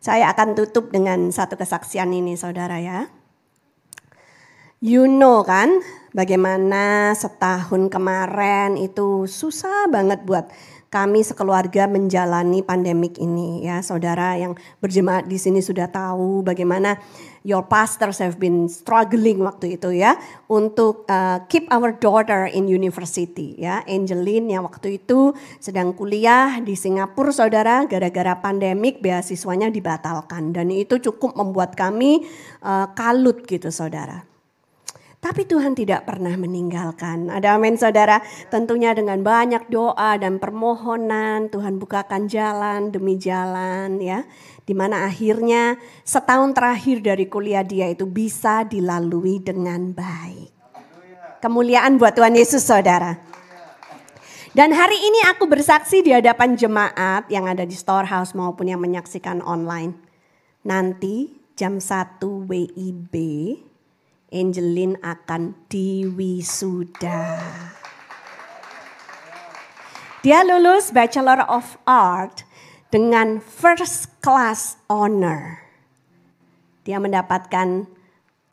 Saya 0.02 0.34
akan 0.34 0.58
tutup 0.58 0.89
dengan 0.89 1.30
satu 1.30 1.54
kesaksian 1.54 2.10
ini 2.10 2.34
saudara 2.34 2.82
ya. 2.82 3.06
You 4.82 5.06
know 5.06 5.45
kan 5.45 5.78
bagaimana 6.10 7.14
setahun 7.14 7.86
kemarin 7.93 8.82
itu 8.82 9.30
susah 9.30 9.86
banget 9.93 10.26
buat 10.26 10.49
kami 10.89 11.22
sekeluarga 11.22 11.86
menjalani 11.86 12.66
pandemik 12.66 13.22
ini 13.22 13.62
ya 13.62 13.86
saudara 13.86 14.36
yang 14.41 14.58
berjemaat 14.82 15.30
di 15.30 15.38
sini 15.38 15.62
sudah 15.62 15.86
tahu 15.88 16.41
bagaimana 16.41 16.97
your 17.41 17.65
pastors 17.65 18.21
have 18.21 18.37
been 18.37 18.69
struggling 18.69 19.41
waktu 19.41 19.77
itu 19.77 19.93
ya 19.97 20.17
untuk 20.49 21.09
uh, 21.09 21.41
keep 21.49 21.65
our 21.73 21.93
daughter 21.93 22.47
in 22.49 22.69
university 22.69 23.57
ya. 23.57 23.81
Angeline 23.89 24.53
yang 24.53 24.63
waktu 24.65 25.01
itu 25.01 25.33
sedang 25.57 25.93
kuliah 25.97 26.61
di 26.61 26.77
Singapura 26.77 27.33
saudara 27.33 27.85
gara-gara 27.89 28.37
pandemik 28.39 29.01
beasiswanya 29.01 29.73
dibatalkan. 29.73 30.53
Dan 30.53 30.69
itu 30.69 31.01
cukup 31.01 31.35
membuat 31.35 31.73
kami 31.73 32.23
uh, 32.61 32.89
kalut 32.93 33.43
gitu 33.45 33.73
saudara 33.73 34.30
tapi 35.22 35.45
Tuhan 35.45 35.78
tidak 35.78 36.09
pernah 36.09 36.34
meninggalkan. 36.34 37.30
Ada 37.30 37.53
amin 37.53 37.78
saudara. 37.78 38.26
Tentunya 38.49 38.97
dengan 38.97 39.22
banyak 39.22 39.69
doa 39.69 40.17
dan 40.17 40.41
permohonan 40.41 41.45
Tuhan 41.53 41.78
bukakan 41.78 42.26
jalan 42.26 42.89
demi 42.89 43.22
jalan 43.22 44.01
ya. 44.01 44.26
Di 44.65 44.74
mana 44.74 45.05
akhirnya 45.05 45.78
setahun 46.01 46.57
terakhir 46.57 47.05
dari 47.05 47.30
kuliah 47.30 47.61
dia 47.61 47.93
itu 47.93 48.09
bisa 48.09 48.65
dilalui 48.65 49.38
dengan 49.38 49.93
baik. 49.93 50.49
Kemuliaan 51.38 52.01
buat 52.01 52.17
Tuhan 52.17 52.34
Yesus 52.34 52.65
saudara. 52.65 53.22
Dan 54.57 54.74
hari 54.74 54.97
ini 54.97 55.30
aku 55.30 55.45
bersaksi 55.45 56.01
di 56.01 56.17
hadapan 56.17 56.57
jemaat 56.57 57.30
yang 57.30 57.45
ada 57.45 57.61
di 57.61 57.78
storehouse 57.78 58.34
maupun 58.34 58.74
yang 58.74 58.82
menyaksikan 58.82 59.45
online. 59.45 59.93
Nanti 60.65 61.30
jam 61.53 61.78
1 61.78 62.17
WIB 62.49 63.13
Angelin 64.32 64.95
akan 65.03 65.67
diwisuda. 65.67 67.43
Dia 70.23 70.47
lulus 70.47 70.95
Bachelor 70.95 71.43
of 71.51 71.75
Art 71.84 72.47
dengan 72.88 73.43
first 73.43 74.07
class 74.23 74.79
honor. 74.88 75.59
Dia 76.88 77.03
mendapatkan 77.03 77.84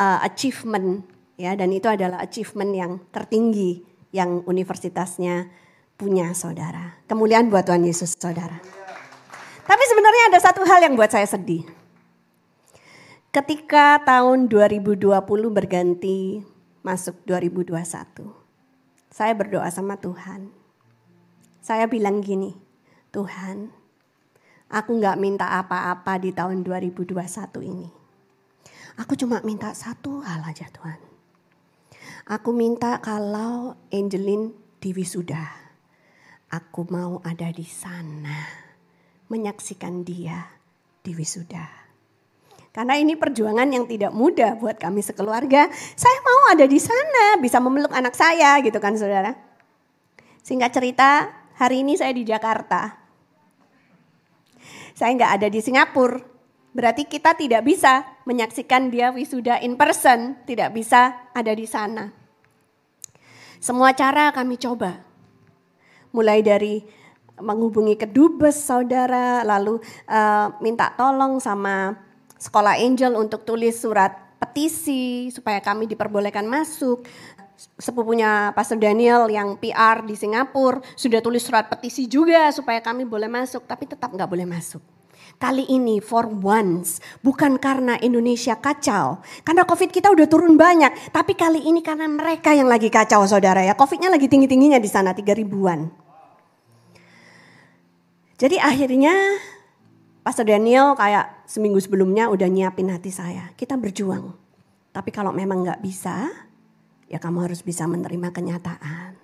uh, 0.03 0.19
achievement 0.27 1.07
ya 1.39 1.55
dan 1.55 1.71
itu 1.71 1.87
adalah 1.87 2.19
achievement 2.27 2.75
yang 2.75 2.93
tertinggi 3.15 3.87
yang 4.11 4.43
universitasnya 4.51 5.47
punya 5.95 6.35
saudara. 6.35 6.99
Kemuliaan 7.07 7.53
buat 7.53 7.63
Tuhan 7.69 7.87
Yesus 7.87 8.19
saudara. 8.19 8.59
Tapi 9.69 9.85
sebenarnya 9.85 10.25
ada 10.33 10.39
satu 10.41 10.65
hal 10.65 10.81
yang 10.83 10.97
buat 10.97 11.13
saya 11.13 11.29
sedih. 11.29 11.78
Ketika 13.29 14.01
tahun 14.09 14.49
2020 14.49 15.05
berganti 15.53 16.41
masuk 16.81 17.13
2021, 17.29 18.25
saya 19.13 19.37
berdoa 19.37 19.69
sama 19.69 20.01
Tuhan. 20.01 20.49
Saya 21.61 21.85
bilang 21.93 22.25
gini, 22.25 22.57
Tuhan, 23.13 23.69
aku 24.73 24.97
nggak 24.97 25.21
minta 25.21 25.61
apa-apa 25.61 26.17
di 26.25 26.33
tahun 26.33 26.65
2021 26.65 27.13
ini. 27.69 27.93
Aku 28.97 29.13
cuma 29.13 29.45
minta 29.45 29.77
satu 29.77 30.25
hal 30.25 30.49
aja 30.49 30.65
Tuhan. 30.73 30.97
Aku 32.33 32.57
minta 32.57 32.97
kalau 33.05 33.77
Angelin 33.93 34.57
di 34.81 34.97
wisuda, 34.97 35.53
aku 36.49 36.89
mau 36.89 37.21
ada 37.21 37.53
di 37.53 37.69
sana 37.69 38.49
menyaksikan 39.29 40.01
dia 40.01 40.49
di 41.05 41.13
wisuda. 41.13 41.88
Karena 42.79 42.95
ini 42.95 43.19
perjuangan 43.19 43.67
yang 43.75 43.91
tidak 43.91 44.15
mudah 44.15 44.55
buat 44.55 44.79
kami 44.79 45.03
sekeluarga. 45.03 45.67
Saya 45.99 46.19
mau 46.23 46.55
ada 46.55 46.63
di 46.63 46.79
sana, 46.79 47.35
bisa 47.43 47.59
memeluk 47.59 47.91
anak 47.91 48.15
saya 48.15 48.55
gitu 48.63 48.79
kan 48.79 48.95
saudara. 48.95 49.35
Singkat 50.47 50.71
cerita, 50.71 51.27
hari 51.59 51.83
ini 51.83 51.99
saya 51.99 52.15
di 52.15 52.23
Jakarta. 52.23 52.95
Saya 54.95 55.11
nggak 55.11 55.33
ada 55.43 55.51
di 55.51 55.59
Singapura. 55.59 56.23
Berarti 56.71 57.11
kita 57.11 57.35
tidak 57.35 57.67
bisa 57.67 58.07
menyaksikan 58.23 58.95
dia 58.95 59.11
wisuda 59.11 59.59
in 59.59 59.75
person, 59.75 60.39
tidak 60.47 60.71
bisa 60.71 61.27
ada 61.35 61.51
di 61.51 61.67
sana. 61.67 62.15
Semua 63.59 63.91
cara 63.91 64.31
kami 64.31 64.55
coba. 64.55 65.03
Mulai 66.15 66.47
dari 66.47 66.87
menghubungi 67.43 67.99
kedubes 67.99 68.55
saudara, 68.55 69.43
lalu 69.43 69.83
uh, 70.07 70.55
minta 70.63 70.95
tolong 70.95 71.43
sama 71.43 72.07
sekolah 72.39 72.79
Angel 72.79 73.19
untuk 73.19 73.43
tulis 73.43 73.77
surat 73.77 74.15
petisi 74.39 75.29
supaya 75.35 75.59
kami 75.59 75.91
diperbolehkan 75.91 76.47
masuk. 76.47 77.05
Sepupunya 77.75 78.55
Pastor 78.55 78.79
Daniel 78.79 79.27
yang 79.27 79.59
PR 79.59 80.07
di 80.07 80.15
Singapura 80.15 80.79
sudah 80.95 81.19
tulis 81.19 81.43
surat 81.43 81.67
petisi 81.67 82.07
juga 82.07 82.55
supaya 82.55 82.79
kami 82.79 83.03
boleh 83.03 83.27
masuk, 83.27 83.67
tapi 83.67 83.91
tetap 83.91 84.15
nggak 84.15 84.31
boleh 84.31 84.47
masuk. 84.47 84.79
Kali 85.39 85.67
ini 85.71 85.99
for 86.03 86.27
once, 86.31 87.03
bukan 87.23 87.59
karena 87.59 87.99
Indonesia 88.03 88.59
kacau. 88.59 89.23
Karena 89.43 89.63
COVID 89.67 89.91
kita 89.91 90.11
udah 90.11 90.27
turun 90.27 90.59
banyak. 90.59 91.15
Tapi 91.15 91.35
kali 91.39 91.63
ini 91.63 91.83
karena 91.83 92.11
mereka 92.11 92.55
yang 92.55 92.67
lagi 92.67 92.91
kacau 92.91 93.23
saudara 93.27 93.63
ya. 93.63 93.75
COVID-nya 93.79 94.11
lagi 94.11 94.27
tinggi-tingginya 94.27 94.83
di 94.83 94.91
sana, 94.91 95.15
tiga 95.15 95.35
ribuan. 95.35 95.91
Jadi 98.39 98.59
akhirnya 98.59 99.15
Pastor 100.29 100.45
Daniel 100.45 100.93
kayak 100.93 101.49
seminggu 101.49 101.81
sebelumnya 101.81 102.29
udah 102.29 102.53
nyiapin 102.53 102.93
hati 102.93 103.09
saya. 103.09 103.49
Kita 103.57 103.81
berjuang. 103.81 104.37
Tapi 104.93 105.09
kalau 105.09 105.33
memang 105.33 105.65
nggak 105.65 105.81
bisa, 105.81 106.29
ya 107.09 107.17
kamu 107.17 107.49
harus 107.49 107.65
bisa 107.65 107.89
menerima 107.89 108.29
kenyataan. 108.29 109.17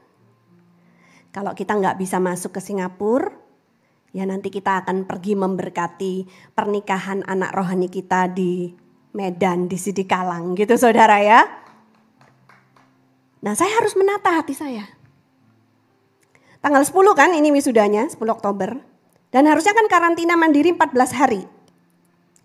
Kalau 1.28 1.52
kita 1.52 1.76
nggak 1.76 2.00
bisa 2.00 2.16
masuk 2.24 2.56
ke 2.56 2.64
Singapura, 2.64 3.36
ya 4.16 4.24
nanti 4.24 4.48
kita 4.48 4.80
akan 4.80 5.04
pergi 5.04 5.36
memberkati 5.36 6.14
pernikahan 6.56 7.20
anak 7.28 7.52
rohani 7.52 7.92
kita 7.92 8.32
di 8.32 8.72
Medan, 9.12 9.68
di 9.68 9.76
Sidikalang 9.76 10.56
gitu 10.56 10.72
saudara 10.80 11.20
ya. 11.20 11.44
Nah 13.44 13.52
saya 13.52 13.76
harus 13.76 13.92
menata 13.92 14.40
hati 14.40 14.56
saya. 14.56 14.88
Tanggal 16.64 16.80
10 16.80 16.96
kan 17.12 17.28
ini 17.36 17.52
wisudanya, 17.52 18.08
10 18.08 18.24
Oktober. 18.32 18.93
Dan 19.34 19.50
harusnya 19.50 19.74
kan 19.74 19.90
karantina 19.90 20.38
mandiri 20.38 20.70
14 20.70 20.94
hari. 21.10 21.42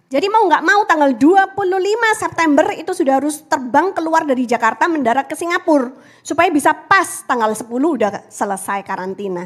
Jadi 0.09 0.25
mau 0.25 0.41
nggak 0.49 0.65
mau 0.65 0.81
tanggal 0.89 1.13
25 1.13 1.53
September 2.17 2.65
itu 2.73 2.97
sudah 2.97 3.21
harus 3.21 3.45
terbang 3.45 3.93
keluar 3.93 4.25
dari 4.25 4.49
Jakarta 4.49 4.89
mendarat 4.89 5.29
ke 5.29 5.37
Singapura. 5.37 5.93
Supaya 6.25 6.49
bisa 6.49 6.73
pas 6.73 7.29
tanggal 7.29 7.53
10 7.53 7.69
udah 7.69 8.25
selesai 8.25 8.81
karantina. 8.81 9.45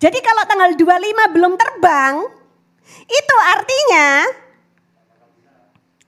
Jadi 0.00 0.24
kalau 0.24 0.48
tanggal 0.48 0.72
25 0.72 1.36
belum 1.36 1.52
terbang, 1.60 2.32
itu 3.12 3.36
artinya 3.44 4.08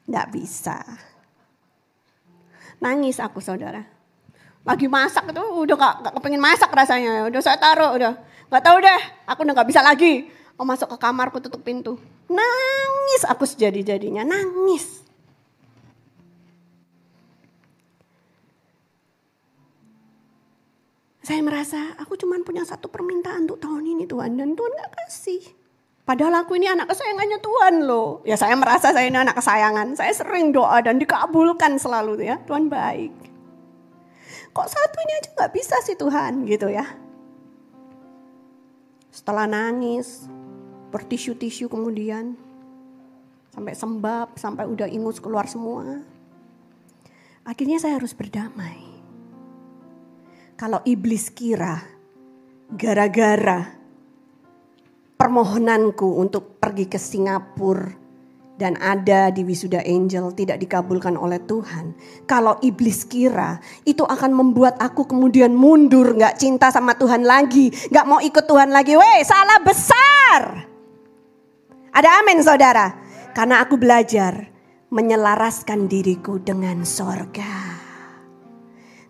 nggak 0.08 0.28
bisa. 0.32 0.80
Nangis 2.80 3.20
aku 3.20 3.44
saudara. 3.44 3.84
Lagi 4.64 4.88
masak 4.88 5.30
itu 5.30 5.44
udah 5.62 5.76
gak, 5.78 5.94
gak 6.02 6.12
kepengen 6.16 6.42
masak 6.42 6.72
rasanya. 6.72 7.28
Udah 7.30 7.38
saya 7.44 7.60
taruh 7.60 7.92
udah. 7.94 8.18
Gak 8.50 8.64
tahu 8.66 8.82
deh, 8.82 9.00
aku 9.28 9.46
udah 9.46 9.54
gak 9.62 9.68
bisa 9.68 9.78
lagi. 9.84 10.26
Mau 10.56 10.64
masuk 10.64 10.88
ke 10.88 10.96
kamar, 10.96 11.28
aku 11.28 11.44
tutup 11.44 11.60
pintu. 11.60 12.00
Nangis 12.32 13.22
aku 13.28 13.44
sejadi-jadinya, 13.44 14.24
nangis. 14.24 15.04
Saya 21.26 21.42
merasa 21.42 21.92
aku 21.98 22.14
cuma 22.14 22.38
punya 22.46 22.62
satu 22.62 22.86
permintaan 22.86 23.50
untuk 23.50 23.58
tahun 23.58 23.82
ini 23.82 24.06
Tuhan. 24.06 24.38
Dan 24.38 24.54
Tuhan 24.54 24.72
gak 24.78 24.94
kasih. 24.94 25.42
Padahal 26.06 26.46
aku 26.46 26.54
ini 26.54 26.70
anak 26.70 26.86
kesayangannya 26.86 27.42
Tuhan 27.42 27.74
loh. 27.82 28.22
Ya 28.22 28.38
saya 28.38 28.54
merasa 28.54 28.94
saya 28.94 29.10
ini 29.10 29.18
anak 29.18 29.34
kesayangan. 29.34 29.98
Saya 29.98 30.14
sering 30.14 30.54
doa 30.54 30.78
dan 30.86 31.02
dikabulkan 31.02 31.82
selalu 31.82 32.22
ya. 32.22 32.38
Tuhan 32.46 32.70
baik. 32.70 33.10
Kok 34.54 34.68
satu 34.70 34.96
ini 35.02 35.12
aja 35.18 35.28
gak 35.34 35.52
bisa 35.52 35.76
sih 35.82 35.98
Tuhan 35.98 36.46
gitu 36.46 36.70
ya. 36.70 36.86
Setelah 39.10 39.50
nangis, 39.50 40.30
bertisu-tisu 40.96 41.68
kemudian 41.68 42.32
sampai 43.52 43.76
sembab, 43.76 44.32
sampai 44.40 44.64
udah 44.64 44.88
ingus 44.88 45.20
keluar 45.20 45.44
semua. 45.44 46.00
Akhirnya 47.44 47.76
saya 47.76 48.00
harus 48.00 48.16
berdamai. 48.16 48.80
Kalau 50.56 50.80
iblis 50.88 51.28
kira 51.28 51.84
gara-gara 52.72 53.76
permohonanku 55.20 56.16
untuk 56.16 56.56
pergi 56.56 56.88
ke 56.88 56.96
Singapura 56.96 57.92
dan 58.56 58.80
ada 58.80 59.28
di 59.28 59.44
wisuda 59.44 59.84
angel 59.84 60.32
tidak 60.32 60.56
dikabulkan 60.64 61.16
oleh 61.16 61.36
Tuhan. 61.44 61.92
Kalau 62.24 62.56
iblis 62.64 63.04
kira 63.04 63.60
itu 63.84 64.00
akan 64.00 64.32
membuat 64.32 64.80
aku 64.80 65.04
kemudian 65.04 65.52
mundur, 65.52 66.16
nggak 66.16 66.40
cinta 66.40 66.72
sama 66.72 66.96
Tuhan 66.96 67.24
lagi, 67.28 67.68
nggak 67.92 68.08
mau 68.08 68.20
ikut 68.20 68.44
Tuhan 68.48 68.72
lagi. 68.72 68.96
Weh, 68.96 69.20
salah 69.28 69.60
besar. 69.60 70.75
Ada 71.96 72.20
amin 72.20 72.44
saudara. 72.44 72.92
Karena 73.32 73.64
aku 73.64 73.80
belajar 73.80 74.52
menyelaraskan 74.92 75.88
diriku 75.88 76.36
dengan 76.36 76.84
sorga. 76.84 77.72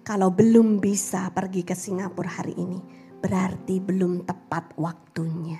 Kalau 0.07 0.31
belum 0.31 0.79
bisa 0.79 1.35
pergi 1.35 1.67
ke 1.67 1.75
Singapura 1.75 2.31
hari 2.31 2.55
ini, 2.55 2.79
berarti 3.19 3.83
belum 3.83 4.23
tepat 4.23 4.79
waktunya. 4.79 5.59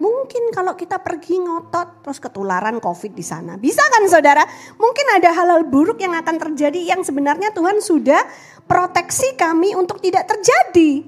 Mungkin 0.00 0.48
kalau 0.56 0.80
kita 0.80 1.04
pergi 1.04 1.44
ngotot 1.44 2.08
terus 2.08 2.16
ketularan 2.16 2.80
COVID 2.80 3.12
di 3.12 3.20
sana. 3.20 3.60
Bisa 3.60 3.84
kan 3.92 4.08
saudara? 4.08 4.40
Mungkin 4.80 5.06
ada 5.12 5.36
hal-hal 5.36 5.68
buruk 5.68 6.00
yang 6.00 6.16
akan 6.16 6.40
terjadi 6.40 6.80
yang 6.88 7.04
sebenarnya 7.04 7.52
Tuhan 7.52 7.84
sudah 7.84 8.24
proteksi 8.64 9.36
kami 9.36 9.76
untuk 9.76 10.00
tidak 10.00 10.24
terjadi. 10.24 11.04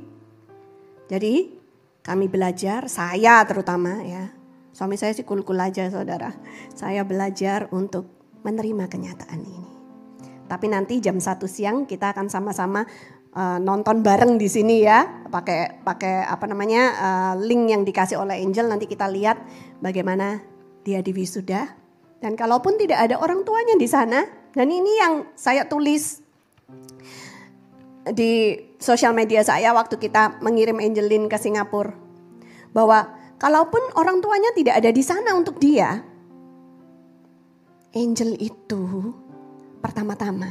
Jadi 1.08 1.34
kami 2.04 2.28
belajar, 2.28 2.84
saya 2.92 3.40
terutama 3.48 3.96
ya. 4.04 4.41
Suami 4.72 4.96
saya 4.96 5.12
sih 5.12 5.28
kul-kul 5.28 5.60
aja 5.60 5.86
saudara. 5.92 6.32
Saya 6.72 7.04
belajar 7.04 7.68
untuk 7.76 8.08
menerima 8.40 8.88
kenyataan 8.88 9.40
ini. 9.44 9.70
Tapi 10.48 10.66
nanti 10.68 11.00
jam 11.00 11.20
satu 11.20 11.44
siang 11.44 11.84
kita 11.84 12.12
akan 12.12 12.28
sama-sama 12.32 12.84
uh, 13.36 13.60
nonton 13.60 14.00
bareng 14.00 14.36
di 14.36 14.48
sini 14.48 14.84
ya, 14.84 15.28
pakai 15.28 15.80
pakai 15.80 16.24
apa 16.24 16.44
namanya 16.48 16.82
uh, 16.96 17.34
link 17.40 17.72
yang 17.72 17.84
dikasih 17.84 18.20
oleh 18.20 18.40
Angel 18.40 18.68
nanti 18.68 18.84
kita 18.88 19.08
lihat 19.08 19.40
bagaimana 19.80 20.40
dia 20.84 21.00
di 21.00 21.12
wisuda. 21.12 21.68
Dan 22.20 22.36
kalaupun 22.38 22.78
tidak 22.78 23.02
ada 23.02 23.18
orang 23.18 23.42
tuanya 23.42 23.74
di 23.74 23.88
sana, 23.90 24.22
dan 24.54 24.70
ini 24.70 24.92
yang 25.00 25.26
saya 25.34 25.66
tulis 25.66 26.22
di 28.14 28.58
sosial 28.78 29.10
media 29.10 29.42
saya 29.42 29.74
waktu 29.74 29.98
kita 29.98 30.38
mengirim 30.38 30.78
Angelin 30.78 31.26
ke 31.26 31.34
Singapura, 31.34 31.98
bahwa 32.70 33.10
kalaupun 33.42 33.82
orang 33.98 34.22
tuanya 34.22 34.54
tidak 34.54 34.78
ada 34.78 34.94
di 34.94 35.02
sana 35.02 35.34
untuk 35.34 35.58
dia, 35.58 35.98
Angel 37.92 38.38
itu 38.40 39.12
pertama-tama 39.82 40.48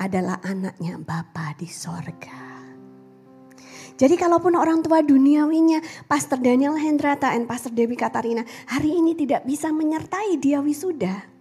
adalah 0.00 0.40
anaknya 0.42 0.98
Bapa 0.98 1.54
di 1.54 1.68
sorga. 1.70 2.50
Jadi 3.94 4.18
kalaupun 4.18 4.58
orang 4.58 4.82
tua 4.82 5.04
duniawinya 5.04 6.08
Pastor 6.10 6.42
Daniel 6.42 6.74
Hendrata 6.74 7.30
dan 7.30 7.46
Pastor 7.46 7.70
Dewi 7.70 7.94
Katarina 7.94 8.42
hari 8.66 8.98
ini 8.98 9.14
tidak 9.14 9.46
bisa 9.46 9.70
menyertai 9.70 10.40
dia 10.42 10.58
wisuda. 10.58 11.31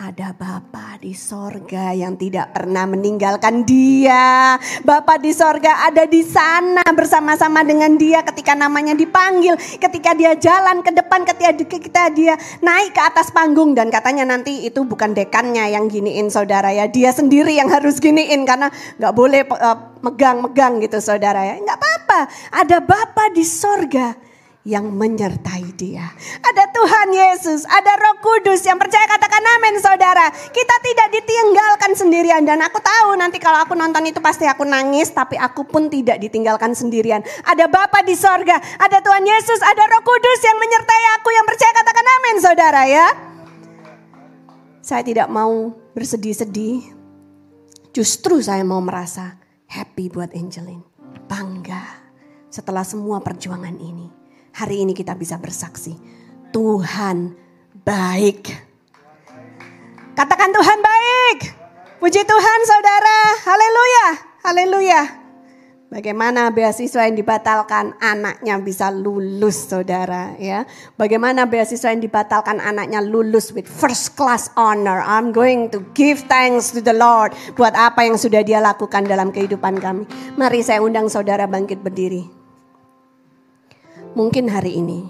Ada 0.00 0.32
Bapa 0.32 0.96
di 0.96 1.12
sorga 1.12 1.92
yang 1.92 2.16
tidak 2.16 2.56
pernah 2.56 2.88
meninggalkan 2.88 3.68
dia. 3.68 4.56
Bapa 4.80 5.20
di 5.20 5.28
sorga 5.28 5.92
ada 5.92 6.08
di 6.08 6.24
sana 6.24 6.80
bersama-sama 6.96 7.60
dengan 7.60 8.00
dia 8.00 8.24
ketika 8.24 8.56
namanya 8.56 8.96
dipanggil. 8.96 9.60
Ketika 9.60 10.16
dia 10.16 10.32
jalan 10.40 10.80
ke 10.80 10.96
depan, 10.96 11.28
ketika 11.28 12.08
dia 12.16 12.32
naik 12.64 12.96
ke 12.96 13.02
atas 13.12 13.28
panggung. 13.28 13.76
Dan 13.76 13.92
katanya 13.92 14.24
nanti 14.24 14.64
itu 14.64 14.88
bukan 14.88 15.12
dekannya 15.12 15.68
yang 15.68 15.92
giniin 15.92 16.32
saudara 16.32 16.72
ya. 16.72 16.88
Dia 16.88 17.12
sendiri 17.12 17.60
yang 17.60 17.68
harus 17.68 18.00
giniin 18.00 18.48
karena 18.48 18.72
gak 18.96 19.12
boleh 19.12 19.44
eh, 19.44 19.78
megang-megang 20.00 20.80
gitu 20.80 20.96
saudara 21.04 21.44
ya. 21.44 21.60
Gak 21.60 21.76
apa-apa, 21.76 22.20
ada 22.56 22.80
Bapa 22.80 23.28
di 23.36 23.44
sorga 23.44 24.29
yang 24.68 24.92
menyertai 24.92 25.72
dia. 25.72 26.12
Ada 26.44 26.68
Tuhan 26.68 27.08
Yesus, 27.16 27.64
ada 27.64 27.96
Roh 27.96 28.20
Kudus 28.20 28.60
yang 28.68 28.76
percaya 28.76 29.08
katakan 29.08 29.40
amin 29.40 29.80
saudara. 29.80 30.28
Kita 30.28 30.76
tidak 30.84 31.08
ditinggalkan 31.16 31.96
sendirian 31.96 32.44
dan 32.44 32.60
aku 32.60 32.76
tahu 32.76 33.16
nanti 33.16 33.40
kalau 33.40 33.64
aku 33.64 33.72
nonton 33.72 34.04
itu 34.04 34.20
pasti 34.20 34.44
aku 34.44 34.68
nangis 34.68 35.08
tapi 35.16 35.40
aku 35.40 35.64
pun 35.64 35.88
tidak 35.88 36.20
ditinggalkan 36.20 36.76
sendirian. 36.76 37.24
Ada 37.48 37.72
Bapa 37.72 38.04
di 38.04 38.12
sorga, 38.12 38.60
ada 38.76 39.00
Tuhan 39.00 39.24
Yesus, 39.24 39.64
ada 39.64 39.80
Roh 39.96 40.04
Kudus 40.04 40.40
yang 40.44 40.60
menyertai 40.60 41.04
aku 41.16 41.28
yang 41.32 41.46
percaya 41.48 41.72
katakan 41.72 42.06
amin 42.20 42.36
saudara 42.44 42.82
ya. 42.84 43.06
Saya 44.84 45.00
tidak 45.00 45.32
mau 45.32 45.72
bersedih-sedih. 45.96 47.00
Justru 47.90 48.38
saya 48.44 48.62
mau 48.62 48.78
merasa 48.84 49.40
happy 49.72 50.12
buat 50.12 50.36
Angelin. 50.36 50.84
Bangga 51.26 52.06
setelah 52.50 52.82
semua 52.82 53.22
perjuangan 53.22 53.78
ini 53.78 54.19
hari 54.54 54.82
ini 54.84 54.92
kita 54.96 55.14
bisa 55.14 55.38
bersaksi. 55.38 55.94
Tuhan 56.50 57.34
baik. 57.86 58.50
Katakan 60.18 60.50
Tuhan 60.52 60.78
baik. 60.82 61.38
Puji 62.00 62.22
Tuhan 62.24 62.60
saudara. 62.66 63.18
Haleluya. 63.46 64.06
Haleluya. 64.40 65.02
Bagaimana 65.90 66.54
beasiswa 66.54 67.02
yang 67.02 67.18
dibatalkan 67.18 67.98
anaknya 67.98 68.62
bisa 68.62 68.94
lulus 68.94 69.66
saudara 69.66 70.38
ya. 70.38 70.62
Bagaimana 70.94 71.50
beasiswa 71.50 71.90
yang 71.90 71.98
dibatalkan 71.98 72.62
anaknya 72.62 73.02
lulus 73.02 73.50
with 73.50 73.66
first 73.66 74.14
class 74.14 74.54
honor. 74.54 75.02
I'm 75.02 75.34
going 75.34 75.66
to 75.74 75.82
give 75.98 76.30
thanks 76.30 76.70
to 76.72 76.80
the 76.80 76.94
Lord. 76.94 77.34
Buat 77.58 77.74
apa 77.74 78.06
yang 78.06 78.14
sudah 78.14 78.46
dia 78.46 78.62
lakukan 78.62 79.02
dalam 79.02 79.34
kehidupan 79.34 79.82
kami. 79.82 80.06
Mari 80.38 80.62
saya 80.62 80.78
undang 80.78 81.10
saudara 81.10 81.50
bangkit 81.50 81.82
berdiri. 81.82 82.39
Mungkin 84.10 84.50
hari 84.50 84.74
ini 84.74 85.06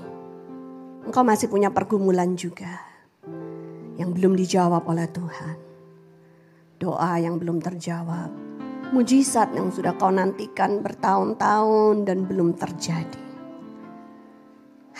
engkau 1.09 1.25
masih 1.25 1.49
punya 1.49 1.73
pergumulan 1.73 2.37
juga 2.37 2.85
yang 3.97 4.13
belum 4.13 4.37
dijawab 4.37 4.85
oleh 4.85 5.09
Tuhan. 5.09 5.57
Doa 6.77 7.17
yang 7.17 7.41
belum 7.41 7.65
terjawab, 7.65 8.29
mujizat 8.93 9.57
yang 9.57 9.73
sudah 9.73 9.97
kau 9.97 10.13
nantikan 10.13 10.85
bertahun-tahun 10.85 12.05
dan 12.05 12.29
belum 12.29 12.53
terjadi. 12.61 13.25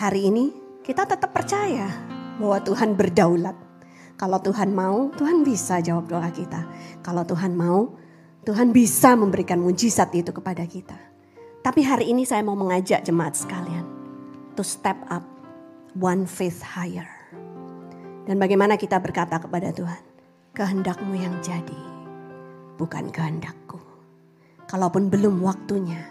Hari 0.01 0.33
ini 0.33 0.49
kita 0.81 1.05
tetap 1.05 1.37
percaya 1.37 1.93
bahwa 2.41 2.57
Tuhan 2.65 2.97
berdaulat. 2.97 3.57
Kalau 4.17 4.41
Tuhan 4.41 4.73
mau, 4.73 5.13
Tuhan 5.13 5.45
bisa 5.45 5.77
jawab 5.85 6.09
doa 6.09 6.33
kita. 6.33 6.65
Kalau 7.05 7.29
Tuhan 7.29 7.53
mau, 7.53 7.93
Tuhan 8.49 8.73
bisa 8.73 9.13
memberikan 9.13 9.61
mujizat 9.61 10.09
itu 10.17 10.33
kepada 10.33 10.65
kita. 10.65 10.97
Tapi 11.61 11.85
hari 11.85 12.09
ini 12.09 12.25
saya 12.25 12.41
mau 12.41 12.57
mengajak 12.57 13.05
jemaat 13.05 13.37
sekalian 13.37 13.90
to 14.61 14.65
step 14.69 15.01
up 15.09 15.25
one 15.97 16.29
faith 16.29 16.61
higher. 16.61 17.09
Dan 18.29 18.37
bagaimana 18.37 18.77
kita 18.77 19.01
berkata 19.01 19.41
kepada 19.41 19.73
Tuhan, 19.73 20.05
kehendakmu 20.53 21.17
yang 21.17 21.33
jadi, 21.41 21.81
bukan 22.77 23.09
kehendakku. 23.09 23.81
Kalaupun 24.69 25.09
belum 25.09 25.41
waktunya, 25.41 26.05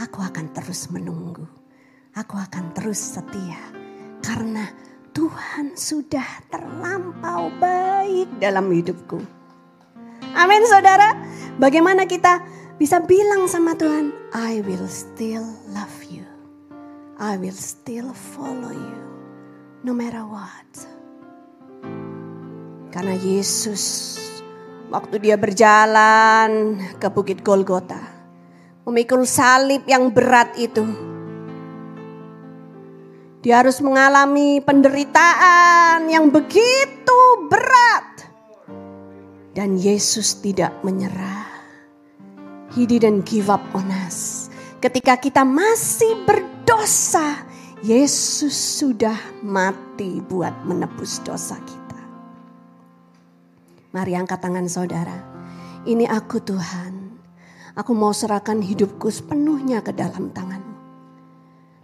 aku 0.00 0.24
akan 0.24 0.48
terus 0.56 0.88
menunggu. 0.88 1.44
Aku 2.16 2.40
akan 2.40 2.72
terus 2.72 3.20
setia 3.20 3.60
karena 4.24 4.64
Tuhan 5.12 5.76
sudah 5.76 6.46
terlampau 6.48 7.52
baik 7.60 8.40
dalam 8.40 8.72
hidupku. 8.72 9.20
Amin 10.32 10.64
saudara. 10.64 11.20
Bagaimana 11.60 12.08
kita 12.08 12.40
bisa 12.80 13.02
bilang 13.04 13.44
sama 13.50 13.76
Tuhan, 13.76 14.14
I 14.32 14.64
will 14.64 14.88
still 14.88 15.44
love 15.74 15.92
you. 16.00 16.03
I 17.14 17.38
will 17.38 17.54
still 17.54 18.10
follow 18.10 18.74
you 18.74 18.98
no 19.86 19.94
matter 19.94 20.26
what. 20.26 20.66
Karena 22.90 23.14
Yesus 23.14 24.18
waktu 24.90 25.22
dia 25.22 25.38
berjalan 25.38 26.82
ke 26.98 27.06
Bukit 27.14 27.46
Golgota, 27.46 28.02
memikul 28.82 29.22
salib 29.30 29.86
yang 29.86 30.10
berat 30.10 30.58
itu, 30.58 30.82
dia 33.46 33.62
harus 33.62 33.78
mengalami 33.78 34.58
penderitaan 34.58 36.10
yang 36.10 36.34
begitu 36.34 37.20
berat. 37.46 38.26
Dan 39.54 39.78
Yesus 39.78 40.42
tidak 40.42 40.82
menyerah. 40.82 41.46
He 42.74 42.90
didn't 42.90 43.22
give 43.22 43.46
up 43.46 43.62
on 43.70 43.86
us. 44.02 44.50
Ketika 44.82 45.14
kita 45.14 45.46
masih 45.46 46.26
berdosa, 46.64 47.44
Yesus 47.84 48.80
sudah 48.80 49.20
mati 49.44 50.24
buat 50.24 50.64
menebus 50.64 51.20
dosa 51.20 51.60
kita. 51.60 52.00
Mari 53.92 54.16
angkat 54.16 54.40
tangan 54.40 54.64
saudara. 54.64 55.12
Ini 55.84 56.08
aku 56.08 56.40
Tuhan. 56.40 57.20
Aku 57.76 57.92
mau 57.92 58.16
serahkan 58.16 58.64
hidupku 58.64 59.12
sepenuhnya 59.12 59.84
ke 59.84 59.92
dalam 59.92 60.32
tanganmu. 60.32 60.80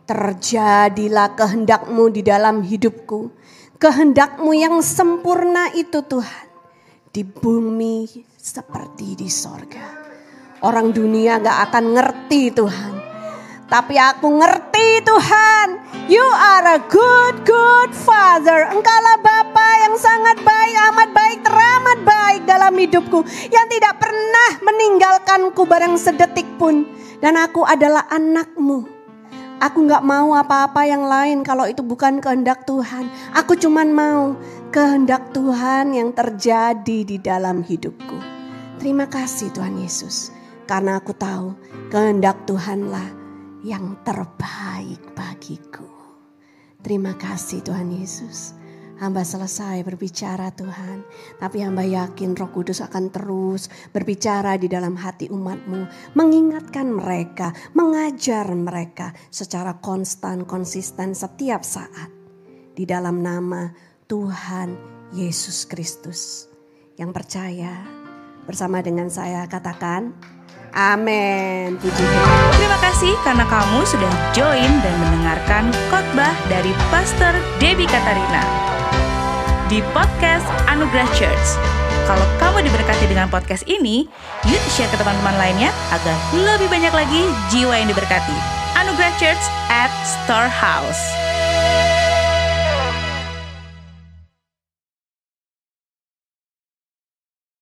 Terjadilah 0.08 1.36
kehendakmu 1.36 2.08
di 2.08 2.24
dalam 2.24 2.64
hidupku. 2.64 3.28
Kehendakmu 3.76 4.56
yang 4.56 4.80
sempurna 4.80 5.76
itu 5.76 6.00
Tuhan. 6.00 6.48
Di 7.12 7.20
bumi 7.20 8.08
seperti 8.32 9.12
di 9.12 9.28
sorga. 9.28 10.00
Orang 10.64 10.96
dunia 10.96 11.36
gak 11.36 11.68
akan 11.68 11.84
ngerti 11.92 12.48
Tuhan. 12.56 12.99
Tapi 13.70 13.94
aku 13.94 14.26
ngerti 14.42 14.98
Tuhan. 15.06 15.68
You 16.10 16.26
are 16.26 16.74
a 16.74 16.82
good, 16.90 17.46
good 17.46 17.94
father. 17.94 18.66
Engkaulah 18.66 19.22
Bapa 19.22 19.68
yang 19.86 19.94
sangat 19.94 20.42
baik, 20.42 20.74
amat 20.90 21.10
baik, 21.14 21.38
teramat 21.46 21.98
baik 22.02 22.42
dalam 22.50 22.74
hidupku. 22.74 23.22
Yang 23.46 23.66
tidak 23.78 24.02
pernah 24.02 24.50
meninggalkanku 24.66 25.62
barang 25.70 25.94
sedetik 26.02 26.50
pun. 26.58 26.82
Dan 27.22 27.38
aku 27.38 27.62
adalah 27.62 28.10
anakmu. 28.10 28.90
Aku 29.62 29.86
gak 29.86 30.02
mau 30.02 30.34
apa-apa 30.34 30.90
yang 30.90 31.06
lain 31.06 31.46
kalau 31.46 31.70
itu 31.70 31.86
bukan 31.86 32.18
kehendak 32.18 32.66
Tuhan. 32.66 33.06
Aku 33.38 33.54
cuman 33.54 33.94
mau 33.94 34.34
kehendak 34.74 35.30
Tuhan 35.30 35.94
yang 35.94 36.10
terjadi 36.10 37.06
di 37.06 37.22
dalam 37.22 37.62
hidupku. 37.62 38.18
Terima 38.82 39.06
kasih 39.06 39.54
Tuhan 39.54 39.78
Yesus. 39.78 40.34
Karena 40.66 40.98
aku 40.98 41.14
tahu 41.14 41.54
kehendak 41.92 42.50
Tuhanlah 42.50 43.19
yang 43.60 44.00
terbaik 44.06 45.12
bagiku. 45.12 45.84
Terima 46.80 47.12
kasih 47.12 47.60
Tuhan 47.60 47.92
Yesus. 47.92 48.56
Hamba 49.00 49.24
selesai 49.24 49.80
berbicara 49.80 50.52
Tuhan. 50.52 51.04
Tapi 51.40 51.64
hamba 51.64 51.84
yakin 51.84 52.36
roh 52.36 52.52
kudus 52.52 52.84
akan 52.84 53.08
terus 53.08 53.72
berbicara 53.96 54.60
di 54.60 54.68
dalam 54.68 54.92
hati 54.92 55.32
umatmu. 55.32 55.88
Mengingatkan 56.16 56.92
mereka, 56.92 57.56
mengajar 57.72 58.48
mereka 58.52 59.16
secara 59.32 59.80
konstan, 59.80 60.44
konsisten 60.44 61.16
setiap 61.16 61.64
saat. 61.64 62.12
Di 62.76 62.84
dalam 62.84 63.24
nama 63.24 63.72
Tuhan 64.04 64.76
Yesus 65.16 65.64
Kristus. 65.64 66.48
Yang 67.00 67.24
percaya 67.24 67.80
bersama 68.44 68.84
dengan 68.84 69.08
saya 69.08 69.48
katakan 69.48 70.12
Amin. 70.74 71.78
Terima 72.54 72.78
kasih 72.78 73.12
karena 73.26 73.42
kamu 73.46 73.82
sudah 73.86 74.12
join 74.30 74.70
dan 74.82 74.94
mendengarkan 75.02 75.64
khotbah 75.90 76.34
dari 76.46 76.70
Pastor 76.94 77.34
Debbie 77.58 77.90
Katarina 77.90 78.42
di 79.70 79.78
podcast 79.94 80.46
Anugerah 80.66 81.06
Church. 81.14 81.48
Kalau 82.10 82.26
kamu 82.42 82.66
diberkati 82.66 83.06
dengan 83.06 83.30
podcast 83.30 83.62
ini, 83.70 84.10
yuk 84.42 84.62
share 84.74 84.90
ke 84.90 84.98
teman-teman 84.98 85.38
lainnya 85.38 85.70
agar 85.94 86.18
lebih 86.34 86.66
banyak 86.66 86.90
lagi 86.90 87.22
jiwa 87.54 87.78
yang 87.78 87.86
diberkati. 87.86 88.34
Anugerah 88.74 89.14
Church 89.22 89.44
at 89.70 89.90
Storehouse. 90.02 91.29